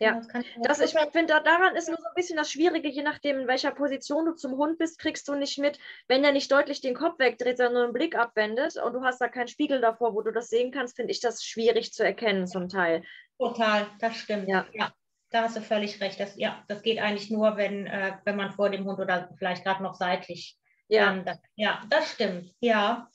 Ja, 0.00 0.20
das, 0.62 0.80
ich 0.80 0.92
finde, 1.12 1.40
daran 1.44 1.76
ist 1.76 1.88
nur 1.88 1.96
so 1.96 2.04
ein 2.08 2.14
bisschen 2.16 2.36
das 2.36 2.50
Schwierige, 2.50 2.88
je 2.88 3.02
nachdem, 3.02 3.40
in 3.40 3.46
welcher 3.46 3.70
Position 3.70 4.26
du 4.26 4.32
zum 4.32 4.56
Hund 4.56 4.76
bist, 4.76 4.98
kriegst 4.98 5.28
du 5.28 5.36
nicht 5.36 5.58
mit, 5.58 5.78
wenn 6.08 6.24
er 6.24 6.32
nicht 6.32 6.50
deutlich 6.50 6.80
den 6.80 6.96
Kopf 6.96 7.20
wegdreht, 7.20 7.58
sondern 7.58 7.74
nur 7.74 7.84
einen 7.84 7.92
Blick 7.92 8.16
abwendet 8.16 8.76
und 8.76 8.92
du 8.92 9.04
hast 9.04 9.20
da 9.20 9.28
keinen 9.28 9.46
Spiegel 9.46 9.80
davor, 9.80 10.14
wo 10.14 10.22
du 10.22 10.32
das 10.32 10.48
sehen 10.48 10.72
kannst, 10.72 10.96
finde 10.96 11.12
ich 11.12 11.20
das 11.20 11.44
schwierig 11.44 11.92
zu 11.92 12.04
erkennen 12.04 12.48
zum 12.48 12.68
Teil. 12.68 13.04
Total, 13.38 13.86
das 14.00 14.16
stimmt. 14.16 14.48
Ja. 14.48 14.66
ja 14.72 14.92
da 15.30 15.42
hast 15.42 15.56
du 15.56 15.60
völlig 15.60 16.00
recht. 16.00 16.18
Das, 16.18 16.36
ja, 16.36 16.62
das 16.68 16.82
geht 16.82 16.98
eigentlich 16.98 17.30
nur, 17.30 17.56
wenn, 17.56 17.86
äh, 17.86 18.18
wenn 18.24 18.36
man 18.36 18.50
vor 18.50 18.70
dem 18.70 18.84
Hund 18.84 18.98
oder 18.98 19.30
vielleicht 19.36 19.64
gerade 19.64 19.82
noch 19.82 19.94
seitlich 19.94 20.56
ja, 20.88 21.12
ähm, 21.12 21.24
das, 21.24 21.38
ja, 21.56 21.82
das 21.88 22.12
stimmt. 22.12 22.52
Ja. 22.60 23.10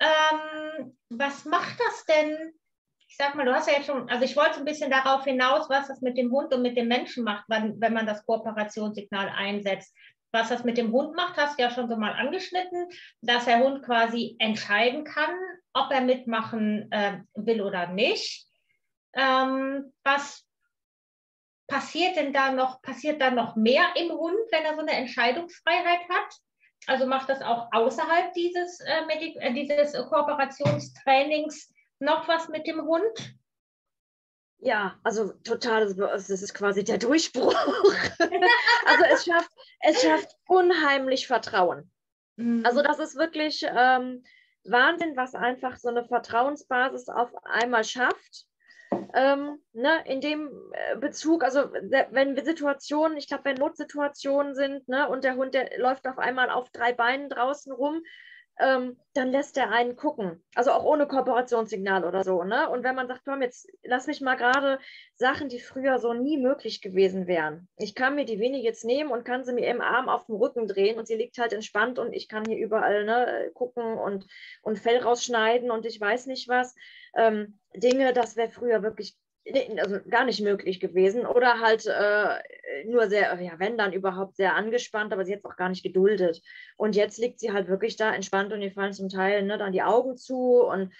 Ähm, 0.00 0.96
was 1.10 1.44
macht 1.44 1.78
das 1.78 2.04
denn? 2.06 2.52
Ich 3.08 3.16
sag 3.16 3.34
mal, 3.34 3.44
du 3.44 3.54
hast 3.54 3.68
ja 3.68 3.74
jetzt 3.74 3.86
schon, 3.86 4.08
also 4.08 4.24
ich 4.24 4.36
wollte 4.36 4.58
ein 4.58 4.64
bisschen 4.64 4.90
darauf 4.90 5.24
hinaus, 5.24 5.68
was 5.68 5.88
das 5.88 6.00
mit 6.00 6.16
dem 6.16 6.32
Hund 6.32 6.54
und 6.54 6.62
mit 6.62 6.76
dem 6.76 6.88
Menschen 6.88 7.24
macht, 7.24 7.44
wenn, 7.48 7.78
wenn 7.80 7.92
man 7.92 8.06
das 8.06 8.24
Kooperationssignal 8.24 9.28
einsetzt. 9.28 9.94
Was 10.34 10.48
das 10.48 10.64
mit 10.64 10.78
dem 10.78 10.92
Hund 10.92 11.14
macht, 11.14 11.36
hast 11.36 11.58
du 11.58 11.62
ja 11.62 11.70
schon 11.70 11.90
so 11.90 11.96
mal 11.96 12.14
angeschnitten, 12.14 12.88
dass 13.20 13.44
der 13.44 13.58
Hund 13.58 13.84
quasi 13.84 14.34
entscheiden 14.38 15.04
kann, 15.04 15.34
ob 15.74 15.90
er 15.90 16.00
mitmachen 16.00 16.90
äh, 16.90 17.20
will 17.34 17.60
oder 17.60 17.88
nicht. 17.88 18.46
Ähm, 19.12 19.92
was 20.02 20.46
passiert 21.66 22.16
denn 22.16 22.32
da 22.32 22.50
noch, 22.50 22.80
passiert 22.80 23.20
da 23.20 23.30
noch 23.30 23.56
mehr 23.56 23.94
im 23.96 24.10
Hund, 24.10 24.38
wenn 24.50 24.64
er 24.64 24.74
so 24.74 24.80
eine 24.80 24.92
Entscheidungsfreiheit 24.92 26.08
hat? 26.08 26.34
Also 26.86 27.06
macht 27.06 27.28
das 27.28 27.42
auch 27.42 27.68
außerhalb 27.72 28.32
dieses, 28.34 28.80
äh, 28.80 29.02
äh, 29.38 29.52
dieses 29.52 29.92
Kooperationstrainings 29.92 31.72
noch 32.00 32.26
was 32.26 32.48
mit 32.48 32.66
dem 32.66 32.82
Hund? 32.82 33.36
Ja, 34.58 34.98
also 35.02 35.32
total, 35.44 35.92
das 35.94 36.30
ist 36.30 36.54
quasi 36.54 36.84
der 36.84 36.98
Durchbruch. 36.98 37.54
also 38.86 39.04
es 39.12 39.24
schafft, 39.24 39.50
es 39.80 40.02
schafft 40.02 40.36
unheimlich 40.46 41.26
Vertrauen. 41.26 41.90
Mhm. 42.36 42.64
Also 42.64 42.82
das 42.82 42.98
ist 42.98 43.16
wirklich 43.16 43.64
ähm, 43.64 44.24
Wahnsinn, 44.64 45.16
was 45.16 45.34
einfach 45.34 45.78
so 45.78 45.88
eine 45.88 46.04
Vertrauensbasis 46.04 47.08
auf 47.08 47.30
einmal 47.44 47.84
schafft 47.84 48.46
ähm, 49.14 49.58
ne, 49.72 50.02
in 50.06 50.20
dem 50.20 50.50
äh, 50.72 50.96
Bezug, 50.96 51.44
also 51.44 51.72
wenn 51.72 52.36
wir 52.36 52.44
Situationen, 52.44 53.16
ich 53.16 53.28
glaube, 53.28 53.44
wenn 53.44 53.56
Notsituationen 53.56 54.54
sind 54.54 54.88
ne, 54.88 55.08
und 55.08 55.24
der 55.24 55.36
Hund, 55.36 55.54
der 55.54 55.78
läuft 55.78 56.06
auf 56.06 56.18
einmal 56.18 56.50
auf 56.50 56.70
drei 56.70 56.92
Beinen 56.92 57.28
draußen 57.28 57.72
rum, 57.72 58.02
ähm, 58.58 58.96
dann 59.14 59.30
lässt 59.30 59.56
er 59.56 59.70
einen 59.70 59.96
gucken. 59.96 60.42
Also 60.54 60.72
auch 60.72 60.84
ohne 60.84 61.06
Kooperationssignal 61.06 62.04
oder 62.04 62.24
so. 62.24 62.42
Ne? 62.44 62.68
Und 62.68 62.84
wenn 62.84 62.94
man 62.94 63.08
sagt, 63.08 63.22
komm, 63.24 63.42
jetzt 63.42 63.70
lass 63.82 64.06
mich 64.06 64.20
mal 64.20 64.36
gerade 64.36 64.78
Sachen, 65.14 65.48
die 65.48 65.60
früher 65.60 65.98
so 65.98 66.12
nie 66.12 66.38
möglich 66.38 66.80
gewesen 66.80 67.26
wären. 67.26 67.68
Ich 67.76 67.94
kann 67.94 68.14
mir 68.14 68.24
die 68.24 68.38
wenig 68.38 68.62
jetzt 68.62 68.84
nehmen 68.84 69.10
und 69.10 69.24
kann 69.24 69.44
sie 69.44 69.52
mir 69.52 69.68
im 69.68 69.80
Arm 69.80 70.08
auf 70.08 70.26
dem 70.26 70.36
Rücken 70.36 70.66
drehen 70.68 70.98
und 70.98 71.06
sie 71.06 71.16
liegt 71.16 71.38
halt 71.38 71.52
entspannt 71.52 71.98
und 71.98 72.12
ich 72.12 72.28
kann 72.28 72.44
hier 72.46 72.58
überall 72.58 73.04
ne, 73.04 73.50
gucken 73.54 73.98
und, 73.98 74.26
und 74.62 74.78
Fell 74.78 74.98
rausschneiden 74.98 75.70
und 75.70 75.86
ich 75.86 76.00
weiß 76.00 76.26
nicht 76.26 76.48
was 76.48 76.74
ähm, 77.14 77.58
Dinge, 77.74 78.12
das 78.12 78.36
wäre 78.36 78.50
früher 78.50 78.82
wirklich 78.82 79.16
also 79.78 79.98
gar 80.08 80.24
nicht 80.24 80.40
möglich 80.40 80.80
gewesen 80.80 81.26
oder 81.26 81.60
halt 81.60 81.86
äh, 81.86 82.84
nur 82.86 83.08
sehr, 83.08 83.40
ja, 83.40 83.58
wenn 83.58 83.76
dann 83.76 83.92
überhaupt 83.92 84.36
sehr 84.36 84.54
angespannt, 84.54 85.12
aber 85.12 85.24
sie 85.24 85.34
hat 85.34 85.44
auch 85.44 85.56
gar 85.56 85.68
nicht 85.68 85.82
geduldet. 85.82 86.42
Und 86.76 86.94
jetzt 86.94 87.18
liegt 87.18 87.40
sie 87.40 87.52
halt 87.52 87.68
wirklich 87.68 87.96
da 87.96 88.14
entspannt 88.14 88.52
und 88.52 88.62
ihr 88.62 88.72
fallen 88.72 88.92
zum 88.92 89.08
Teil 89.08 89.42
ne, 89.42 89.58
dann 89.58 89.72
die 89.72 89.82
Augen 89.82 90.16
zu 90.16 90.62
und 90.62 90.92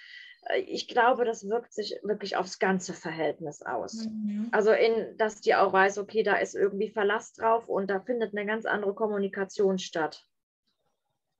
äh, 0.49 0.59
ich 0.59 0.87
glaube, 0.87 1.25
das 1.25 1.47
wirkt 1.47 1.73
sich 1.73 1.95
wirklich 2.03 2.35
aufs 2.35 2.59
ganze 2.59 2.93
Verhältnis 2.93 3.61
aus. 3.61 4.05
Mhm. 4.05 4.49
Also 4.51 4.71
in, 4.71 5.17
dass 5.17 5.41
die 5.41 5.55
auch 5.55 5.71
weiß, 5.71 5.97
okay, 5.97 6.23
da 6.23 6.35
ist 6.35 6.55
irgendwie 6.55 6.89
Verlass 6.89 7.33
drauf 7.33 7.69
und 7.69 7.89
da 7.89 8.01
findet 8.01 8.35
eine 8.35 8.45
ganz 8.45 8.65
andere 8.65 8.93
Kommunikation 8.93 9.79
statt. 9.79 10.25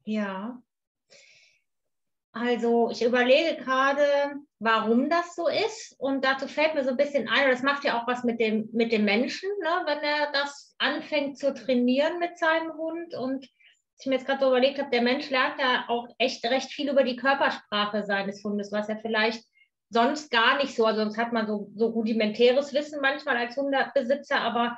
Ja, 0.06 0.62
also 2.34 2.90
ich 2.90 3.04
überlege 3.04 3.62
gerade, 3.62 4.04
warum 4.58 5.10
das 5.10 5.36
so 5.36 5.48
ist. 5.48 5.96
Und 6.00 6.26
dazu 6.26 6.48
fällt 6.48 6.74
mir 6.74 6.84
so 6.84 6.90
ein 6.90 6.98
bisschen 6.98 7.30
ein, 7.30 7.50
das 7.50 7.62
macht 7.62 7.84
ja 7.84 8.02
auch 8.02 8.08
was 8.08 8.24
mit 8.24 8.40
dem, 8.40 8.70
mit 8.74 8.92
dem 8.92 9.06
Menschen, 9.06 9.50
ne? 9.62 9.84
wenn 9.86 10.00
er 10.00 10.32
das 10.32 10.76
anfängt 10.80 11.38
zu 11.38 11.54
trainieren 11.54 12.18
mit 12.18 12.40
seinem 12.40 12.74
Hund. 12.74 13.14
Und 13.16 13.48
ich 14.00 14.08
mir 14.08 14.16
jetzt 14.16 14.26
gerade 14.26 14.40
so 14.40 14.48
überlegt 14.48 14.80
habe, 14.80 14.90
der 14.90 15.04
Mensch 15.04 15.30
lernt 15.30 15.60
ja 15.60 15.86
auch 15.88 16.08
echt 16.18 16.44
recht 16.46 16.72
viel 16.72 16.90
über 16.90 17.04
die 17.04 17.16
Körpersprache 17.16 18.04
seines 18.04 18.44
Hundes, 18.44 18.72
was 18.72 18.90
er 18.90 18.98
vielleicht 18.98 19.44
sonst 19.90 20.32
gar 20.32 20.58
nicht 20.58 20.76
so, 20.76 20.86
also 20.86 21.02
sonst 21.02 21.18
hat 21.18 21.34
man 21.34 21.46
so, 21.46 21.70
so 21.76 21.88
rudimentäres 21.88 22.74
Wissen 22.74 23.00
manchmal 23.00 23.38
als 23.38 23.56
Hundebesitzer, 23.56 24.42
aber 24.42 24.78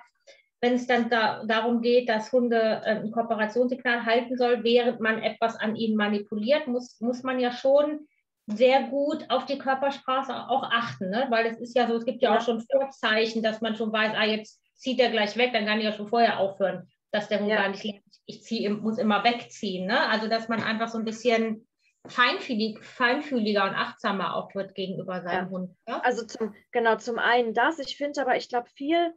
wenn 0.66 0.74
es 0.74 0.88
dann 0.88 1.12
da, 1.12 1.44
darum 1.46 1.82
geht, 1.82 2.10
dass 2.10 2.32
Hunde 2.32 2.82
äh, 2.84 2.96
ein 2.96 3.12
Kooperationssignal 3.12 4.04
halten 4.04 4.36
soll, 4.36 4.64
während 4.64 5.00
man 5.00 5.22
etwas 5.22 5.56
an 5.58 5.76
ihnen 5.76 5.96
manipuliert, 5.96 6.66
muss, 6.66 7.00
muss 7.02 7.22
man 7.22 7.40
ja 7.40 7.52
schon 7.52 8.08
sehr 8.48 8.84
gut 8.84 9.30
auf 9.30 9.46
die 9.46 9.60
Körpersprache 9.60 10.50
auch 10.50 10.64
achten, 10.64 11.12
ne? 11.12 11.28
weil 11.30 11.46
es 11.46 11.60
ist 11.60 11.76
ja 11.76 11.88
so, 11.88 11.96
es 11.96 12.06
gibt 12.06 12.24
ja, 12.24 12.32
ja. 12.32 12.38
auch 12.38 12.42
schon 12.42 12.62
Vorzeichen, 12.62 13.44
dass 13.44 13.62
man 13.62 13.76
schon 13.76 13.94
weiß, 13.94 14.14
ah, 14.16 14.26
jetzt 14.26 14.60
zieht 14.74 15.00
er 15.00 15.12
gleich 15.12 15.38
weg, 15.38 15.54
dann 15.54 15.68
kann 15.68 15.78
ich 15.78 15.86
ja 15.86 15.92
schon 15.92 16.08
vorher 16.08 16.40
aufhören, 16.40 16.90
dass 17.12 17.28
der 17.28 17.42
Hund 17.42 17.50
ja. 17.50 17.58
gar 17.58 17.70
nicht 17.70 17.84
lernt, 17.84 18.02
ich 18.26 18.42
ziehe, 18.42 18.72
muss 18.72 18.98
immer 18.98 19.24
wegziehen. 19.24 19.86
Ne? 19.86 20.00
Also, 20.10 20.28
dass 20.28 20.50
man 20.50 20.64
einfach 20.64 20.88
so 20.88 20.98
ein 20.98 21.06
bisschen 21.06 21.68
feinfühlig, 22.08 22.84
feinfühliger 22.84 23.66
und 23.66 23.76
achtsamer 23.76 24.36
auch 24.36 24.54
wird 24.56 24.74
gegenüber 24.74 25.22
seinem 25.22 25.46
ja. 25.46 25.50
Hund. 25.52 25.76
Ja? 25.88 26.00
Also 26.00 26.26
zum, 26.26 26.56
genau, 26.72 26.96
zum 26.96 27.20
einen 27.20 27.54
das. 27.54 27.78
Ich 27.78 27.98
finde 27.98 28.22
aber, 28.22 28.36
ich 28.36 28.50
glaube, 28.50 28.68
viel 28.76 29.14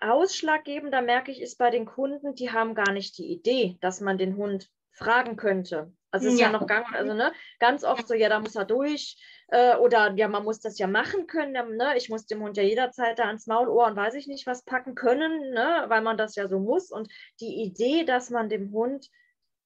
ausschlaggebender 0.00 1.02
merke 1.02 1.30
ich, 1.30 1.40
ist 1.40 1.58
bei 1.58 1.70
den 1.70 1.86
Kunden, 1.86 2.34
die 2.34 2.50
haben 2.50 2.74
gar 2.74 2.92
nicht 2.92 3.18
die 3.18 3.32
Idee, 3.32 3.76
dass 3.80 4.00
man 4.00 4.18
den 4.18 4.36
Hund 4.36 4.70
fragen 4.92 5.36
könnte. 5.36 5.92
Also 6.10 6.28
es 6.28 6.34
ist 6.34 6.40
ja, 6.40 6.46
ja 6.46 6.52
noch 6.52 6.66
gang, 6.66 6.86
also 6.94 7.12
ne, 7.12 7.32
ganz 7.58 7.84
oft 7.84 8.08
so, 8.08 8.14
ja, 8.14 8.28
da 8.28 8.40
muss 8.40 8.56
er 8.56 8.64
durch 8.64 9.16
äh, 9.48 9.76
oder 9.76 10.14
ja, 10.14 10.28
man 10.28 10.44
muss 10.44 10.60
das 10.60 10.78
ja 10.78 10.86
machen 10.86 11.26
können. 11.26 11.76
Ne? 11.76 11.96
Ich 11.96 12.08
muss 12.08 12.26
dem 12.26 12.42
Hund 12.42 12.56
ja 12.56 12.62
jederzeit 12.62 13.18
da 13.18 13.24
ans 13.24 13.46
Maulohr 13.46 13.86
und 13.86 13.96
weiß 13.96 14.14
ich 14.14 14.26
nicht 14.26 14.46
was 14.46 14.64
packen 14.64 14.94
können, 14.94 15.50
ne? 15.50 15.84
weil 15.88 16.00
man 16.00 16.16
das 16.16 16.34
ja 16.34 16.48
so 16.48 16.58
muss. 16.58 16.90
Und 16.90 17.12
die 17.40 17.62
Idee, 17.62 18.04
dass 18.04 18.30
man 18.30 18.48
dem 18.48 18.72
Hund 18.72 19.08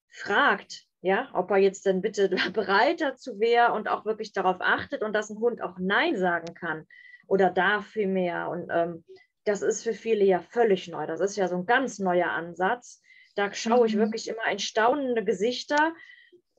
fragt, 0.09 0.85
ja, 1.01 1.31
ob 1.33 1.51
er 1.51 1.59
jetzt 1.59 1.87
denn 1.87 2.03
bitte 2.03 2.29
bereit 2.53 3.01
dazu 3.01 3.39
wäre 3.39 3.73
und 3.73 3.89
auch 3.89 4.05
wirklich 4.05 4.33
darauf 4.33 4.57
achtet 4.61 5.03
und 5.03 5.13
dass 5.13 5.31
ein 5.31 5.39
Hund 5.39 5.63
auch 5.63 5.79
Nein 5.79 6.17
sagen 6.17 6.55
kann 6.55 6.87
oder 7.27 7.51
darf 7.51 7.87
vielmehr. 7.87 8.49
Und 8.49 8.69
ähm, 8.71 9.05
das 9.45 9.63
ist 9.63 9.83
für 9.83 9.95
viele 9.95 10.25
ja 10.25 10.41
völlig 10.41 10.89
neu. 10.89 11.07
Das 11.07 11.21
ist 11.21 11.37
ja 11.37 11.49
so 11.49 11.57
ein 11.57 11.67
ganz 11.67 11.99
neuer 11.99 12.31
Ansatz. 12.31 13.03
Da 13.35 13.53
schaue 13.53 13.87
ich 13.87 13.95
mhm. 13.95 14.01
wirklich 14.01 14.29
immer 14.29 14.47
in 14.51 14.59
staunende 14.59 15.25
Gesichter. 15.25 15.95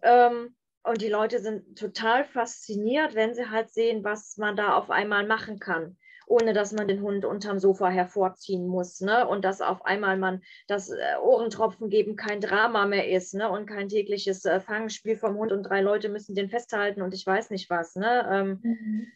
Ähm, 0.02 0.56
und 0.84 1.02
die 1.02 1.10
Leute 1.10 1.40
sind 1.40 1.78
total 1.78 2.26
fasziniert, 2.26 3.16
wenn 3.16 3.34
sie 3.34 3.50
halt 3.50 3.72
sehen, 3.72 4.04
was 4.04 4.38
man 4.38 4.58
da 4.58 4.76
auf 4.76 4.90
einmal 4.90 5.26
machen 5.26 5.60
kann, 5.60 5.98
ohne 6.28 6.52
dass 6.52 6.74
man 6.74 6.90
den 6.90 7.02
Hund 7.02 7.24
unterm 7.24 7.58
Sofa 7.58 7.88
hervorziehen 7.88 8.68
muss. 8.68 9.00
Ne? 9.00 9.26
Und 9.26 9.46
dass 9.46 9.62
auf 9.62 9.86
einmal 9.86 10.18
man 10.18 10.42
das 10.68 10.90
äh, 10.90 11.16
Ohrentropfen 11.22 11.90
geben 11.90 12.18
kein 12.18 12.42
Drama 12.42 12.86
mehr 12.86 13.10
ist 13.10 13.34
ne? 13.34 13.50
und 13.50 13.66
kein 13.66 13.88
tägliches 13.88 14.44
äh, 14.44 14.60
Fangspiel 14.60 15.16
vom 15.16 15.38
Hund 15.38 15.54
und 15.54 15.64
drei 15.64 15.80
Leute 15.80 16.10
müssen 16.10 16.36
den 16.36 16.50
festhalten 16.50 17.02
und 17.02 17.14
ich 17.14 17.26
weiß 17.26 17.50
nicht 17.50 17.70
was. 17.70 17.96
Ne? 17.96 18.28
Ähm, 18.30 18.60
mhm. 18.62 19.08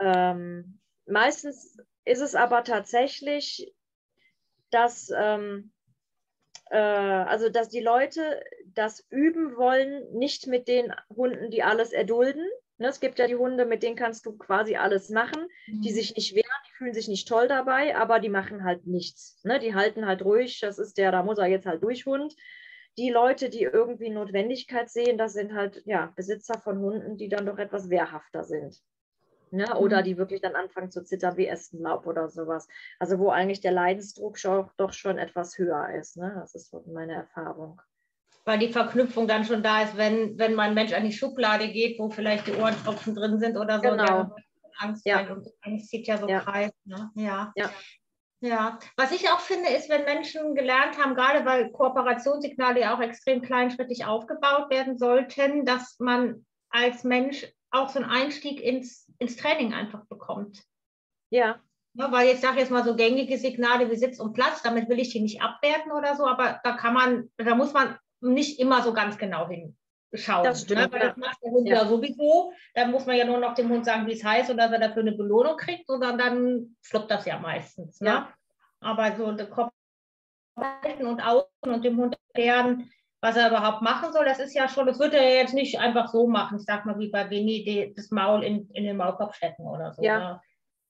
ähm, 0.00 0.80
meistens 1.06 1.76
ist 2.06 2.20
es 2.20 2.34
aber 2.34 2.64
tatsächlich, 2.64 3.74
dass 4.70 5.10
ähm, 5.14 5.72
äh, 6.70 6.76
also 6.78 7.48
dass 7.48 7.68
die 7.68 7.80
Leute 7.80 8.42
das 8.74 9.06
üben 9.10 9.56
wollen, 9.56 10.10
nicht 10.12 10.46
mit 10.46 10.68
den 10.68 10.94
Hunden, 11.14 11.50
die 11.50 11.62
alles 11.62 11.92
erdulden. 11.92 12.46
Ne, 12.78 12.88
es 12.88 13.00
gibt 13.00 13.18
ja 13.18 13.26
die 13.26 13.36
Hunde, 13.36 13.64
mit 13.64 13.82
denen 13.82 13.96
kannst 13.96 14.26
du 14.26 14.36
quasi 14.36 14.76
alles 14.76 15.08
machen, 15.08 15.48
mhm. 15.66 15.80
die 15.80 15.92
sich 15.92 16.14
nicht 16.14 16.34
wehren, 16.34 16.44
die 16.68 16.74
fühlen 16.74 16.92
sich 16.92 17.08
nicht 17.08 17.26
toll 17.26 17.48
dabei, 17.48 17.96
aber 17.96 18.20
die 18.20 18.28
machen 18.28 18.64
halt 18.64 18.86
nichts. 18.86 19.40
Ne? 19.44 19.58
Die 19.58 19.74
halten 19.74 20.06
halt 20.06 20.22
ruhig, 20.22 20.60
das 20.60 20.78
ist 20.78 20.98
der, 20.98 21.10
da 21.10 21.22
muss 21.22 21.38
er 21.38 21.46
jetzt 21.46 21.66
halt 21.66 21.82
durch 21.82 22.04
Hund. 22.04 22.36
Die 22.98 23.10
Leute, 23.10 23.48
die 23.48 23.62
irgendwie 23.62 24.10
Notwendigkeit 24.10 24.90
sehen, 24.90 25.16
das 25.16 25.32
sind 25.32 25.54
halt 25.54 25.82
ja, 25.86 26.12
Besitzer 26.16 26.58
von 26.58 26.78
Hunden, 26.78 27.16
die 27.16 27.28
dann 27.28 27.46
doch 27.46 27.58
etwas 27.58 27.88
wehrhafter 27.88 28.44
sind. 28.44 28.82
Ne? 29.50 29.78
Oder 29.78 30.00
mhm. 30.00 30.04
die 30.04 30.18
wirklich 30.18 30.40
dann 30.40 30.56
anfangen 30.56 30.90
zu 30.90 31.04
zittern 31.04 31.36
wie 31.36 31.46
Essenlaub 31.46 32.06
oder 32.06 32.28
sowas. 32.28 32.66
Also 32.98 33.18
wo 33.18 33.30
eigentlich 33.30 33.60
der 33.60 33.72
Leidensdruck 33.72 34.38
schon, 34.38 34.68
doch 34.76 34.92
schon 34.92 35.18
etwas 35.18 35.56
höher 35.58 35.90
ist. 35.90 36.16
Ne? 36.16 36.34
Das 36.40 36.54
ist 36.54 36.74
meine 36.86 37.14
Erfahrung. 37.14 37.80
Weil 38.44 38.58
die 38.58 38.72
Verknüpfung 38.72 39.26
dann 39.26 39.44
schon 39.44 39.62
da 39.62 39.82
ist, 39.82 39.96
wenn, 39.96 40.38
wenn 40.38 40.54
mein 40.54 40.74
Mensch 40.74 40.92
an 40.92 41.04
die 41.04 41.12
Schublade 41.12 41.68
geht, 41.68 41.98
wo 41.98 42.10
vielleicht 42.10 42.46
die 42.46 42.54
Ohrentropfen 42.54 43.14
drin 43.14 43.38
sind 43.38 43.56
oder 43.56 43.80
so. 43.80 43.90
Genau. 43.90 44.34
Angst 44.78 45.06
ja. 45.06 45.20
und 45.32 45.48
Angst 45.62 45.88
zieht 45.88 46.06
ja 46.06 46.18
so 46.18 46.28
ja. 46.28 46.40
Kreis. 46.40 46.72
Ne? 46.84 47.10
Ja. 47.14 47.52
ja. 47.56 47.70
Ja, 48.40 48.78
was 48.96 49.12
ich 49.12 49.30
auch 49.30 49.40
finde, 49.40 49.70
ist, 49.70 49.88
wenn 49.88 50.04
Menschen 50.04 50.54
gelernt 50.54 50.98
haben, 50.98 51.14
gerade 51.14 51.46
weil 51.46 51.72
Kooperationssignale 51.72 52.80
ja 52.80 52.94
auch 52.94 53.00
extrem 53.00 53.40
kleinschrittig 53.40 54.04
aufgebaut 54.04 54.68
werden 54.70 54.98
sollten, 54.98 55.64
dass 55.64 55.96
man 55.98 56.44
als 56.68 57.02
Mensch 57.02 57.46
auch 57.80 57.88
so 57.88 57.98
einen 58.00 58.10
Einstieg 58.10 58.60
ins, 58.60 59.10
ins 59.18 59.36
Training 59.36 59.74
einfach 59.74 60.04
bekommt. 60.06 60.62
Ja. 61.30 61.60
ja 61.94 62.12
weil 62.12 62.28
jetzt 62.28 62.42
sage 62.42 62.54
ich 62.54 62.60
jetzt 62.60 62.70
mal 62.70 62.84
so 62.84 62.96
gängige 62.96 63.38
Signale 63.38 63.90
wie 63.90 63.96
Sitz 63.96 64.20
und 64.20 64.32
Platz, 64.32 64.62
damit 64.62 64.88
will 64.88 64.98
ich 64.98 65.10
die 65.10 65.20
nicht 65.20 65.42
abwerten 65.42 65.92
oder 65.92 66.16
so, 66.16 66.26
aber 66.26 66.60
da 66.62 66.72
kann 66.72 66.94
man, 66.94 67.30
da 67.36 67.54
muss 67.54 67.72
man 67.72 67.98
nicht 68.20 68.58
immer 68.58 68.82
so 68.82 68.92
ganz 68.92 69.18
genau 69.18 69.48
hinschauen. 69.48 70.44
Das 70.44 70.62
stimmt, 70.62 70.80
ne? 70.80 70.92
Weil 70.92 71.00
das 71.00 71.16
macht 71.16 71.38
der 71.42 71.50
Hund 71.50 71.68
ja. 71.68 71.76
ja. 71.76 71.86
sowieso. 71.86 72.52
Da 72.74 72.86
muss 72.86 73.06
man 73.06 73.16
ja 73.16 73.24
nur 73.24 73.38
noch 73.38 73.54
dem 73.54 73.68
Hund 73.68 73.84
sagen, 73.84 74.06
wie 74.06 74.12
es 74.12 74.24
heißt 74.24 74.50
und 74.50 74.56
dass 74.56 74.72
er 74.72 74.78
dafür 74.78 75.02
eine 75.02 75.12
Belohnung 75.12 75.56
kriegt, 75.56 75.86
sondern 75.86 76.18
dann 76.18 76.76
fluppt 76.82 77.10
das 77.10 77.26
ja 77.26 77.38
meistens. 77.38 78.00
Ne? 78.00 78.08
Ja. 78.08 78.34
Aber 78.80 79.16
so 79.16 79.32
der 79.32 79.48
Kopf 79.48 79.72
halten 80.56 81.06
und 81.06 81.20
außen 81.20 81.48
und 81.62 81.84
dem 81.84 81.98
Hund 81.98 82.16
erklären, 82.32 82.90
was 83.26 83.36
er 83.36 83.48
überhaupt 83.48 83.82
machen 83.82 84.12
soll. 84.12 84.24
Das 84.24 84.38
ist 84.38 84.54
ja 84.54 84.68
schon, 84.68 84.86
das 84.86 85.00
wird 85.00 85.12
er 85.12 85.34
jetzt 85.34 85.52
nicht 85.52 85.80
einfach 85.80 86.08
so 86.08 86.28
machen. 86.28 86.58
Ich 86.58 86.64
sag 86.64 86.86
mal, 86.86 86.96
wie 87.00 87.10
bei 87.10 87.28
Winnie 87.28 87.92
das 87.96 88.12
Maul 88.12 88.44
in, 88.44 88.70
in 88.70 88.84
den 88.84 88.96
Maulkorb 88.96 89.34
stecken 89.34 89.66
oder 89.66 89.92
so. 89.92 90.02
Ja. 90.02 90.18
Ne? 90.18 90.40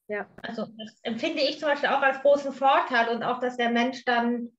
ja. 0.08 0.26
Also 0.42 0.66
das 0.76 1.00
empfinde 1.02 1.40
ich 1.40 1.58
zum 1.58 1.70
Beispiel 1.70 1.88
auch 1.88 2.02
als 2.02 2.20
großen 2.20 2.52
Vorteil 2.52 3.08
und 3.08 3.22
auch, 3.22 3.40
dass 3.40 3.56
der 3.56 3.70
Mensch 3.70 4.04
dann 4.04 4.50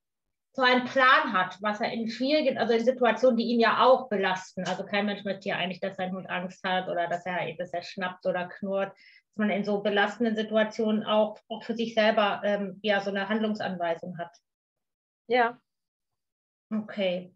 so 0.53 0.63
einen 0.63 0.85
Plan 0.85 1.33
hat, 1.33 1.59
was 1.61 1.79
er 1.79 1.91
in 1.91 2.09
schwierigen, 2.09 2.57
also 2.57 2.73
in 2.73 2.83
Situationen, 2.83 3.37
die 3.37 3.45
ihn 3.45 3.59
ja 3.59 3.85
auch 3.85 4.09
belasten. 4.09 4.63
Also 4.63 4.83
kein 4.83 5.05
Mensch 5.05 5.23
möchte 5.23 5.49
ja 5.49 5.57
eigentlich, 5.57 5.79
dass 5.79 5.97
sein 5.97 6.13
Hund 6.13 6.27
Angst 6.31 6.63
hat 6.63 6.87
oder 6.89 7.07
dass 7.07 7.27
er, 7.27 7.53
dass 7.59 7.73
er 7.73 7.83
schnappt 7.83 8.25
oder 8.25 8.47
knurrt, 8.47 8.89
dass 8.89 9.35
man 9.35 9.51
in 9.51 9.63
so 9.63 9.81
belastenden 9.83 10.35
Situationen 10.35 11.03
auch, 11.03 11.37
auch 11.47 11.61
für 11.61 11.75
sich 11.75 11.93
selber 11.93 12.41
ähm, 12.43 12.79
ja 12.81 13.01
so 13.01 13.11
eine 13.11 13.29
Handlungsanweisung 13.29 14.17
hat. 14.17 14.35
Ja, 15.27 15.59
Okay. 16.69 17.33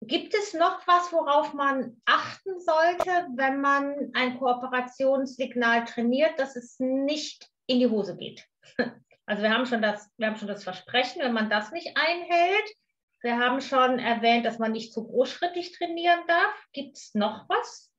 Gibt 0.00 0.34
es 0.34 0.54
noch 0.54 0.86
was, 0.86 1.12
worauf 1.12 1.54
man 1.54 2.00
achten 2.04 2.60
sollte, 2.60 3.26
wenn 3.34 3.60
man 3.60 4.10
ein 4.14 4.38
Kooperationssignal 4.38 5.84
trainiert, 5.86 6.38
dass 6.38 6.54
es 6.54 6.78
nicht 6.78 7.48
in 7.66 7.80
die 7.80 7.88
Hose 7.88 8.16
geht? 8.16 8.46
Also 9.26 9.42
wir 9.42 9.52
haben 9.52 9.66
schon 9.66 9.82
das, 9.82 10.10
wir 10.16 10.26
haben 10.26 10.36
schon 10.36 10.48
das 10.48 10.64
Versprechen, 10.64 11.20
wenn 11.20 11.34
man 11.34 11.50
das 11.50 11.70
nicht 11.70 11.94
einhält. 11.98 12.72
Wir 13.20 13.38
haben 13.38 13.60
schon 13.60 13.98
erwähnt, 13.98 14.46
dass 14.46 14.58
man 14.58 14.72
nicht 14.72 14.90
zu 14.90 15.06
großschrittig 15.06 15.76
trainieren 15.76 16.20
darf. 16.26 16.54
Gibt 16.72 16.96
es 16.96 17.14
noch 17.14 17.46
was, 17.46 17.92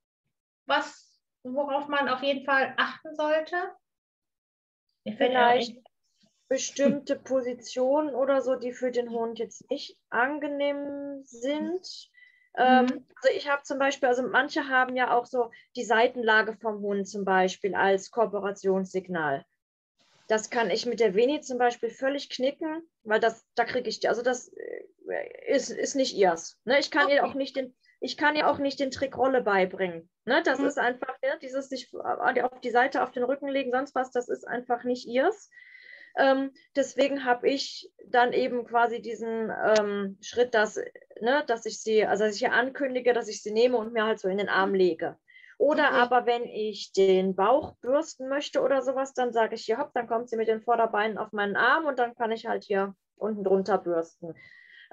was, 0.65 1.21
worauf 1.43 1.87
man 1.87 2.09
auf 2.09 2.23
jeden 2.23 2.45
Fall 2.45 2.73
achten 2.77 3.13
sollte? 3.13 3.57
Vielleicht 5.17 5.77
bestimmte 6.49 7.15
Positionen 7.15 8.13
oder 8.15 8.41
so, 8.41 8.55
die 8.55 8.73
für 8.73 8.91
den 8.91 9.11
Hund 9.11 9.39
jetzt 9.39 9.69
nicht 9.69 9.97
angenehm 10.09 11.21
sind. 11.23 12.09
Ähm, 12.57 12.85
mhm. 12.85 13.05
also 13.15 13.35
ich 13.35 13.47
habe 13.47 13.61
zum 13.63 13.77
Beispiel, 13.77 14.09
also 14.09 14.23
manche 14.23 14.67
haben 14.67 14.95
ja 14.95 15.15
auch 15.15 15.25
so 15.25 15.51
die 15.75 15.83
Seitenlage 15.83 16.53
vom 16.53 16.81
Hund 16.81 17.07
zum 17.07 17.23
Beispiel 17.23 17.75
als 17.75 18.09
Kooperationssignal. 18.09 19.45
Das 20.27 20.49
kann 20.49 20.69
ich 20.71 20.85
mit 20.85 20.99
der 20.99 21.15
Veni 21.15 21.41
zum 21.41 21.59
Beispiel 21.59 21.89
völlig 21.89 22.29
knicken, 22.29 22.83
weil 23.03 23.19
das, 23.19 23.45
da 23.55 23.65
kriege 23.65 23.87
ich, 23.87 24.07
also 24.09 24.23
das 24.23 24.49
äh, 24.49 25.47
ist, 25.47 25.69
ist 25.69 25.95
nicht 25.95 26.15
ihrs. 26.15 26.59
Ne? 26.65 26.79
Ich 26.79 26.89
kann 26.89 27.05
okay. 27.05 27.15
ihr 27.15 27.25
auch 27.25 27.35
nicht 27.35 27.55
den, 27.55 27.75
ich 27.99 28.17
kann 28.17 28.35
ihr 28.35 28.49
auch 28.49 28.57
nicht 28.57 28.79
den 28.79 28.91
Trick 28.91 29.17
Rolle 29.17 29.41
beibringen. 29.41 30.09
Ne? 30.25 30.41
Das 30.43 30.59
mhm. 30.59 30.65
ist 30.65 30.79
einfach, 30.79 31.15
ja, 31.23 31.35
dieses 31.37 31.69
sich 31.69 31.93
auf 31.93 32.59
die 32.61 32.69
Seite 32.71 33.03
auf 33.03 33.11
den 33.11 33.23
Rücken 33.23 33.47
legen, 33.47 33.71
sonst 33.71 33.93
was, 33.93 34.11
das 34.11 34.29
ist 34.29 34.47
einfach 34.47 34.83
nicht 34.83 35.07
ihrs. 35.07 35.49
Ähm, 36.17 36.51
deswegen 36.75 37.25
habe 37.25 37.49
ich 37.49 37.91
dann 38.07 38.33
eben 38.33 38.65
quasi 38.65 39.01
diesen 39.01 39.51
ähm, 39.77 40.17
Schritt, 40.21 40.53
dass, 40.53 40.77
ne, 41.21 41.43
dass 41.47 41.65
ich 41.65 41.81
sie, 41.81 42.05
also 42.05 42.25
dass 42.25 42.33
ich 42.33 42.39
hier 42.39 42.53
ankündige, 42.53 43.13
dass 43.13 43.27
ich 43.27 43.41
sie 43.41 43.51
nehme 43.51 43.77
und 43.77 43.93
mir 43.93 44.05
halt 44.05 44.19
so 44.19 44.27
in 44.27 44.37
den 44.37 44.49
Arm 44.49 44.73
lege. 44.73 45.17
Oder 45.57 45.89
okay. 45.89 45.95
aber 45.95 46.25
wenn 46.25 46.45
ich 46.45 46.93
den 46.93 47.35
Bauch 47.35 47.75
bürsten 47.81 48.29
möchte 48.29 48.61
oder 48.61 48.81
sowas, 48.81 49.13
dann 49.13 49.33
sage 49.33 49.55
ich 49.55 49.65
hier, 49.65 49.77
hopp, 49.77 49.93
dann 49.93 50.07
kommt 50.07 50.29
sie 50.29 50.37
mit 50.37 50.47
den 50.47 50.61
Vorderbeinen 50.61 51.17
auf 51.17 51.33
meinen 51.33 51.57
Arm 51.57 51.85
und 51.85 51.99
dann 51.99 52.15
kann 52.15 52.31
ich 52.31 52.47
halt 52.47 52.63
hier 52.63 52.95
unten 53.17 53.43
drunter 53.43 53.77
bürsten. 53.77 54.33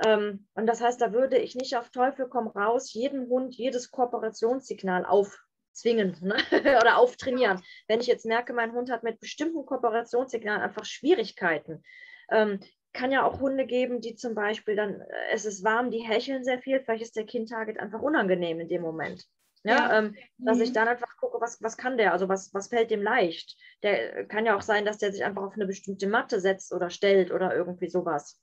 Ähm, 0.05 0.47
und 0.55 0.67
das 0.67 0.81
heißt, 0.83 1.01
da 1.01 1.13
würde 1.13 1.39
ich 1.39 1.55
nicht 1.55 1.77
auf 1.77 1.91
Teufel 1.91 2.29
komm 2.29 2.49
raus 2.49 2.93
jeden 2.93 3.29
Hund 3.29 3.55
jedes 3.55 3.91
Kooperationssignal 3.91 5.07
auf 5.07 5.46
zwingen 5.77 6.17
ne? 6.21 6.37
oder 6.81 6.99
auftrainieren. 6.99 7.63
Wenn 7.89 8.01
ich 8.01 8.07
jetzt 8.07 8.27
merke, 8.27 8.53
mein 8.53 8.73
Hund 8.73 8.91
hat 8.91 9.03
mit 9.03 9.21
bestimmten 9.21 9.65
Kooperationssignalen 9.67 10.63
einfach 10.63 10.85
Schwierigkeiten. 10.85 11.83
Ähm, 12.31 12.61
kann 12.93 13.13
ja 13.13 13.25
auch 13.25 13.41
Hunde 13.41 13.67
geben, 13.67 14.01
die 14.01 14.17
zum 14.17 14.35
Beispiel 14.35 14.75
dann, 14.75 15.01
äh, 15.01 15.07
es 15.33 15.45
ist 15.45 15.63
warm, 15.63 15.91
die 15.91 16.01
hecheln 16.01 16.45
sehr 16.45 16.59
viel, 16.59 16.81
vielleicht 16.81 17.03
ist 17.03 17.17
der 17.17 17.27
Kind-Target 17.27 17.79
einfach 17.79 18.01
unangenehm 18.01 18.59
in 18.61 18.69
dem 18.69 18.83
Moment. 18.83 19.25
Ja, 19.65 19.77
ja. 19.77 19.99
Ähm, 19.99 20.17
dass 20.39 20.59
mhm. 20.59 20.65
ich 20.65 20.73
dann 20.73 20.89
einfach 20.89 21.17
gucke, 21.19 21.41
was, 21.41 21.61
was 21.61 21.77
kann 21.77 21.99
der, 21.99 22.13
also 22.13 22.29
was, 22.29 22.55
was 22.55 22.69
fällt 22.69 22.91
dem 22.91 23.03
leicht. 23.03 23.57
Der 23.83 24.25
kann 24.27 24.47
ja 24.47 24.57
auch 24.57 24.63
sein, 24.63 24.85
dass 24.85 24.99
der 24.99 25.13
sich 25.13 25.25
einfach 25.25 25.43
auf 25.43 25.55
eine 25.55 25.67
bestimmte 25.67 26.07
Matte 26.07 26.41
setzt 26.41 26.73
oder 26.73 26.89
stellt 26.89 27.33
oder 27.33 27.55
irgendwie 27.55 27.89
sowas. 27.89 28.41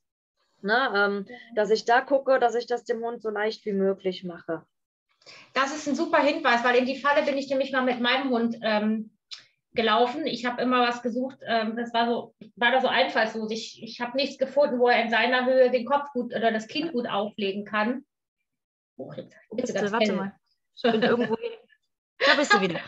Ne? 0.60 0.92
Ähm, 0.94 1.26
dass 1.54 1.70
ich 1.70 1.84
da 1.84 2.00
gucke, 2.00 2.38
dass 2.38 2.54
ich 2.54 2.66
das 2.66 2.84
dem 2.84 3.02
Hund 3.02 3.22
so 3.22 3.30
leicht 3.30 3.64
wie 3.64 3.72
möglich 3.72 4.24
mache. 4.24 4.66
Das 5.52 5.74
ist 5.74 5.86
ein 5.86 5.94
super 5.94 6.22
Hinweis, 6.22 6.64
weil 6.64 6.76
in 6.76 6.86
die 6.86 7.00
Falle 7.00 7.22
bin 7.22 7.38
ich 7.38 7.48
nämlich 7.48 7.72
mal 7.72 7.82
mit 7.82 8.00
meinem 8.00 8.30
Hund 8.30 8.56
ähm, 8.62 9.10
gelaufen. 9.72 10.26
Ich 10.26 10.44
habe 10.44 10.62
immer 10.62 10.86
was 10.86 11.02
gesucht, 11.02 11.38
ähm, 11.46 11.76
das 11.76 11.92
war 11.92 12.06
so, 12.06 12.34
war 12.56 12.72
da 12.72 12.80
so 12.80 12.88
einfallslos. 12.88 13.50
Ich, 13.50 13.82
ich 13.82 14.00
habe 14.00 14.16
nichts 14.16 14.38
gefunden, 14.38 14.78
wo 14.78 14.88
er 14.88 15.02
in 15.02 15.10
seiner 15.10 15.46
Höhe 15.46 15.70
den 15.70 15.84
Kopf 15.84 16.10
gut 16.12 16.34
oder 16.34 16.52
das 16.52 16.68
Kind 16.68 16.92
gut 16.92 17.08
auflegen 17.08 17.64
kann. 17.64 18.04
Oh, 18.96 19.12
jetzt, 19.16 19.34
jetzt 19.56 19.74
Bitte, 19.74 19.92
warte 19.92 20.12
mal. 20.12 20.32
Ich 20.76 20.82
bin 20.82 21.02
irgendwo 21.02 21.36
hin. 21.36 21.52
Da 22.18 22.34
bist 22.36 22.52
du 22.52 22.60
wieder. 22.60 22.80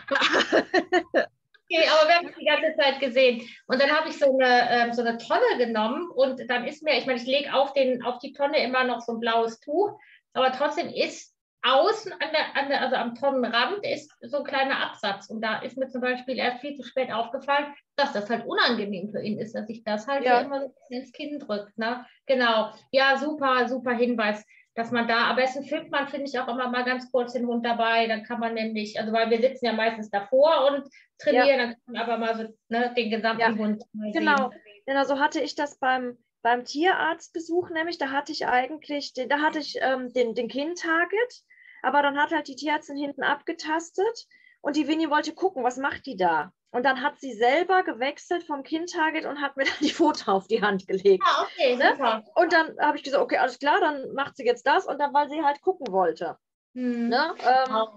Okay, 1.69 1.85
aber 1.89 2.07
wir 2.07 2.15
haben 2.15 2.27
es 2.27 2.35
die 2.37 2.45
ganze 2.45 2.75
Zeit 2.77 2.99
gesehen. 3.01 3.41
Und 3.67 3.81
dann 3.81 3.91
habe 3.91 4.07
ich 4.07 4.17
so 4.17 4.37
eine, 4.37 4.69
ähm, 4.69 4.93
so 4.93 5.01
eine 5.01 5.17
Tonne 5.17 5.57
genommen 5.57 6.09
und 6.11 6.49
dann 6.49 6.65
ist 6.65 6.81
mir, 6.81 6.97
ich 6.97 7.05
meine, 7.05 7.19
ich 7.19 7.27
lege 7.27 7.53
auf, 7.53 7.73
auf 8.05 8.19
die 8.19 8.31
Tonne 8.31 8.63
immer 8.63 8.85
noch 8.85 9.01
so 9.01 9.11
ein 9.13 9.19
blaues 9.19 9.59
Tuch, 9.59 9.99
aber 10.31 10.53
trotzdem 10.53 10.87
ist 10.87 11.35
außen 11.67 12.11
an 12.13 12.29
der, 12.31 12.61
an 12.61 12.69
der, 12.69 12.81
also 12.81 12.95
am 12.95 13.15
Tonnenrand 13.15 13.85
ist 13.85 14.11
so 14.21 14.37
ein 14.37 14.43
kleiner 14.43 14.79
Absatz. 14.79 15.29
Und 15.29 15.41
da 15.41 15.59
ist 15.59 15.77
mir 15.77 15.87
zum 15.89 16.01
Beispiel 16.01 16.37
erst 16.37 16.61
viel 16.61 16.75
zu 16.75 16.83
spät 16.83 17.11
aufgefallen, 17.11 17.73
dass 17.95 18.13
das 18.13 18.29
halt 18.29 18.45
unangenehm 18.45 19.09
für 19.09 19.21
ihn 19.21 19.39
ist, 19.39 19.53
dass 19.55 19.67
sich 19.67 19.83
das 19.83 20.07
halt 20.07 20.23
ja. 20.23 20.41
immer 20.41 20.61
so 20.61 20.73
ins 20.89 21.11
Kinn 21.11 21.39
drückt. 21.39 21.77
Ne? 21.77 22.05
Genau. 22.25 22.71
Ja, 22.91 23.17
super, 23.17 23.67
super 23.67 23.91
Hinweis, 23.91 24.45
dass 24.75 24.91
man 24.91 25.07
da, 25.07 25.29
am 25.29 25.35
besten 25.35 25.63
filmt 25.63 25.91
man, 25.91 26.07
finde 26.07 26.27
ich, 26.27 26.39
auch 26.39 26.47
immer 26.47 26.69
mal 26.69 26.85
ganz 26.85 27.11
kurz 27.11 27.33
den 27.33 27.47
Hund 27.47 27.65
dabei. 27.65 28.07
Dann 28.07 28.23
kann 28.23 28.39
man 28.39 28.53
nämlich, 28.53 28.99
also 28.99 29.11
weil 29.11 29.29
wir 29.29 29.41
sitzen 29.41 29.65
ja 29.65 29.73
meistens 29.73 30.09
davor 30.09 30.71
und 30.71 30.87
trainieren, 31.19 31.47
ja. 31.47 31.57
dann 31.57 31.69
kann 31.69 31.93
man 31.93 32.01
aber 32.01 32.17
mal 32.17 32.35
so 32.37 32.53
ne, 32.69 32.93
den 32.95 33.09
gesamten 33.09 33.41
ja. 33.41 33.55
Hund 33.55 33.83
Genau. 34.13 34.51
Genau, 34.85 35.03
so 35.03 35.19
hatte 35.19 35.41
ich 35.41 35.53
das 35.53 35.79
beim 35.79 36.17
beim 36.47 36.63
Tierarztbesuch 36.63 37.71
nämlich, 37.71 37.97
da 37.97 38.11
hatte 38.11 38.31
ich 38.31 38.47
eigentlich, 38.47 39.11
da 39.13 39.41
hatte 39.41 39.59
ich 39.59 39.79
ähm, 39.81 40.13
den, 40.13 40.33
den 40.33 40.47
Kind-Target 40.47 41.43
aber 41.81 42.01
dann 42.01 42.17
hat 42.17 42.31
halt 42.31 42.47
die 42.47 42.55
Tierärztin 42.55 42.97
hinten 42.97 43.23
abgetastet 43.23 44.27
und 44.61 44.75
die 44.75 44.87
Winnie 44.87 45.09
wollte 45.09 45.33
gucken, 45.33 45.63
was 45.63 45.77
macht 45.77 46.05
die 46.05 46.17
da? 46.17 46.51
Und 46.71 46.83
dann 46.83 47.01
hat 47.01 47.19
sie 47.19 47.33
selber 47.33 47.83
gewechselt 47.83 48.43
vom 48.43 48.63
Kind-Target 48.63 49.25
und 49.25 49.41
hat 49.41 49.55
mir 49.57 49.63
dann 49.65 49.73
die 49.81 49.91
Foto 49.91 50.31
auf 50.31 50.47
die 50.47 50.61
Hand 50.61 50.87
gelegt. 50.87 51.23
Ah, 51.25 51.43
okay, 51.43 51.75
ne? 51.75 51.91
super. 51.91 52.23
Und 52.35 52.53
dann 52.53 52.77
habe 52.79 52.97
ich 52.97 53.03
gesagt, 53.03 53.23
okay, 53.23 53.37
alles 53.37 53.59
klar, 53.59 53.79
dann 53.79 54.13
macht 54.13 54.35
sie 54.35 54.45
jetzt 54.45 54.67
das 54.67 54.85
und 54.85 54.99
dann, 54.99 55.13
weil 55.13 55.29
sie 55.29 55.43
halt 55.43 55.61
gucken 55.61 55.91
wollte. 55.91 56.37
Hm. 56.73 57.09
Ne? 57.09 57.33
Ähm, 57.39 57.75
oh, 57.75 57.87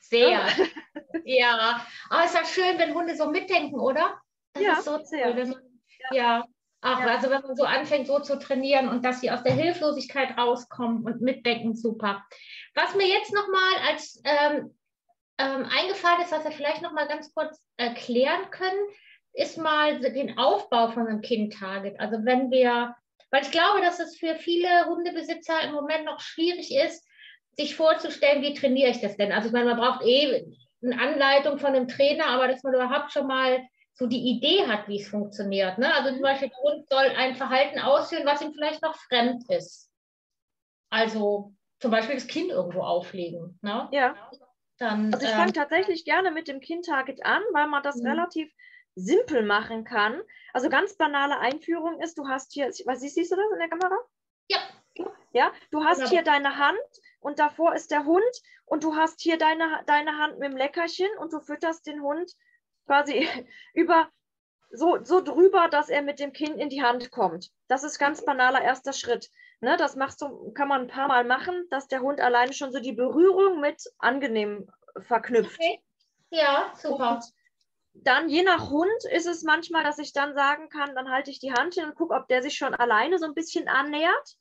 sehr. 0.00 0.40
ja. 1.24 1.86
Aber 2.08 2.24
es 2.24 2.34
ist 2.34 2.38
ja 2.38 2.44
schön, 2.44 2.78
wenn 2.78 2.94
Hunde 2.94 3.16
so 3.16 3.30
mitdenken, 3.30 3.78
oder? 3.78 4.20
Das 4.54 4.62
ja, 4.62 4.80
so 4.80 4.98
sehr. 5.04 5.34
Man, 5.34 5.54
ja. 6.10 6.16
ja. 6.16 6.44
Ach, 6.86 7.00
ja. 7.00 7.06
also 7.06 7.30
wenn 7.30 7.40
man 7.40 7.56
so 7.56 7.64
anfängt, 7.64 8.06
so 8.06 8.18
zu 8.18 8.38
trainieren 8.38 8.90
und 8.90 9.06
dass 9.06 9.22
sie 9.22 9.30
aus 9.30 9.42
der 9.42 9.54
Hilflosigkeit 9.54 10.36
rauskommen 10.36 11.02
und 11.06 11.22
mitdenken, 11.22 11.74
super. 11.74 12.22
Was 12.74 12.94
mir 12.94 13.06
jetzt 13.06 13.32
nochmal 13.32 13.88
als 13.88 14.20
ähm, 14.22 14.74
ähm, 15.38 15.66
eingefallen 15.74 16.20
ist, 16.20 16.32
was 16.32 16.44
wir 16.44 16.52
vielleicht 16.52 16.82
nochmal 16.82 17.08
ganz 17.08 17.32
kurz 17.32 17.58
erklären 17.78 18.50
können, 18.50 18.78
ist 19.32 19.56
mal 19.56 19.98
den 19.98 20.36
Aufbau 20.36 20.88
von 20.88 21.06
einem 21.06 21.22
Kind-Target. 21.22 21.98
Also 21.98 22.18
wenn 22.22 22.50
wir, 22.50 22.94
weil 23.30 23.42
ich 23.42 23.50
glaube, 23.50 23.80
dass 23.80 23.98
es 23.98 24.18
für 24.18 24.34
viele 24.36 24.84
Hundebesitzer 24.84 25.62
im 25.62 25.72
Moment 25.72 26.04
noch 26.04 26.20
schwierig 26.20 26.70
ist, 26.70 27.08
sich 27.56 27.76
vorzustellen, 27.76 28.42
wie 28.42 28.52
trainiere 28.52 28.90
ich 28.90 29.00
das 29.00 29.16
denn? 29.16 29.32
Also 29.32 29.46
ich 29.46 29.54
meine, 29.54 29.74
man 29.74 29.78
braucht 29.78 30.04
eh 30.04 30.44
eine 30.82 31.00
Anleitung 31.00 31.58
von 31.58 31.74
einem 31.74 31.88
Trainer, 31.88 32.26
aber 32.26 32.46
dass 32.46 32.62
man 32.62 32.74
überhaupt 32.74 33.10
schon 33.10 33.26
mal 33.26 33.62
so 33.94 34.06
die 34.06 34.28
Idee 34.28 34.66
hat, 34.66 34.88
wie 34.88 35.00
es 35.00 35.08
funktioniert. 35.08 35.78
Ne? 35.78 35.92
Also 35.94 36.10
zum 36.10 36.22
Beispiel 36.22 36.48
der 36.48 36.58
Hund 36.58 36.88
soll 36.88 37.04
ein 37.16 37.36
Verhalten 37.36 37.78
ausführen, 37.78 38.26
was 38.26 38.42
ihm 38.42 38.52
vielleicht 38.52 38.82
noch 38.82 38.96
fremd 38.96 39.48
ist. 39.50 39.90
Also 40.90 41.54
zum 41.80 41.90
Beispiel 41.90 42.16
das 42.16 42.26
Kind 42.26 42.50
irgendwo 42.50 42.82
auflegen. 42.82 43.58
Ne? 43.62 43.88
Ja. 43.92 44.16
Dann, 44.78 45.14
also 45.14 45.24
ich 45.24 45.32
ähm, 45.32 45.38
fange 45.38 45.52
tatsächlich 45.52 46.04
gerne 46.04 46.32
mit 46.32 46.48
dem 46.48 46.60
Kind-Target 46.60 47.24
an, 47.24 47.42
weil 47.52 47.68
man 47.68 47.82
das 47.82 47.96
mhm. 47.96 48.08
relativ 48.08 48.52
simpel 48.96 49.44
machen 49.44 49.84
kann. 49.84 50.20
Also 50.52 50.68
ganz 50.68 50.96
banale 50.96 51.38
Einführung 51.38 52.00
ist, 52.00 52.18
du 52.18 52.26
hast 52.28 52.52
hier, 52.52 52.66
was 52.86 53.00
siehst 53.00 53.30
du 53.30 53.36
das 53.36 53.52
in 53.52 53.58
der 53.58 53.68
Kamera? 53.68 53.96
Ja. 54.48 54.58
Ja, 55.32 55.52
du 55.72 55.84
hast 55.84 56.08
hier 56.08 56.22
deine 56.22 56.58
Hand 56.58 56.78
und 57.18 57.40
davor 57.40 57.74
ist 57.74 57.90
der 57.90 58.04
Hund 58.04 58.22
und 58.66 58.84
du 58.84 58.94
hast 58.94 59.20
hier 59.20 59.36
deine, 59.36 59.82
deine 59.86 60.18
Hand 60.18 60.38
mit 60.38 60.50
dem 60.50 60.56
Leckerchen 60.56 61.08
und 61.18 61.32
du 61.32 61.40
fütterst 61.40 61.86
den 61.86 62.02
Hund 62.02 62.32
quasi 62.86 63.28
über 63.74 64.08
so, 64.70 64.98
so 65.04 65.20
drüber, 65.20 65.68
dass 65.68 65.88
er 65.88 66.02
mit 66.02 66.18
dem 66.18 66.32
Kind 66.32 66.56
in 66.58 66.68
die 66.68 66.82
Hand 66.82 67.10
kommt. 67.10 67.50
Das 67.68 67.84
ist 67.84 67.98
ganz 67.98 68.24
banaler 68.24 68.62
erster 68.62 68.92
Schritt. 68.92 69.30
Ne, 69.60 69.76
das 69.76 69.96
machst 69.96 70.20
du, 70.20 70.52
kann 70.52 70.68
man 70.68 70.82
ein 70.82 70.88
paar 70.88 71.08
Mal 71.08 71.24
machen, 71.24 71.66
dass 71.70 71.86
der 71.86 72.00
Hund 72.00 72.20
alleine 72.20 72.52
schon 72.52 72.72
so 72.72 72.80
die 72.80 72.92
Berührung 72.92 73.60
mit 73.60 73.82
angenehm 73.98 74.68
verknüpft. 74.98 75.58
Okay. 75.58 75.82
Ja, 76.30 76.72
super. 76.76 77.16
Und 77.16 77.24
dann 77.94 78.28
je 78.28 78.42
nach 78.42 78.70
Hund 78.70 79.04
ist 79.12 79.26
es 79.26 79.42
manchmal, 79.44 79.84
dass 79.84 79.98
ich 79.98 80.12
dann 80.12 80.34
sagen 80.34 80.68
kann, 80.68 80.94
dann 80.94 81.10
halte 81.10 81.30
ich 81.30 81.38
die 81.38 81.52
Hand 81.52 81.74
hin 81.74 81.84
und 81.84 81.94
gucke, 81.94 82.14
ob 82.14 82.26
der 82.28 82.42
sich 82.42 82.56
schon 82.56 82.74
alleine 82.74 83.18
so 83.18 83.26
ein 83.26 83.34
bisschen 83.34 83.68
annähert. 83.68 84.36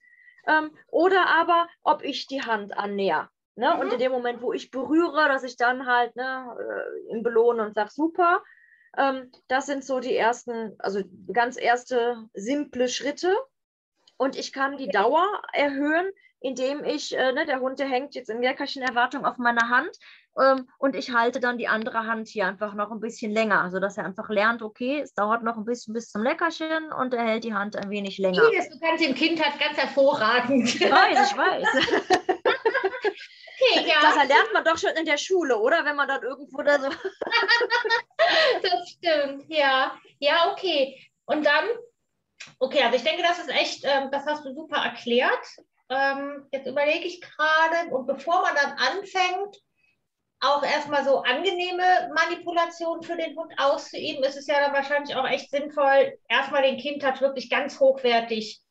Ähm, 0.48 0.76
oder 0.88 1.28
aber, 1.28 1.68
ob 1.84 2.04
ich 2.04 2.28
die 2.28 2.42
Hand 2.42 2.76
annäher. 2.76 3.30
Ne? 3.56 3.72
Mhm. 3.74 3.80
Und 3.80 3.94
in 3.94 4.00
dem 4.00 4.12
Moment, 4.12 4.42
wo 4.42 4.54
ich 4.54 4.72
berühre, 4.72 5.28
dass 5.28 5.44
ich 5.44 5.58
dann 5.58 5.86
halt 5.86 6.16
ne, 6.16 6.56
äh, 6.60 7.14
ihn 7.14 7.24
belohne 7.24 7.66
und 7.66 7.76
sage, 7.76 7.92
super. 7.92 8.44
Ähm, 8.98 9.32
das 9.48 9.66
sind 9.66 9.84
so 9.84 10.00
die 10.00 10.16
ersten, 10.16 10.76
also 10.80 11.02
ganz 11.32 11.58
erste 11.58 12.28
simple 12.34 12.88
Schritte. 12.88 13.36
Und 14.18 14.38
ich 14.38 14.54
kann 14.54 14.78
die 14.78 14.90
Dauer 14.90 15.42
erhöhen, 15.54 16.10
indem 16.40 16.84
ich, 16.84 17.16
äh, 17.18 17.32
ne, 17.32 17.46
der 17.46 17.60
Hund, 17.60 17.80
der 17.80 17.88
hängt 17.88 18.16
jetzt 18.16 18.30
in 18.30 18.42
Leckerchenerwartung 18.42 19.26
auf 19.26 19.38
meiner 19.38 19.70
Hand 19.70 19.98
ähm, 20.42 20.68
und 20.78 20.96
ich 20.96 21.12
halte 21.12 21.40
dann 21.40 21.58
die 21.58 21.68
andere 21.68 22.06
Hand 22.06 22.28
hier 22.28 22.48
einfach 22.48 22.74
noch 22.74 22.92
ein 22.92 23.00
bisschen 23.00 23.32
länger, 23.32 23.70
sodass 23.72 23.98
er 23.98 24.06
einfach 24.06 24.30
lernt, 24.30 24.62
okay, 24.62 25.00
es 25.00 25.14
dauert 25.14 25.44
noch 25.44 25.58
ein 25.58 25.66
bisschen 25.66 25.94
bis 25.94 26.10
zum 26.10 26.24
Leckerchen 26.24 26.92
und 26.92 27.14
er 27.14 27.24
hält 27.24 27.44
die 27.44 27.54
Hand 27.54 27.76
ein 27.76 27.90
wenig 27.90 28.18
länger. 28.18 28.52
Ines, 28.52 28.70
du 28.70 28.80
kannst 28.80 29.06
dem 29.06 29.16
Kind 29.16 29.44
halt 29.44 29.60
ganz 29.60 29.78
hervorragend. 29.78 30.66
Ich 30.66 30.82
weiß, 30.82 31.32
ich 31.32 31.38
weiß. 31.38 31.68
Ja. 33.88 33.96
Das 34.02 34.16
lernt 34.16 34.54
man 34.54 34.64
doch 34.64 34.78
schon 34.78 34.96
in 34.96 35.06
der 35.06 35.18
Schule, 35.18 35.58
oder? 35.58 35.84
Wenn 35.86 35.96
man 35.96 36.08
dann 36.08 36.24
irgendwo 36.24 36.62
da 36.62 36.80
so. 36.80 36.90
das 38.62 38.90
stimmt, 38.90 39.46
ja. 39.50 39.98
Ja, 40.20 40.52
okay. 40.52 41.00
Und 41.26 41.46
dann, 41.46 41.66
okay, 42.60 42.84
also 42.84 42.96
ich 42.96 43.04
denke, 43.04 43.24
das 43.24 43.40
ist 43.40 43.50
echt, 43.50 43.84
ähm, 43.84 44.10
das 44.12 44.26
hast 44.26 44.46
du 44.46 44.54
super 44.54 44.78
erklärt. 44.78 45.46
Ähm, 45.90 46.48
jetzt 46.52 46.68
überlege 46.68 47.06
ich 47.06 47.22
gerade, 47.22 47.94
und 47.94 48.08
bevor 48.08 48.42
man 48.42 48.56
dann 48.56 48.74
anfängt, 48.74 49.58
auch 50.40 50.64
erstmal 50.64 51.06
so 51.06 51.20
angenehme 51.20 52.12
Manipulationen 52.14 53.04
für 53.04 53.16
den 53.16 53.36
Hund 53.38 53.54
auszuüben, 53.58 54.24
ist 54.24 54.36
es 54.36 54.48
ja 54.48 54.60
dann 54.60 54.74
wahrscheinlich 54.74 55.16
auch 55.16 55.28
echt 55.28 55.50
sinnvoll, 55.50 56.18
erstmal 56.28 56.64
den 56.64 56.78
Kindtouch 56.78 57.22
wirklich 57.22 57.50
ganz 57.50 57.80
hochwertig 57.80 58.63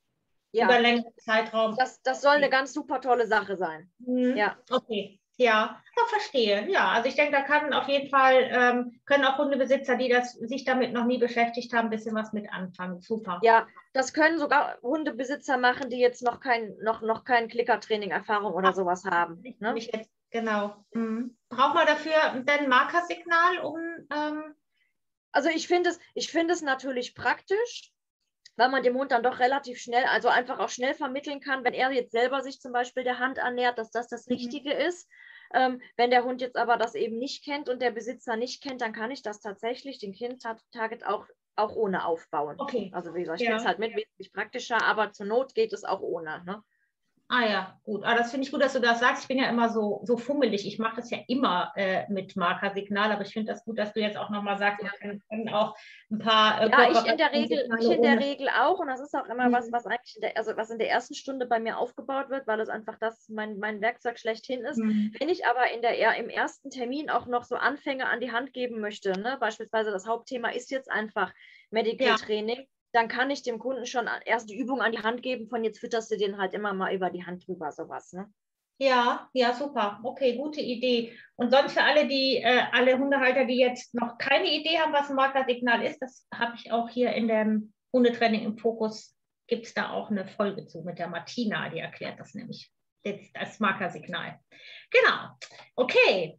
ja. 0.52 0.66
über 0.66 0.78
längeren 0.78 1.12
Zeitraum. 1.18 1.76
Das, 1.76 2.02
das 2.02 2.22
soll 2.22 2.36
eine 2.36 2.50
ganz 2.50 2.72
super 2.72 3.00
tolle 3.00 3.26
Sache 3.26 3.56
sein. 3.56 3.90
Mhm. 3.98 4.36
Ja. 4.36 4.56
Okay. 4.70 5.18
Ja, 5.38 5.82
ja, 5.96 6.04
verstehe. 6.08 6.68
Ja, 6.70 6.90
also 6.90 7.08
ich 7.08 7.16
denke, 7.16 7.32
da 7.32 7.40
kann 7.40 7.72
auf 7.72 7.88
jeden 7.88 8.10
Fall, 8.10 8.48
ähm, 8.52 9.00
können 9.06 9.24
auch 9.24 9.38
Hundebesitzer, 9.38 9.96
die 9.96 10.08
das, 10.08 10.34
sich 10.34 10.64
damit 10.64 10.92
noch 10.92 11.06
nie 11.06 11.18
beschäftigt 11.18 11.72
haben, 11.72 11.86
ein 11.86 11.90
bisschen 11.90 12.14
was 12.14 12.32
mit 12.32 12.52
anfangen. 12.52 13.00
Super. 13.00 13.40
Ja, 13.42 13.66
das 13.94 14.12
können 14.12 14.38
sogar 14.38 14.78
Hundebesitzer 14.82 15.56
machen, 15.56 15.88
die 15.88 15.98
jetzt 15.98 16.22
noch 16.22 16.38
kein, 16.38 16.76
noch, 16.82 17.00
noch 17.00 17.24
kein 17.24 17.48
Klickertraining-Erfahrung 17.48 18.52
oder 18.52 18.68
Ach, 18.68 18.74
sowas 18.74 19.04
haben. 19.04 19.42
Ne? 19.58 19.74
Jetzt, 19.76 20.10
genau. 20.30 20.76
Mhm. 20.92 21.36
Braucht 21.48 21.74
man 21.74 21.86
dafür 21.86 22.32
ein 22.32 22.68
Markersignal, 22.68 23.58
um. 23.62 23.78
Ähm 24.14 24.54
also 25.32 25.48
ich 25.48 25.66
finde 25.66 25.90
es, 25.90 25.98
ich 26.14 26.30
finde 26.30 26.52
es 26.52 26.60
natürlich 26.60 27.14
praktisch, 27.14 27.91
weil 28.56 28.68
man 28.68 28.82
dem 28.82 28.96
Hund 28.96 29.12
dann 29.12 29.22
doch 29.22 29.38
relativ 29.38 29.78
schnell, 29.78 30.04
also 30.04 30.28
einfach 30.28 30.58
auch 30.58 30.68
schnell 30.68 30.94
vermitteln 30.94 31.40
kann, 31.40 31.64
wenn 31.64 31.74
er 31.74 31.90
jetzt 31.90 32.12
selber 32.12 32.42
sich 32.42 32.60
zum 32.60 32.72
Beispiel 32.72 33.04
der 33.04 33.18
Hand 33.18 33.38
annähert, 33.38 33.78
dass 33.78 33.90
das 33.90 34.08
das 34.08 34.26
mhm. 34.26 34.34
Richtige 34.34 34.74
mhm. 34.74 34.80
ist. 34.80 35.08
Ähm, 35.54 35.80
wenn 35.96 36.10
der 36.10 36.24
Hund 36.24 36.40
jetzt 36.40 36.56
aber 36.56 36.76
das 36.76 36.94
eben 36.94 37.18
nicht 37.18 37.44
kennt 37.44 37.68
und 37.68 37.82
der 37.82 37.90
Besitzer 37.90 38.36
nicht 38.36 38.62
kennt, 38.62 38.80
dann 38.80 38.92
kann 38.92 39.10
ich 39.10 39.22
das 39.22 39.40
tatsächlich, 39.40 39.98
den 39.98 40.12
Kind-Target 40.12 41.04
auch, 41.04 41.26
auch 41.56 41.74
ohne 41.76 42.06
aufbauen. 42.06 42.56
Okay. 42.58 42.90
Also 42.94 43.14
wie 43.14 43.20
gesagt, 43.20 43.40
ich 43.40 43.46
ja. 43.46 43.52
finde 43.52 43.62
es 43.62 43.68
halt 43.68 43.78
mit 43.78 43.94
wesentlich 43.94 44.32
praktischer, 44.32 44.82
aber 44.82 45.12
zur 45.12 45.26
Not 45.26 45.54
geht 45.54 45.72
es 45.72 45.84
auch 45.84 46.00
ohne. 46.00 46.42
Ne? 46.44 46.62
Ah 47.34 47.46
ja, 47.48 47.80
gut. 47.84 48.04
Aber 48.04 48.12
ah, 48.12 48.18
das 48.18 48.30
finde 48.30 48.44
ich 48.44 48.52
gut, 48.52 48.60
dass 48.60 48.74
du 48.74 48.78
das 48.78 49.00
sagst. 49.00 49.22
Ich 49.22 49.28
bin 49.28 49.38
ja 49.38 49.48
immer 49.48 49.70
so, 49.70 50.02
so 50.04 50.18
fummelig. 50.18 50.66
Ich 50.66 50.78
mache 50.78 50.96
das 50.96 51.08
ja 51.08 51.16
immer 51.28 51.72
äh, 51.76 52.04
mit 52.12 52.36
Markersignal, 52.36 53.10
aber 53.10 53.22
ich 53.22 53.32
finde 53.32 53.50
das 53.50 53.64
gut, 53.64 53.78
dass 53.78 53.94
du 53.94 54.00
jetzt 54.00 54.18
auch 54.18 54.28
nochmal 54.28 54.58
sagst, 54.58 54.82
man 54.82 55.22
kann, 55.30 55.48
auch 55.48 55.74
ein 56.10 56.18
paar. 56.18 56.60
Äh, 56.60 56.68
ja, 56.68 56.90
ich 56.90 57.10
in 57.10 57.16
der 57.16 57.32
Regel, 57.32 57.70
ich 57.80 57.90
in 57.90 58.02
der 58.02 58.20
Regel 58.20 58.48
auch. 58.50 58.80
Und 58.80 58.88
das 58.88 59.00
ist 59.00 59.14
auch 59.14 59.24
immer 59.30 59.48
mhm. 59.48 59.52
was, 59.54 59.72
was 59.72 59.86
eigentlich 59.86 60.14
in 60.16 60.20
der, 60.20 60.36
also 60.36 60.54
was 60.58 60.68
in 60.68 60.78
der 60.78 60.90
ersten 60.90 61.14
Stunde 61.14 61.46
bei 61.46 61.58
mir 61.58 61.78
aufgebaut 61.78 62.28
wird, 62.28 62.46
weil 62.46 62.60
es 62.60 62.68
einfach 62.68 62.98
das 62.98 63.30
mein, 63.30 63.58
mein 63.58 63.80
Werkzeug 63.80 64.18
schlechthin 64.18 64.66
ist. 64.66 64.76
Mhm. 64.76 65.14
Wenn 65.18 65.30
ich 65.30 65.46
aber 65.46 65.70
in 65.72 65.80
der, 65.80 66.14
im 66.16 66.28
ersten 66.28 66.68
Termin 66.68 67.08
auch 67.08 67.24
noch 67.24 67.44
so 67.44 67.56
Anfänge 67.56 68.08
an 68.08 68.20
die 68.20 68.32
Hand 68.32 68.52
geben 68.52 68.78
möchte, 68.78 69.18
ne? 69.18 69.38
beispielsweise 69.40 69.90
das 69.90 70.06
Hauptthema 70.06 70.50
ist 70.50 70.70
jetzt 70.70 70.90
einfach 70.90 71.32
Medical 71.70 72.08
ja. 72.08 72.16
Training, 72.16 72.66
dann 72.92 73.08
kann 73.08 73.30
ich 73.30 73.42
dem 73.42 73.58
Kunden 73.58 73.86
schon 73.86 74.08
erst 74.24 74.50
die 74.50 74.56
Übung 74.56 74.80
an 74.80 74.92
die 74.92 75.02
Hand 75.02 75.22
geben, 75.22 75.48
von 75.48 75.64
jetzt 75.64 75.80
fütterst 75.80 76.10
du 76.10 76.16
den 76.16 76.38
halt 76.38 76.54
immer 76.54 76.74
mal 76.74 76.94
über 76.94 77.10
die 77.10 77.24
Hand 77.24 77.46
drüber, 77.46 77.72
sowas. 77.72 78.12
Ne? 78.12 78.32
Ja, 78.78 79.28
ja, 79.32 79.54
super. 79.54 80.00
Okay, 80.02 80.36
gute 80.36 80.60
Idee. 80.60 81.16
Und 81.36 81.50
sonst 81.50 81.72
für 81.72 81.82
alle, 81.82 82.06
die, 82.06 82.38
äh, 82.38 82.62
alle 82.72 82.98
Hundehalter, 82.98 83.44
die 83.44 83.58
jetzt 83.58 83.94
noch 83.94 84.18
keine 84.18 84.50
Idee 84.50 84.78
haben, 84.78 84.92
was 84.92 85.08
ein 85.08 85.16
Markersignal 85.16 85.84
ist, 85.84 86.00
das 86.00 86.26
habe 86.34 86.54
ich 86.56 86.70
auch 86.72 86.88
hier 86.88 87.12
in 87.12 87.28
dem 87.28 87.72
Hundetraining 87.92 88.44
im 88.44 88.58
Fokus, 88.58 89.16
gibt 89.46 89.66
es 89.66 89.74
da 89.74 89.90
auch 89.90 90.10
eine 90.10 90.26
Folge 90.26 90.66
zu 90.66 90.82
mit 90.82 90.98
der 90.98 91.08
Martina, 91.08 91.68
die 91.68 91.78
erklärt 91.78 92.18
das 92.18 92.34
nämlich, 92.34 92.70
das, 93.04 93.20
das 93.32 93.60
Markersignal. 93.60 94.38
Genau. 94.90 95.28
Okay, 95.76 96.38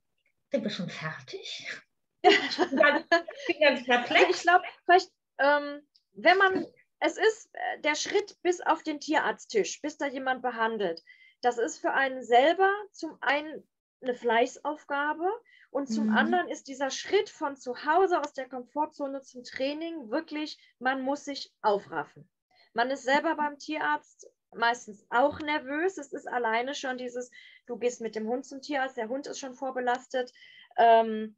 sind 0.51 0.63
wir 0.63 0.71
schon 0.71 0.89
fertig? 0.89 1.67
ich 2.21 2.57
bin 2.57 3.59
ganz 3.59 3.85
perplex. 3.85 4.37
Ich 4.37 4.41
glaube, 4.41 4.63
vielleicht 4.85 5.09
ähm, 5.39 5.81
wenn 6.13 6.37
man, 6.37 6.65
es 6.99 7.17
ist 7.17 7.49
äh, 7.53 7.81
der 7.81 7.95
Schritt 7.95 8.37
bis 8.41 8.61
auf 8.61 8.83
den 8.83 8.99
Tierarzttisch, 8.99 9.81
bis 9.81 9.97
da 9.97 10.07
jemand 10.07 10.41
behandelt. 10.41 11.03
Das 11.41 11.57
ist 11.57 11.79
für 11.79 11.91
einen 11.91 12.23
selber 12.23 12.71
zum 12.91 13.17
einen 13.21 13.67
eine 14.01 14.15
Fleißaufgabe 14.15 15.29
und 15.71 15.87
zum 15.87 16.07
mhm. 16.07 16.17
anderen 16.17 16.49
ist 16.49 16.67
dieser 16.67 16.89
Schritt 16.89 17.29
von 17.29 17.55
zu 17.55 17.85
Hause 17.85 18.19
aus 18.19 18.33
der 18.33 18.47
Komfortzone 18.47 19.21
zum 19.21 19.43
Training 19.43 20.09
wirklich, 20.11 20.57
man 20.79 21.01
muss 21.01 21.25
sich 21.25 21.51
aufraffen. 21.61 22.29
Man 22.73 22.91
ist 22.91 23.03
selber 23.03 23.35
beim 23.35 23.57
Tierarzt 23.57 24.27
meistens 24.55 25.05
auch 25.09 25.39
nervös. 25.39 25.97
Es 25.97 26.13
ist 26.13 26.27
alleine 26.27 26.75
schon 26.75 26.97
dieses, 26.97 27.31
du 27.65 27.77
gehst 27.77 28.01
mit 28.01 28.15
dem 28.15 28.27
Hund 28.27 28.45
zum 28.45 28.61
Tierarzt, 28.61 28.97
der 28.97 29.09
Hund 29.09 29.27
ist 29.27 29.39
schon 29.39 29.55
vorbelastet. 29.55 30.31
Ähm, 30.77 31.35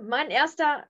mein 0.00 0.30
erster 0.30 0.86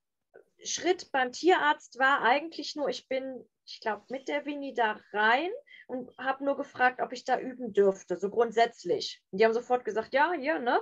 Schritt 0.65 1.11
beim 1.13 1.33
Tierarzt 1.33 1.99
war 1.99 2.23
eigentlich 2.23 2.77
nur, 2.77 2.89
ich 2.89 3.09
bin, 3.09 3.45
ich 3.67 3.81
glaube, 3.81 4.05
mit 4.09 4.29
der 4.29 4.45
Winnie 4.47 4.75
da 4.75 5.01
rein 5.13 5.51
und 5.87 6.17
habe 6.19 6.45
nur 6.45 6.57
gefragt, 6.57 7.01
ob 7.01 7.13
ich 7.13 7.25
da 7.25 7.39
üben 7.39 7.73
dürfte, 7.73 8.17
so 8.17 8.31
grundsätzlich. 8.31 9.23
Und 9.31 9.41
die 9.41 9.45
haben 9.45 9.55
sofort 9.55 9.85
gesagt, 9.85 10.15
ja, 10.15 10.33
hier, 10.33 10.59
ne? 10.59 10.81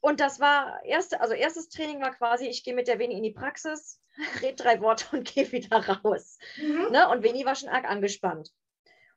Und 0.00 0.20
das 0.20 0.40
war 0.40 0.82
erste, 0.84 1.20
also 1.20 1.34
erstes 1.34 1.68
Training 1.68 2.00
war 2.00 2.14
quasi, 2.14 2.46
ich 2.46 2.64
gehe 2.64 2.74
mit 2.74 2.88
der 2.88 2.98
Winnie 2.98 3.18
in 3.18 3.22
die 3.22 3.32
Praxis, 3.32 4.00
rede 4.42 4.56
drei 4.56 4.80
Worte 4.80 5.04
und 5.14 5.24
gehe 5.34 5.50
wieder 5.52 5.76
raus. 5.76 6.38
Mhm. 6.56 6.88
Ne? 6.90 7.08
Und 7.08 7.22
Winnie 7.22 7.44
war 7.44 7.54
schon 7.54 7.68
arg 7.68 7.84
angespannt. 7.84 8.50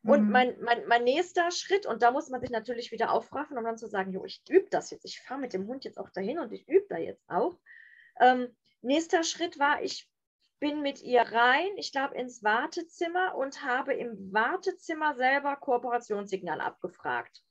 Und 0.06 0.26
mhm. 0.26 0.32
mein, 0.32 0.60
mein, 0.60 0.86
mein 0.88 1.04
nächster 1.06 1.50
Schritt, 1.52 1.86
und 1.86 2.02
da 2.02 2.12
muss 2.12 2.30
man 2.30 2.42
sich 2.42 2.50
natürlich 2.50 2.92
wieder 2.92 3.12
aufraffen, 3.12 3.58
um 3.58 3.63
dann 3.63 3.78
zu 3.78 3.88
sagen, 3.88 4.12
jo, 4.12 4.26
ich 4.26 4.42
übe 4.50 4.68
das 4.70 4.92
jetzt, 4.92 5.06
ich 5.06 5.22
fahre 5.22 5.39
mit 5.39 5.54
dem 5.54 5.66
Hund 5.68 5.86
jetzt 5.86 5.98
auch 5.98 6.10
dahin 6.10 6.39
und 6.39 6.52
ich 6.52 6.68
übe 6.68 6.86
da 6.89 6.98
jetzt 6.98 7.24
auch. 7.30 7.58
Ähm, 8.20 8.54
Nächster 8.84 9.24
Schritt 9.24 9.60
war, 9.60 9.82
ich 9.82 10.10
bin 10.60 10.82
mit 10.82 11.02
ihr 11.02 11.22
rein, 11.22 11.69
ich 11.78 11.93
glaube, 11.93 12.15
ins 12.15 12.43
Wartezimmer 12.43 13.36
und 13.36 13.63
habe 13.63 13.93
im 13.93 14.34
Wartezimmer 14.34 15.15
selber 15.15 15.56
Kooperationssignal 15.56 16.60
abgefragt. 16.60 17.41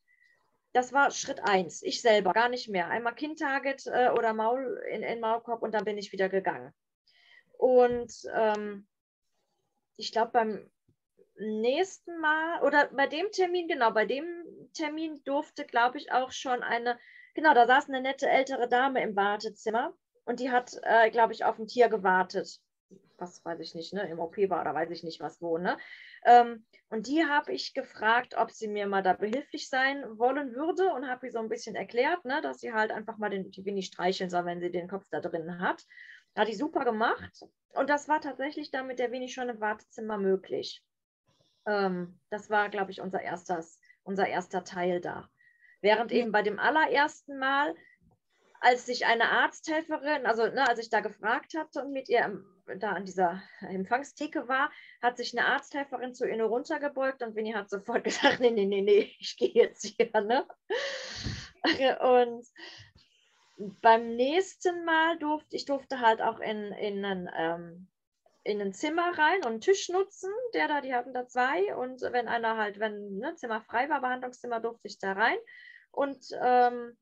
Das 0.74 0.92
war 0.92 1.10
Schritt 1.10 1.40
eins. 1.42 1.82
Ich 1.82 2.02
selber, 2.02 2.34
gar 2.34 2.50
nicht 2.50 2.68
mehr. 2.68 2.88
Einmal 2.88 3.14
Kind-Target 3.14 3.86
äh, 3.86 4.10
oder 4.10 4.34
Maul 4.34 4.82
in, 4.90 5.02
in 5.02 5.20
Maulkorb 5.20 5.62
und 5.62 5.72
dann 5.72 5.86
bin 5.86 5.96
ich 5.96 6.12
wieder 6.12 6.28
gegangen. 6.28 6.74
Und 7.56 8.12
ähm, 8.34 8.86
ich 9.96 10.12
glaube, 10.12 10.32
beim 10.32 10.70
nächsten 11.36 12.18
Mal 12.18 12.62
oder 12.62 12.88
bei 12.88 13.06
dem 13.06 13.30
Termin, 13.30 13.68
genau, 13.68 13.90
bei 13.90 14.04
dem 14.04 14.44
Termin 14.74 15.22
durfte, 15.24 15.64
glaube 15.64 15.96
ich, 15.96 16.12
auch 16.12 16.30
schon 16.30 16.62
eine, 16.62 16.98
genau, 17.34 17.54
da 17.54 17.66
saß 17.66 17.88
eine 17.88 18.02
nette 18.02 18.28
ältere 18.28 18.68
Dame 18.68 19.02
im 19.02 19.16
Wartezimmer 19.16 19.94
und 20.24 20.40
die 20.40 20.50
hat, 20.50 20.78
äh, 20.82 21.10
glaube 21.10 21.32
ich, 21.32 21.44
auf 21.44 21.58
ein 21.58 21.66
Tier 21.66 21.88
gewartet. 21.88 22.60
Was 23.18 23.44
weiß 23.44 23.60
ich 23.60 23.74
nicht, 23.74 23.92
ne? 23.92 24.08
Im 24.08 24.18
OP 24.18 24.36
war 24.48 24.60
oder 24.60 24.74
weiß 24.74 24.90
ich 24.90 25.04
nicht 25.04 25.20
was 25.20 25.40
wo, 25.40 25.58
ne? 25.58 25.78
Ähm, 26.24 26.66
und 26.88 27.06
die 27.06 27.24
habe 27.24 27.52
ich 27.52 27.74
gefragt, 27.74 28.34
ob 28.36 28.50
sie 28.50 28.68
mir 28.68 28.86
mal 28.86 29.02
da 29.02 29.12
behilflich 29.12 29.68
sein 29.68 30.04
wollen 30.18 30.54
würde 30.54 30.92
und 30.92 31.08
habe 31.08 31.26
ihr 31.26 31.32
so 31.32 31.38
ein 31.38 31.48
bisschen 31.48 31.74
erklärt, 31.74 32.24
ne, 32.24 32.40
dass 32.42 32.60
sie 32.60 32.72
halt 32.72 32.90
einfach 32.90 33.18
mal 33.18 33.30
den, 33.30 33.50
die 33.50 33.64
Winnie 33.64 33.82
streicheln 33.82 34.30
soll, 34.30 34.44
wenn 34.44 34.60
sie 34.60 34.70
den 34.70 34.88
Kopf 34.88 35.06
da 35.10 35.20
drin 35.20 35.60
hat. 35.60 35.84
Hat 36.36 36.48
die 36.48 36.54
super 36.54 36.84
gemacht. 36.84 37.42
Und 37.74 37.90
das 37.90 38.08
war 38.08 38.20
tatsächlich 38.20 38.70
dann 38.70 38.86
mit 38.86 38.98
der 38.98 39.10
Winnie 39.10 39.28
schon 39.28 39.48
im 39.48 39.60
Wartezimmer 39.60 40.18
möglich. 40.18 40.82
Ähm, 41.66 42.18
das 42.30 42.50
war, 42.50 42.68
glaube 42.68 42.90
ich, 42.90 43.00
unser, 43.00 43.20
erstes, 43.20 43.80
unser 44.02 44.28
erster 44.28 44.64
Teil 44.64 45.00
da. 45.00 45.28
Während 45.80 46.12
eben 46.12 46.32
bei 46.32 46.42
dem 46.42 46.58
allerersten 46.58 47.38
Mal 47.38 47.74
als 48.62 48.86
sich 48.86 49.06
eine 49.06 49.28
Arzthelferin, 49.28 50.24
also 50.24 50.46
ne, 50.46 50.68
als 50.68 50.78
ich 50.78 50.88
da 50.88 51.00
gefragt 51.00 51.54
hatte 51.58 51.82
und 51.82 51.92
mit 51.92 52.08
ihr 52.08 52.44
da 52.78 52.92
an 52.92 53.04
dieser 53.04 53.42
Empfangstheke 53.60 54.46
war, 54.46 54.70
hat 55.02 55.16
sich 55.16 55.36
eine 55.36 55.48
Arzthelferin 55.48 56.14
zu 56.14 56.28
ihr 56.28 56.42
runtergebeugt 56.44 57.22
und 57.22 57.34
Winnie 57.34 57.54
hat 57.54 57.68
sofort 57.68 58.04
gesagt, 58.04 58.38
nee, 58.38 58.52
nee, 58.52 58.66
nee, 58.66 58.82
nee, 58.82 59.12
ich 59.18 59.36
gehe 59.36 59.50
jetzt 59.50 59.84
hier. 59.84 60.08
Ne? 60.20 60.46
Und 62.00 62.46
beim 63.80 64.16
nächsten 64.16 64.84
Mal 64.84 65.18
durfte 65.18 65.54
ich 65.54 65.64
durfte 65.64 66.00
halt 66.00 66.20
auch 66.20 66.40
in, 66.40 66.72
in, 66.72 67.04
ein, 67.04 67.30
ähm, 67.36 67.88
in 68.42 68.60
ein 68.60 68.72
Zimmer 68.72 69.16
rein 69.16 69.38
und 69.38 69.46
einen 69.46 69.60
Tisch 69.60 69.88
nutzen, 69.88 70.32
der 70.54 70.66
da, 70.66 70.80
die 70.80 70.94
hatten 70.94 71.12
da 71.12 71.28
zwei 71.28 71.74
und 71.76 72.00
wenn 72.00 72.26
einer 72.26 72.56
halt, 72.56 72.80
wenn 72.80 73.18
ne, 73.18 73.36
Zimmer 73.36 73.60
frei 73.60 73.88
war, 73.88 74.00
Behandlungszimmer, 74.00 74.58
durfte 74.58 74.88
ich 74.88 74.98
da 74.98 75.12
rein 75.12 75.36
und 75.92 76.24
ähm, 76.42 76.96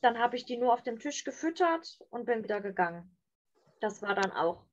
dann 0.00 0.18
habe 0.18 0.36
ich 0.36 0.44
die 0.44 0.56
nur 0.56 0.72
auf 0.72 0.82
dem 0.82 0.98
Tisch 0.98 1.24
gefüttert 1.24 1.98
und 2.10 2.26
bin 2.26 2.42
wieder 2.42 2.60
gegangen. 2.60 3.16
Das 3.80 4.02
war 4.02 4.14
dann 4.14 4.32
auch 4.32 4.64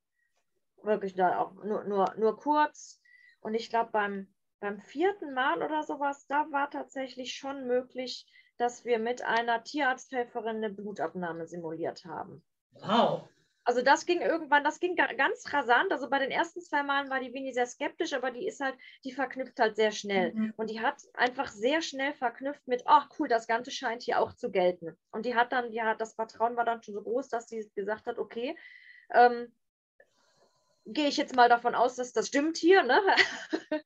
wirklich 0.83 1.15
da 1.15 1.39
auch 1.39 1.53
nur, 1.63 1.83
nur, 1.85 2.13
nur 2.17 2.37
kurz. 2.37 3.01
Und 3.39 3.53
ich 3.53 3.69
glaube, 3.69 3.91
beim, 3.91 4.33
beim 4.59 4.79
vierten 4.79 5.33
Mal 5.33 5.61
oder 5.61 5.83
sowas, 5.83 6.25
da 6.27 6.47
war 6.51 6.69
tatsächlich 6.69 7.35
schon 7.35 7.67
möglich, 7.67 8.25
dass 8.57 8.85
wir 8.85 8.99
mit 8.99 9.23
einer 9.23 9.63
Tierarzthelferin 9.63 10.57
eine 10.57 10.69
Blutabnahme 10.69 11.47
simuliert 11.47 12.05
haben. 12.05 12.43
Wow 12.71 13.27
also 13.65 13.81
das 13.81 14.05
ging 14.05 14.21
irgendwann, 14.21 14.63
das 14.63 14.79
ging 14.79 14.95
ganz 14.95 15.51
rasant. 15.53 15.91
Also 15.91 16.09
bei 16.09 16.19
den 16.19 16.31
ersten 16.31 16.61
zwei 16.61 16.83
Malen 16.83 17.09
war 17.09 17.19
die 17.19 17.33
Winnie 17.33 17.53
sehr 17.53 17.65
skeptisch, 17.65 18.13
aber 18.13 18.31
die 18.31 18.47
ist 18.47 18.59
halt, 18.59 18.75
die 19.03 19.11
verknüpft 19.11 19.59
halt 19.59 19.75
sehr 19.75 19.91
schnell. 19.91 20.33
Mhm. 20.33 20.53
Und 20.57 20.69
die 20.69 20.81
hat 20.81 21.01
einfach 21.13 21.47
sehr 21.47 21.81
schnell 21.81 22.13
verknüpft 22.13 22.67
mit, 22.67 22.83
ach 22.85 23.09
cool, 23.17 23.27
das 23.27 23.47
Ganze 23.47 23.71
scheint 23.71 24.03
hier 24.03 24.19
auch 24.19 24.33
zu 24.33 24.51
gelten. 24.51 24.97
Und 25.11 25.25
die 25.25 25.35
hat 25.35 25.51
dann, 25.51 25.71
ja, 25.71 25.95
das 25.95 26.15
Vertrauen 26.15 26.57
war 26.57 26.65
dann 26.65 26.83
schon 26.83 26.93
so 26.93 27.01
groß, 27.01 27.29
dass 27.29 27.47
sie 27.47 27.69
gesagt 27.75 28.05
hat, 28.07 28.19
okay, 28.19 28.57
ähm, 29.13 29.53
gehe 30.85 31.07
ich 31.07 31.17
jetzt 31.17 31.35
mal 31.35 31.49
davon 31.49 31.75
aus, 31.75 31.95
dass 31.95 32.11
das 32.11 32.27
stimmt 32.27 32.57
hier, 32.57 32.83
ne? 32.83 32.99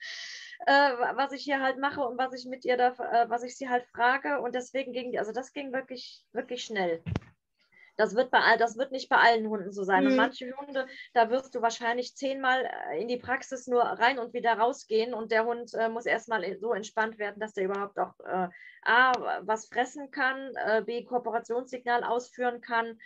äh, 0.66 0.92
was 1.16 1.32
ich 1.32 1.44
hier 1.44 1.62
halt 1.62 1.78
mache 1.78 2.02
und 2.02 2.18
was 2.18 2.34
ich 2.34 2.46
mit 2.46 2.66
ihr 2.66 2.78
da, 2.78 2.90
äh, 2.94 3.30
was 3.30 3.44
ich 3.44 3.56
sie 3.56 3.70
halt 3.70 3.86
frage. 3.86 4.42
Und 4.42 4.56
deswegen 4.56 4.92
ging 4.92 5.12
die, 5.12 5.20
also 5.20 5.32
das 5.32 5.54
ging 5.54 5.72
wirklich, 5.72 6.26
wirklich 6.32 6.64
schnell. 6.64 7.04
Das 7.98 8.16
wird, 8.16 8.32
bei, 8.32 8.58
das 8.58 8.78
wird 8.78 8.92
nicht 8.92 9.10
bei 9.10 9.18
allen 9.18 9.48
Hunden 9.48 9.72
so 9.72 9.84
sein. 9.84 10.04
Mhm. 10.04 10.12
Und 10.12 10.16
manche 10.18 10.54
Hunde, 10.56 10.88
da 11.14 11.30
wirst 11.30 11.56
du 11.56 11.62
wahrscheinlich 11.62 12.16
zehnmal 12.16 12.64
äh, 12.92 13.02
in 13.02 13.08
die 13.08 13.18
Praxis 13.18 13.68
nur 13.68 13.82
rein 13.82 14.20
und 14.20 14.34
wieder 14.34 14.54
rausgehen 14.54 15.14
und 15.14 15.32
der 15.32 15.46
Hund 15.46 15.74
äh, 15.74 15.90
muss 15.90 16.06
erstmal 16.06 16.58
so 16.60 16.74
entspannt 16.74 17.18
werden, 17.18 17.40
dass 17.40 17.54
der 17.54 17.66
überhaupt 17.66 17.98
auch 18.00 18.14
äh, 18.20 18.48
A, 18.84 19.42
was 19.42 19.68
fressen 19.68 20.12
kann, 20.12 20.54
äh, 20.56 20.84
B, 20.86 21.04
Kooperationssignal 21.04 22.04
ausführen 22.04 22.62
kann. 22.62 23.00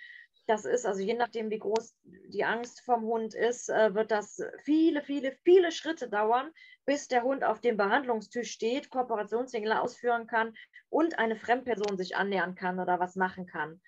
Das 0.47 0.65
ist 0.65 0.85
also 0.85 1.01
je 1.01 1.13
nachdem, 1.13 1.49
wie 1.49 1.59
groß 1.59 1.95
die 2.03 2.43
Angst 2.43 2.81
vom 2.81 3.03
Hund 3.03 3.33
ist, 3.33 3.69
äh, 3.69 3.93
wird 3.95 4.11
das 4.11 4.41
viele, 4.63 5.01
viele, 5.01 5.31
viele 5.43 5.71
Schritte 5.71 6.09
dauern, 6.09 6.51
bis 6.85 7.07
der 7.07 7.23
Hund 7.23 7.43
auf 7.43 7.61
dem 7.61 7.77
Behandlungstisch 7.77 8.51
steht, 8.51 8.89
Kooperationssignal 8.89 9.77
ausführen 9.77 10.27
kann 10.27 10.53
und 10.89 11.17
eine 11.19 11.37
Fremdperson 11.37 11.97
sich 11.97 12.17
annähern 12.17 12.55
kann 12.55 12.79
oder 12.79 12.99
was 12.99 13.15
machen 13.15 13.45
kann. 13.45 13.81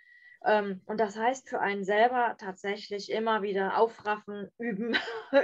Ähm, 0.45 0.81
und 0.85 0.99
das 0.99 1.17
heißt 1.17 1.49
für 1.49 1.59
einen 1.59 1.83
selber 1.83 2.35
tatsächlich 2.37 3.11
immer 3.11 3.41
wieder 3.41 3.77
aufraffen, 3.77 4.49
üben, 4.57 4.97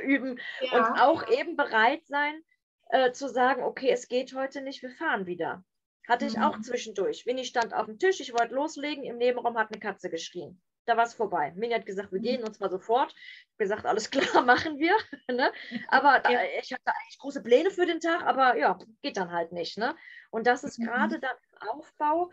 üben 0.04 0.40
ja. 0.62 0.78
und 0.78 1.00
auch 1.00 1.30
eben 1.30 1.56
bereit 1.56 2.06
sein 2.06 2.42
äh, 2.90 3.12
zu 3.12 3.30
sagen, 3.30 3.64
okay, 3.64 3.90
es 3.92 4.08
geht 4.08 4.34
heute 4.36 4.62
nicht, 4.62 4.82
wir 4.82 4.92
fahren 4.92 5.26
wieder. 5.26 5.64
Hatte 6.08 6.26
mhm. 6.26 6.32
ich 6.32 6.40
auch 6.40 6.58
mhm. 6.58 6.64
zwischendurch. 6.64 7.26
Winnie 7.26 7.46
stand 7.46 7.74
auf 7.74 7.86
dem 7.86 8.00
Tisch, 8.00 8.20
ich 8.20 8.34
wollte 8.34 8.56
loslegen, 8.56 9.04
im 9.04 9.18
Nebenraum 9.18 9.58
hat 9.58 9.72
eine 9.72 9.80
Katze 9.80 10.10
geschrien. 10.10 10.62
da 10.86 10.98
war 10.98 11.06
es 11.06 11.14
vorbei. 11.14 11.54
Mini 11.56 11.74
hat 11.74 11.86
gesagt, 11.86 12.12
wir 12.12 12.20
mhm. 12.20 12.24
gehen 12.24 12.44
und 12.44 12.56
zwar 12.56 12.70
sofort. 12.70 13.14
Ich 13.14 13.48
habe 13.54 13.58
gesagt, 13.60 13.86
alles 13.86 14.10
klar, 14.12 14.44
machen 14.44 14.80
wir. 14.80 14.98
ne? 15.32 15.52
Aber 15.88 16.20
da, 16.20 16.32
ich 16.62 16.74
hatte 16.74 16.88
eigentlich 16.88 17.20
große 17.20 17.44
Pläne 17.44 17.72
für 17.72 17.86
den 17.86 18.00
Tag, 18.00 18.24
aber 18.24 18.58
ja, 18.58 18.78
geht 19.02 19.18
dann 19.18 19.32
halt 19.32 19.52
nicht. 19.52 19.78
Ne? 19.78 19.96
Und 20.32 20.48
das 20.48 20.64
ist 20.64 20.80
mhm. 20.80 20.86
gerade 20.86 21.20
dann 21.20 21.38
im 21.62 21.70
Aufbau 21.70 22.32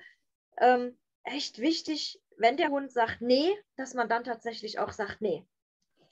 ähm, 0.58 0.98
echt 1.24 1.58
wichtig, 1.58 2.20
wenn 2.38 2.56
der 2.56 2.68
Hund 2.68 2.92
sagt, 2.92 3.20
nee, 3.20 3.50
dass 3.76 3.94
man 3.94 4.08
dann 4.08 4.24
tatsächlich 4.24 4.78
auch 4.78 4.92
sagt, 4.92 5.20
nee. 5.20 5.46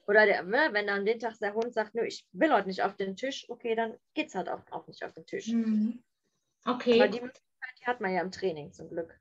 Oder 0.06 0.26
der, 0.26 0.42
ne, 0.42 0.68
wenn 0.72 0.86
dann 0.86 1.06
den 1.06 1.18
Tag 1.18 1.38
der 1.38 1.54
Hund 1.54 1.72
sagt, 1.72 1.94
nö, 1.94 2.04
ich 2.04 2.26
will 2.32 2.52
heute 2.52 2.68
nicht 2.68 2.82
auf 2.82 2.96
den 2.96 3.16
Tisch, 3.16 3.46
okay, 3.48 3.74
dann 3.74 3.94
geht 4.14 4.28
es 4.28 4.34
halt 4.34 4.48
auch, 4.48 4.60
auch 4.70 4.86
nicht 4.86 5.02
auf 5.04 5.12
den 5.12 5.24
Tisch. 5.24 5.48
Mhm. 5.48 6.02
Okay. 6.66 7.00
Aber 7.00 7.08
die 7.08 7.20
Möglichkeit, 7.20 7.74
die 7.80 7.86
hat 7.86 8.00
man 8.00 8.12
ja 8.12 8.20
im 8.20 8.30
Training 8.30 8.72
zum 8.72 8.88
Glück. 8.90 9.18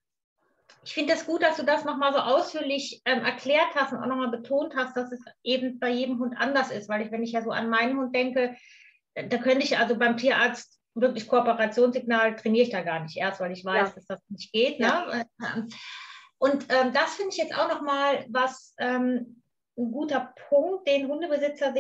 Ich 0.86 0.94
finde 0.94 1.14
es 1.14 1.20
das 1.20 1.28
gut, 1.28 1.42
dass 1.42 1.56
du 1.56 1.64
das 1.64 1.86
nochmal 1.86 2.12
so 2.14 2.20
ausführlich 2.20 3.02
ähm, 3.06 3.24
erklärt 3.24 3.74
hast 3.76 3.94
und 3.94 4.00
auch 4.00 4.08
nochmal 4.08 4.32
betont 4.32 4.76
hast, 4.76 4.98
dass 4.98 5.12
es 5.12 5.22
eben 5.44 5.80
bei 5.80 5.90
jedem 5.90 6.20
Hund 6.20 6.36
anders 6.38 6.72
ist. 6.72 6.90
Weil 6.90 7.06
ich, 7.06 7.12
wenn 7.12 7.24
ich 7.24 7.32
ja 7.32 7.42
so 7.42 7.52
an 7.52 7.70
meinen 7.70 7.98
Hund 7.98 8.14
denke, 8.14 8.58
da 9.16 9.38
könnte 9.38 9.64
ich 9.64 9.78
also 9.78 9.98
beim 9.98 10.18
Tierarzt 10.18 10.82
wirklich 10.96 11.28
Kooperationssignal 11.28 12.36
trainiere 12.36 12.66
ich 12.66 12.72
da 12.72 12.82
gar 12.82 13.00
nicht 13.00 13.18
erst, 13.18 13.40
weil 13.40 13.52
ich 13.52 13.64
weiß, 13.64 13.90
ja. 13.90 13.96
dass 13.96 14.06
das 14.06 14.22
nicht 14.30 14.52
geht. 14.52 14.80
Ne? 14.80 14.88
Ja. 14.88 15.66
Und 16.44 16.66
ähm, 16.68 16.92
das 16.92 17.16
finde 17.16 17.30
ich 17.30 17.38
jetzt 17.38 17.58
auch 17.58 17.70
nochmal 17.70 18.26
was 18.28 18.76
ähm, 18.78 19.42
ein 19.78 19.92
guter 19.94 20.34
Punkt, 20.50 20.86
den 20.90 21.08
Hundebesitzer 21.08 21.74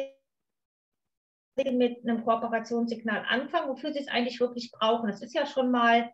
mit 1.57 2.07
einem 2.07 2.23
Kooperationssignal 2.23 3.25
anfangen, 3.27 3.67
wofür 3.67 3.91
sie 3.91 3.99
es 3.99 4.07
eigentlich 4.07 4.39
wirklich 4.39 4.71
brauchen. 4.71 5.09
Das 5.09 5.21
ist 5.21 5.33
ja 5.33 5.45
schon 5.45 5.69
mal 5.69 6.13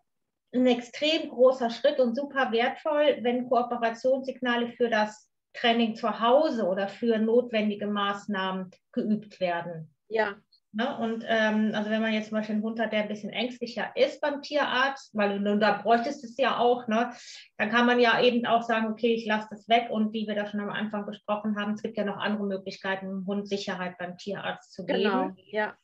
ein 0.52 0.66
extrem 0.66 1.30
großer 1.30 1.70
Schritt 1.70 2.00
und 2.00 2.16
super 2.16 2.52
wertvoll, 2.52 3.20
wenn 3.22 3.48
Kooperationssignale 3.48 4.70
für 4.70 4.90
das 4.90 5.30
Training 5.54 5.96
zu 5.96 6.20
Hause 6.20 6.66
oder 6.66 6.88
für 6.88 7.20
notwendige 7.20 7.86
Maßnahmen 7.86 8.72
geübt 8.94 9.40
werden. 9.40 9.94
Ja. 10.08 10.38
Ne? 10.72 10.98
Und 11.00 11.26
ähm, 11.28 11.72
also 11.74 11.90
wenn 11.90 12.02
man 12.02 12.14
jetzt 12.14 12.30
zum 12.30 12.38
Beispiel 12.38 12.56
einen 12.56 12.64
Hund 12.64 12.80
hat, 12.80 12.94
der 12.94 13.02
ein 13.02 13.08
bisschen 13.08 13.32
ängstlicher 13.32 13.92
ist 13.96 14.22
beim 14.22 14.44
Tierarzt, 14.44 15.16
weil 15.16 15.40
du 15.40 15.58
da 15.58 15.82
bräuchtest 15.82 16.24
es 16.24 16.38
ja 16.38 16.60
auch, 16.60 16.88
ne? 16.88 17.12
dann 17.58 17.72
kann 17.72 17.88
man 17.88 18.00
ja 18.00 18.22
eben 18.22 18.46
auch 18.46 18.62
sagen, 18.62 18.88
okay, 18.88 19.16
ich 19.16 19.26
lasse 19.26 19.48
das 19.50 19.68
weg 19.68 19.88
und 19.90 20.14
wie 20.14 20.28
wir 20.28 20.36
da 20.36 20.46
schon 20.46 20.60
am 20.60 20.70
Anfang 20.70 21.08
besprochen 21.08 21.58
haben, 21.58 21.74
es 21.74 21.82
gibt 21.82 21.98
ja 21.98 22.06
noch 22.06 22.18
andere 22.18 22.46
Möglichkeiten, 22.46 23.08
dem 23.08 23.26
Hund 23.26 23.48
Sicherheit 23.48 23.98
beim 23.98 24.18
Tierarzt 24.18 24.74
zu 24.74 24.86
geben. 24.86 25.02
Genau, 25.02 25.32
ja. 25.48 25.76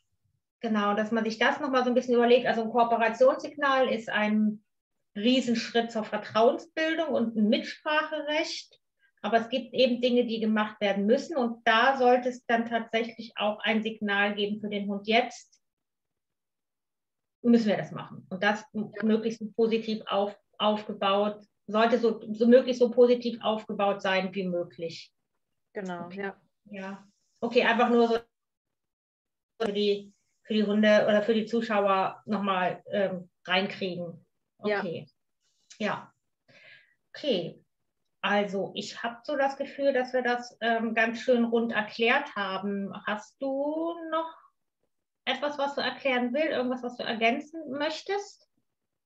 Genau, 0.60 0.94
dass 0.94 1.12
man 1.12 1.24
sich 1.24 1.40
das 1.40 1.60
nochmal 1.60 1.84
so 1.84 1.90
ein 1.90 1.96
bisschen 1.96 2.16
überlegt. 2.16 2.46
Also 2.46 2.64
ein 2.64 2.70
Kooperationssignal 2.70 3.90
ist 3.90 4.10
ein 4.10 4.64
Riesenschritt 5.16 5.92
zur 5.92 6.04
Vertrauensbildung 6.04 7.08
und 7.08 7.36
ein 7.36 7.50
Mitspracherecht. 7.50 8.80
Aber 9.26 9.40
es 9.40 9.50
gibt 9.50 9.74
eben 9.74 10.02
Dinge, 10.02 10.28
die 10.28 10.40
gemacht 10.40 10.80
werden 10.80 11.08
müssen. 11.08 11.36
Und 11.36 11.68
da 11.68 11.98
sollte 11.98 12.30
es 12.30 12.46
dann 12.46 12.70
tatsächlich 12.70 13.34
auch 13.38 13.58
ein 13.62 13.82
Signal 13.82 14.36
geben 14.36 14.62
für 14.62 14.70
den 14.70 14.88
Hund 14.88 15.08
jetzt. 15.08 15.60
Müssen 17.42 17.70
wir 17.70 17.78
das 17.78 17.92
machen. 17.92 18.28
Und 18.30 18.44
das 18.44 18.64
möglichst 19.02 19.42
positiv 19.56 20.04
auf, 20.06 20.38
aufgebaut, 20.60 21.44
sollte 21.66 21.98
so, 21.98 22.22
so 22.34 22.46
möglichst 22.46 22.80
so 22.80 22.92
positiv 22.92 23.40
aufgebaut 23.42 24.04
sein 24.04 24.32
wie 24.36 24.48
möglich. 24.48 25.12
Genau, 25.74 26.06
okay. 26.06 26.22
ja. 26.22 26.42
Ja. 26.66 27.08
Okay, 27.42 27.64
einfach 27.64 27.90
nur 27.90 28.08
so 28.08 28.20
für 29.60 29.74
die, 29.74 30.14
für 30.44 30.54
die 30.54 30.66
Hunde 30.66 31.04
oder 31.08 31.24
für 31.24 31.34
die 31.34 31.48
Zuschauer 31.48 32.22
nochmal 32.28 32.84
ähm, 32.92 33.28
reinkriegen. 33.44 34.24
Okay. 34.60 35.08
Ja. 35.80 35.88
ja. 35.88 36.14
Okay. 37.10 37.65
Also 38.28 38.72
ich 38.74 39.04
habe 39.04 39.20
so 39.24 39.36
das 39.36 39.56
Gefühl, 39.56 39.94
dass 39.94 40.12
wir 40.12 40.24
das 40.24 40.58
ähm, 40.60 40.96
ganz 40.96 41.20
schön 41.20 41.46
rund 41.46 41.72
erklärt 41.72 42.36
haben. 42.36 42.92
Hast 43.06 43.40
du 43.40 43.94
noch 44.10 44.36
etwas, 45.26 45.60
was 45.60 45.76
du 45.76 45.82
erklären 45.82 46.34
willst? 46.34 46.50
Irgendwas, 46.50 46.82
was 46.82 46.98
du 46.98 47.04
ergänzen 47.04 47.62
möchtest? 47.70 48.50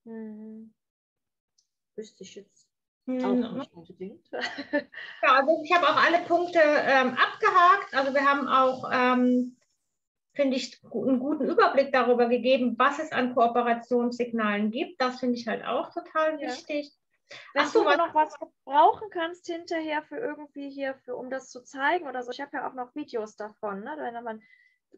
Hm. 0.06 0.74
Wüsste 1.98 2.24
ich 2.24 2.36
jetzt 2.36 2.70
hm. 3.08 3.44
auch 3.44 3.52
nicht 3.56 3.74
unbedingt. 3.74 4.26
ja, 4.32 5.34
also 5.34 5.62
ich 5.66 5.76
habe 5.76 5.90
auch 5.90 5.98
alle 5.98 6.20
Punkte 6.20 6.62
ähm, 6.62 7.10
abgehakt. 7.10 7.94
Also 7.94 8.14
wir 8.14 8.24
haben 8.24 8.48
auch, 8.48 8.90
ähm, 8.90 9.58
finde 10.34 10.56
ich, 10.56 10.82
einen 10.94 11.20
guten 11.20 11.44
Überblick 11.44 11.92
darüber 11.92 12.30
gegeben, 12.30 12.76
was 12.78 13.00
es 13.00 13.12
an 13.12 13.36
Kooperationssignalen 13.36 14.72
gibt. 14.72 15.02
Das 15.02 15.20
finde 15.20 15.38
ich 15.38 15.46
halt 15.46 15.66
auch 15.66 15.94
total 15.94 16.42
ja. 16.42 16.52
Wenn 17.54 17.66
Ach, 17.66 17.72
du 17.72 17.84
mal 17.84 17.98
noch 17.98 18.14
was 18.14 18.34
brauchen 18.66 19.10
kannst 19.12 19.46
hinterher 19.46 20.02
für 20.04 20.18
irgendwie 20.18 20.70
hier, 20.70 20.96
für, 21.06 21.16
um 21.16 21.30
das 21.30 21.50
zu 21.50 21.64
zeigen 21.64 22.08
oder 22.08 22.24
so. 22.24 22.32
Ich 22.32 22.42
habe 22.42 22.58
ja 22.58 22.70
auch 22.70 22.74
noch 22.74 22.96
Videos 22.96 23.36
davon, 23.36 23.84
ne? 23.84 23.96
Wenn 23.98 24.24
man, 24.24 24.42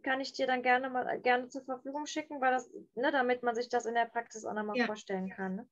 kann 0.04 0.22
ich 0.22 0.34
dir 0.34 0.48
dann 0.48 0.64
gerne 0.64 0.90
mal 0.90 1.20
gerne 1.20 1.50
zur 1.50 1.64
Verfügung 1.64 2.06
schicken, 2.06 2.42
weil 2.42 2.52
das, 2.52 2.72
ne, 2.96 3.12
damit 3.12 3.44
man 3.44 3.56
sich 3.56 3.70
das 3.70 3.86
in 3.86 3.96
der 3.96 4.06
Praxis 4.06 4.46
auch 4.46 4.54
nochmal 4.54 4.78
ja. 4.78 4.86
vorstellen 4.86 5.30
kann. 5.30 5.56
Ne? 5.58 5.68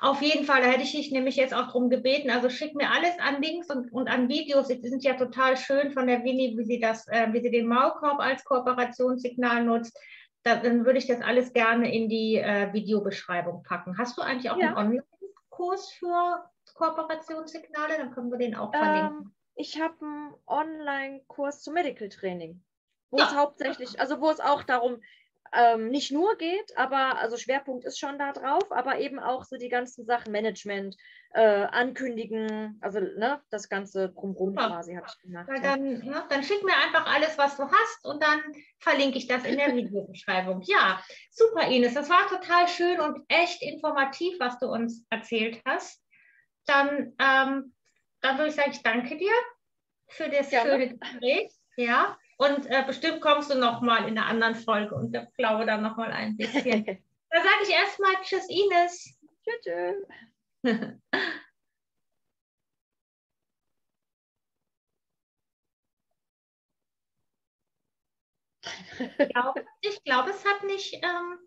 Auf 0.00 0.22
jeden 0.22 0.44
Fall, 0.44 0.62
da 0.62 0.68
hätte 0.68 0.82
ich 0.82 0.92
dich 0.92 1.10
nämlich 1.10 1.36
jetzt 1.36 1.54
auch 1.54 1.66
darum 1.66 1.90
gebeten. 1.90 2.30
Also 2.30 2.50
schick 2.50 2.74
mir 2.74 2.90
alles 2.90 3.18
an 3.18 3.42
Links 3.42 3.70
und, 3.70 3.92
und 3.92 4.08
an 4.08 4.28
Videos. 4.28 4.68
Die 4.68 4.88
sind 4.88 5.02
ja 5.02 5.14
total 5.14 5.56
schön 5.56 5.90
von 5.90 6.06
der 6.06 6.24
Winnie, 6.24 6.56
wie 6.56 6.64
sie 6.64 6.80
das, 6.80 7.06
äh, 7.08 7.32
wie 7.32 7.40
sie 7.40 7.50
den 7.50 7.66
Maulkorb 7.66 8.20
als 8.20 8.44
Kooperationssignal 8.44 9.64
nutzt. 9.64 9.98
Da, 10.44 10.56
dann 10.56 10.84
würde 10.84 10.98
ich 10.98 11.06
das 11.06 11.20
alles 11.20 11.52
gerne 11.52 11.92
in 11.92 12.08
die 12.08 12.36
äh, 12.36 12.72
Videobeschreibung 12.72 13.62
packen. 13.64 13.98
Hast 13.98 14.16
du 14.16 14.22
eigentlich 14.22 14.50
auch 14.50 14.58
ja. 14.58 14.76
einen? 14.76 15.02
Kurs 15.58 15.90
für 15.90 16.48
Kooperationssignale? 16.74 17.98
Dann 17.98 18.12
können 18.12 18.30
wir 18.30 18.38
den 18.38 18.54
auch 18.54 18.70
verlinken. 18.70 19.18
Ähm, 19.22 19.34
ich 19.56 19.80
habe 19.80 19.96
einen 20.00 20.34
Online-Kurs 20.46 21.62
zum 21.62 21.74
Medical 21.74 22.08
Training, 22.08 22.62
wo 23.10 23.18
ja. 23.18 23.26
es 23.26 23.34
hauptsächlich, 23.34 23.98
also 23.98 24.20
wo 24.20 24.30
es 24.30 24.38
auch 24.38 24.62
darum 24.62 25.02
ähm, 25.52 25.88
nicht 25.88 26.12
nur 26.12 26.36
geht, 26.36 26.76
aber 26.76 27.18
also 27.18 27.36
Schwerpunkt 27.36 27.84
ist 27.84 27.98
schon 27.98 28.18
da 28.18 28.32
drauf, 28.32 28.70
aber 28.70 28.98
eben 28.98 29.18
auch 29.18 29.44
so 29.44 29.56
die 29.56 29.68
ganzen 29.68 30.04
Sachen 30.04 30.32
Management, 30.32 30.96
äh, 31.34 31.40
ankündigen, 31.40 32.78
also 32.80 33.00
ne, 33.00 33.40
das 33.50 33.68
ganze 33.68 34.10
drumherum 34.10 34.54
ja. 34.54 34.66
quasi 34.68 34.94
habe 34.94 35.06
ich 35.08 35.22
gemacht. 35.22 35.48
Ja, 35.48 35.60
dann, 35.60 36.02
ja, 36.02 36.26
dann 36.28 36.42
schick 36.42 36.62
mir 36.62 36.76
einfach 36.76 37.06
alles, 37.06 37.36
was 37.36 37.56
du 37.56 37.64
hast 37.64 38.04
und 38.04 38.22
dann 38.22 38.40
verlinke 38.78 39.18
ich 39.18 39.26
das 39.26 39.44
in 39.44 39.56
der 39.56 39.74
Videobeschreibung. 39.74 40.62
Ja, 40.62 41.02
super 41.30 41.68
Ines, 41.68 41.94
das 41.94 42.08
war 42.08 42.26
total 42.28 42.68
schön 42.68 43.00
und 43.00 43.24
echt 43.28 43.62
informativ, 43.62 44.38
was 44.40 44.58
du 44.58 44.66
uns 44.66 45.04
erzählt 45.10 45.60
hast. 45.66 46.02
Dann, 46.66 47.14
ähm, 47.18 47.74
dann 48.20 48.38
würde 48.38 48.48
ich 48.48 48.54
sagen, 48.54 48.70
ich 48.72 48.82
danke 48.82 49.16
dir 49.16 49.32
für 50.08 50.28
das 50.28 50.50
schöne 50.50 50.88
Gespräch. 50.88 51.52
Ja, 51.76 52.18
und 52.38 52.66
äh, 52.66 52.84
bestimmt 52.86 53.20
kommst 53.20 53.50
du 53.50 53.58
noch 53.58 53.80
mal 53.80 54.08
in 54.08 54.16
einer 54.16 54.26
anderen 54.26 54.54
Folge 54.54 54.94
und 54.94 55.14
ich 55.14 55.34
glaube 55.36 55.66
dann 55.66 55.82
noch 55.82 55.96
mal 55.96 56.10
ein 56.10 56.36
bisschen. 56.36 56.84
dann 57.30 57.42
sage 57.42 57.64
ich 57.64 57.70
erstmal 57.70 58.14
Tschüss, 58.22 58.48
Ines. 58.48 59.18
Tschüss. 59.44 59.96
ich 69.80 70.04
glaube, 70.04 70.30
es 70.30 70.44
hat 70.44 70.62
nicht. 70.64 70.94
Ähm, 70.94 71.38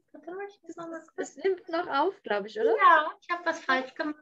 es 1.16 1.38
nimmt 1.38 1.70
noch 1.70 1.88
auf, 1.88 2.22
glaube 2.24 2.48
ich, 2.48 2.60
oder? 2.60 2.76
Ja, 2.76 3.12
ich 3.22 3.30
habe 3.30 3.46
was 3.46 3.64
falsch 3.64 3.94
gemacht. 3.96 4.18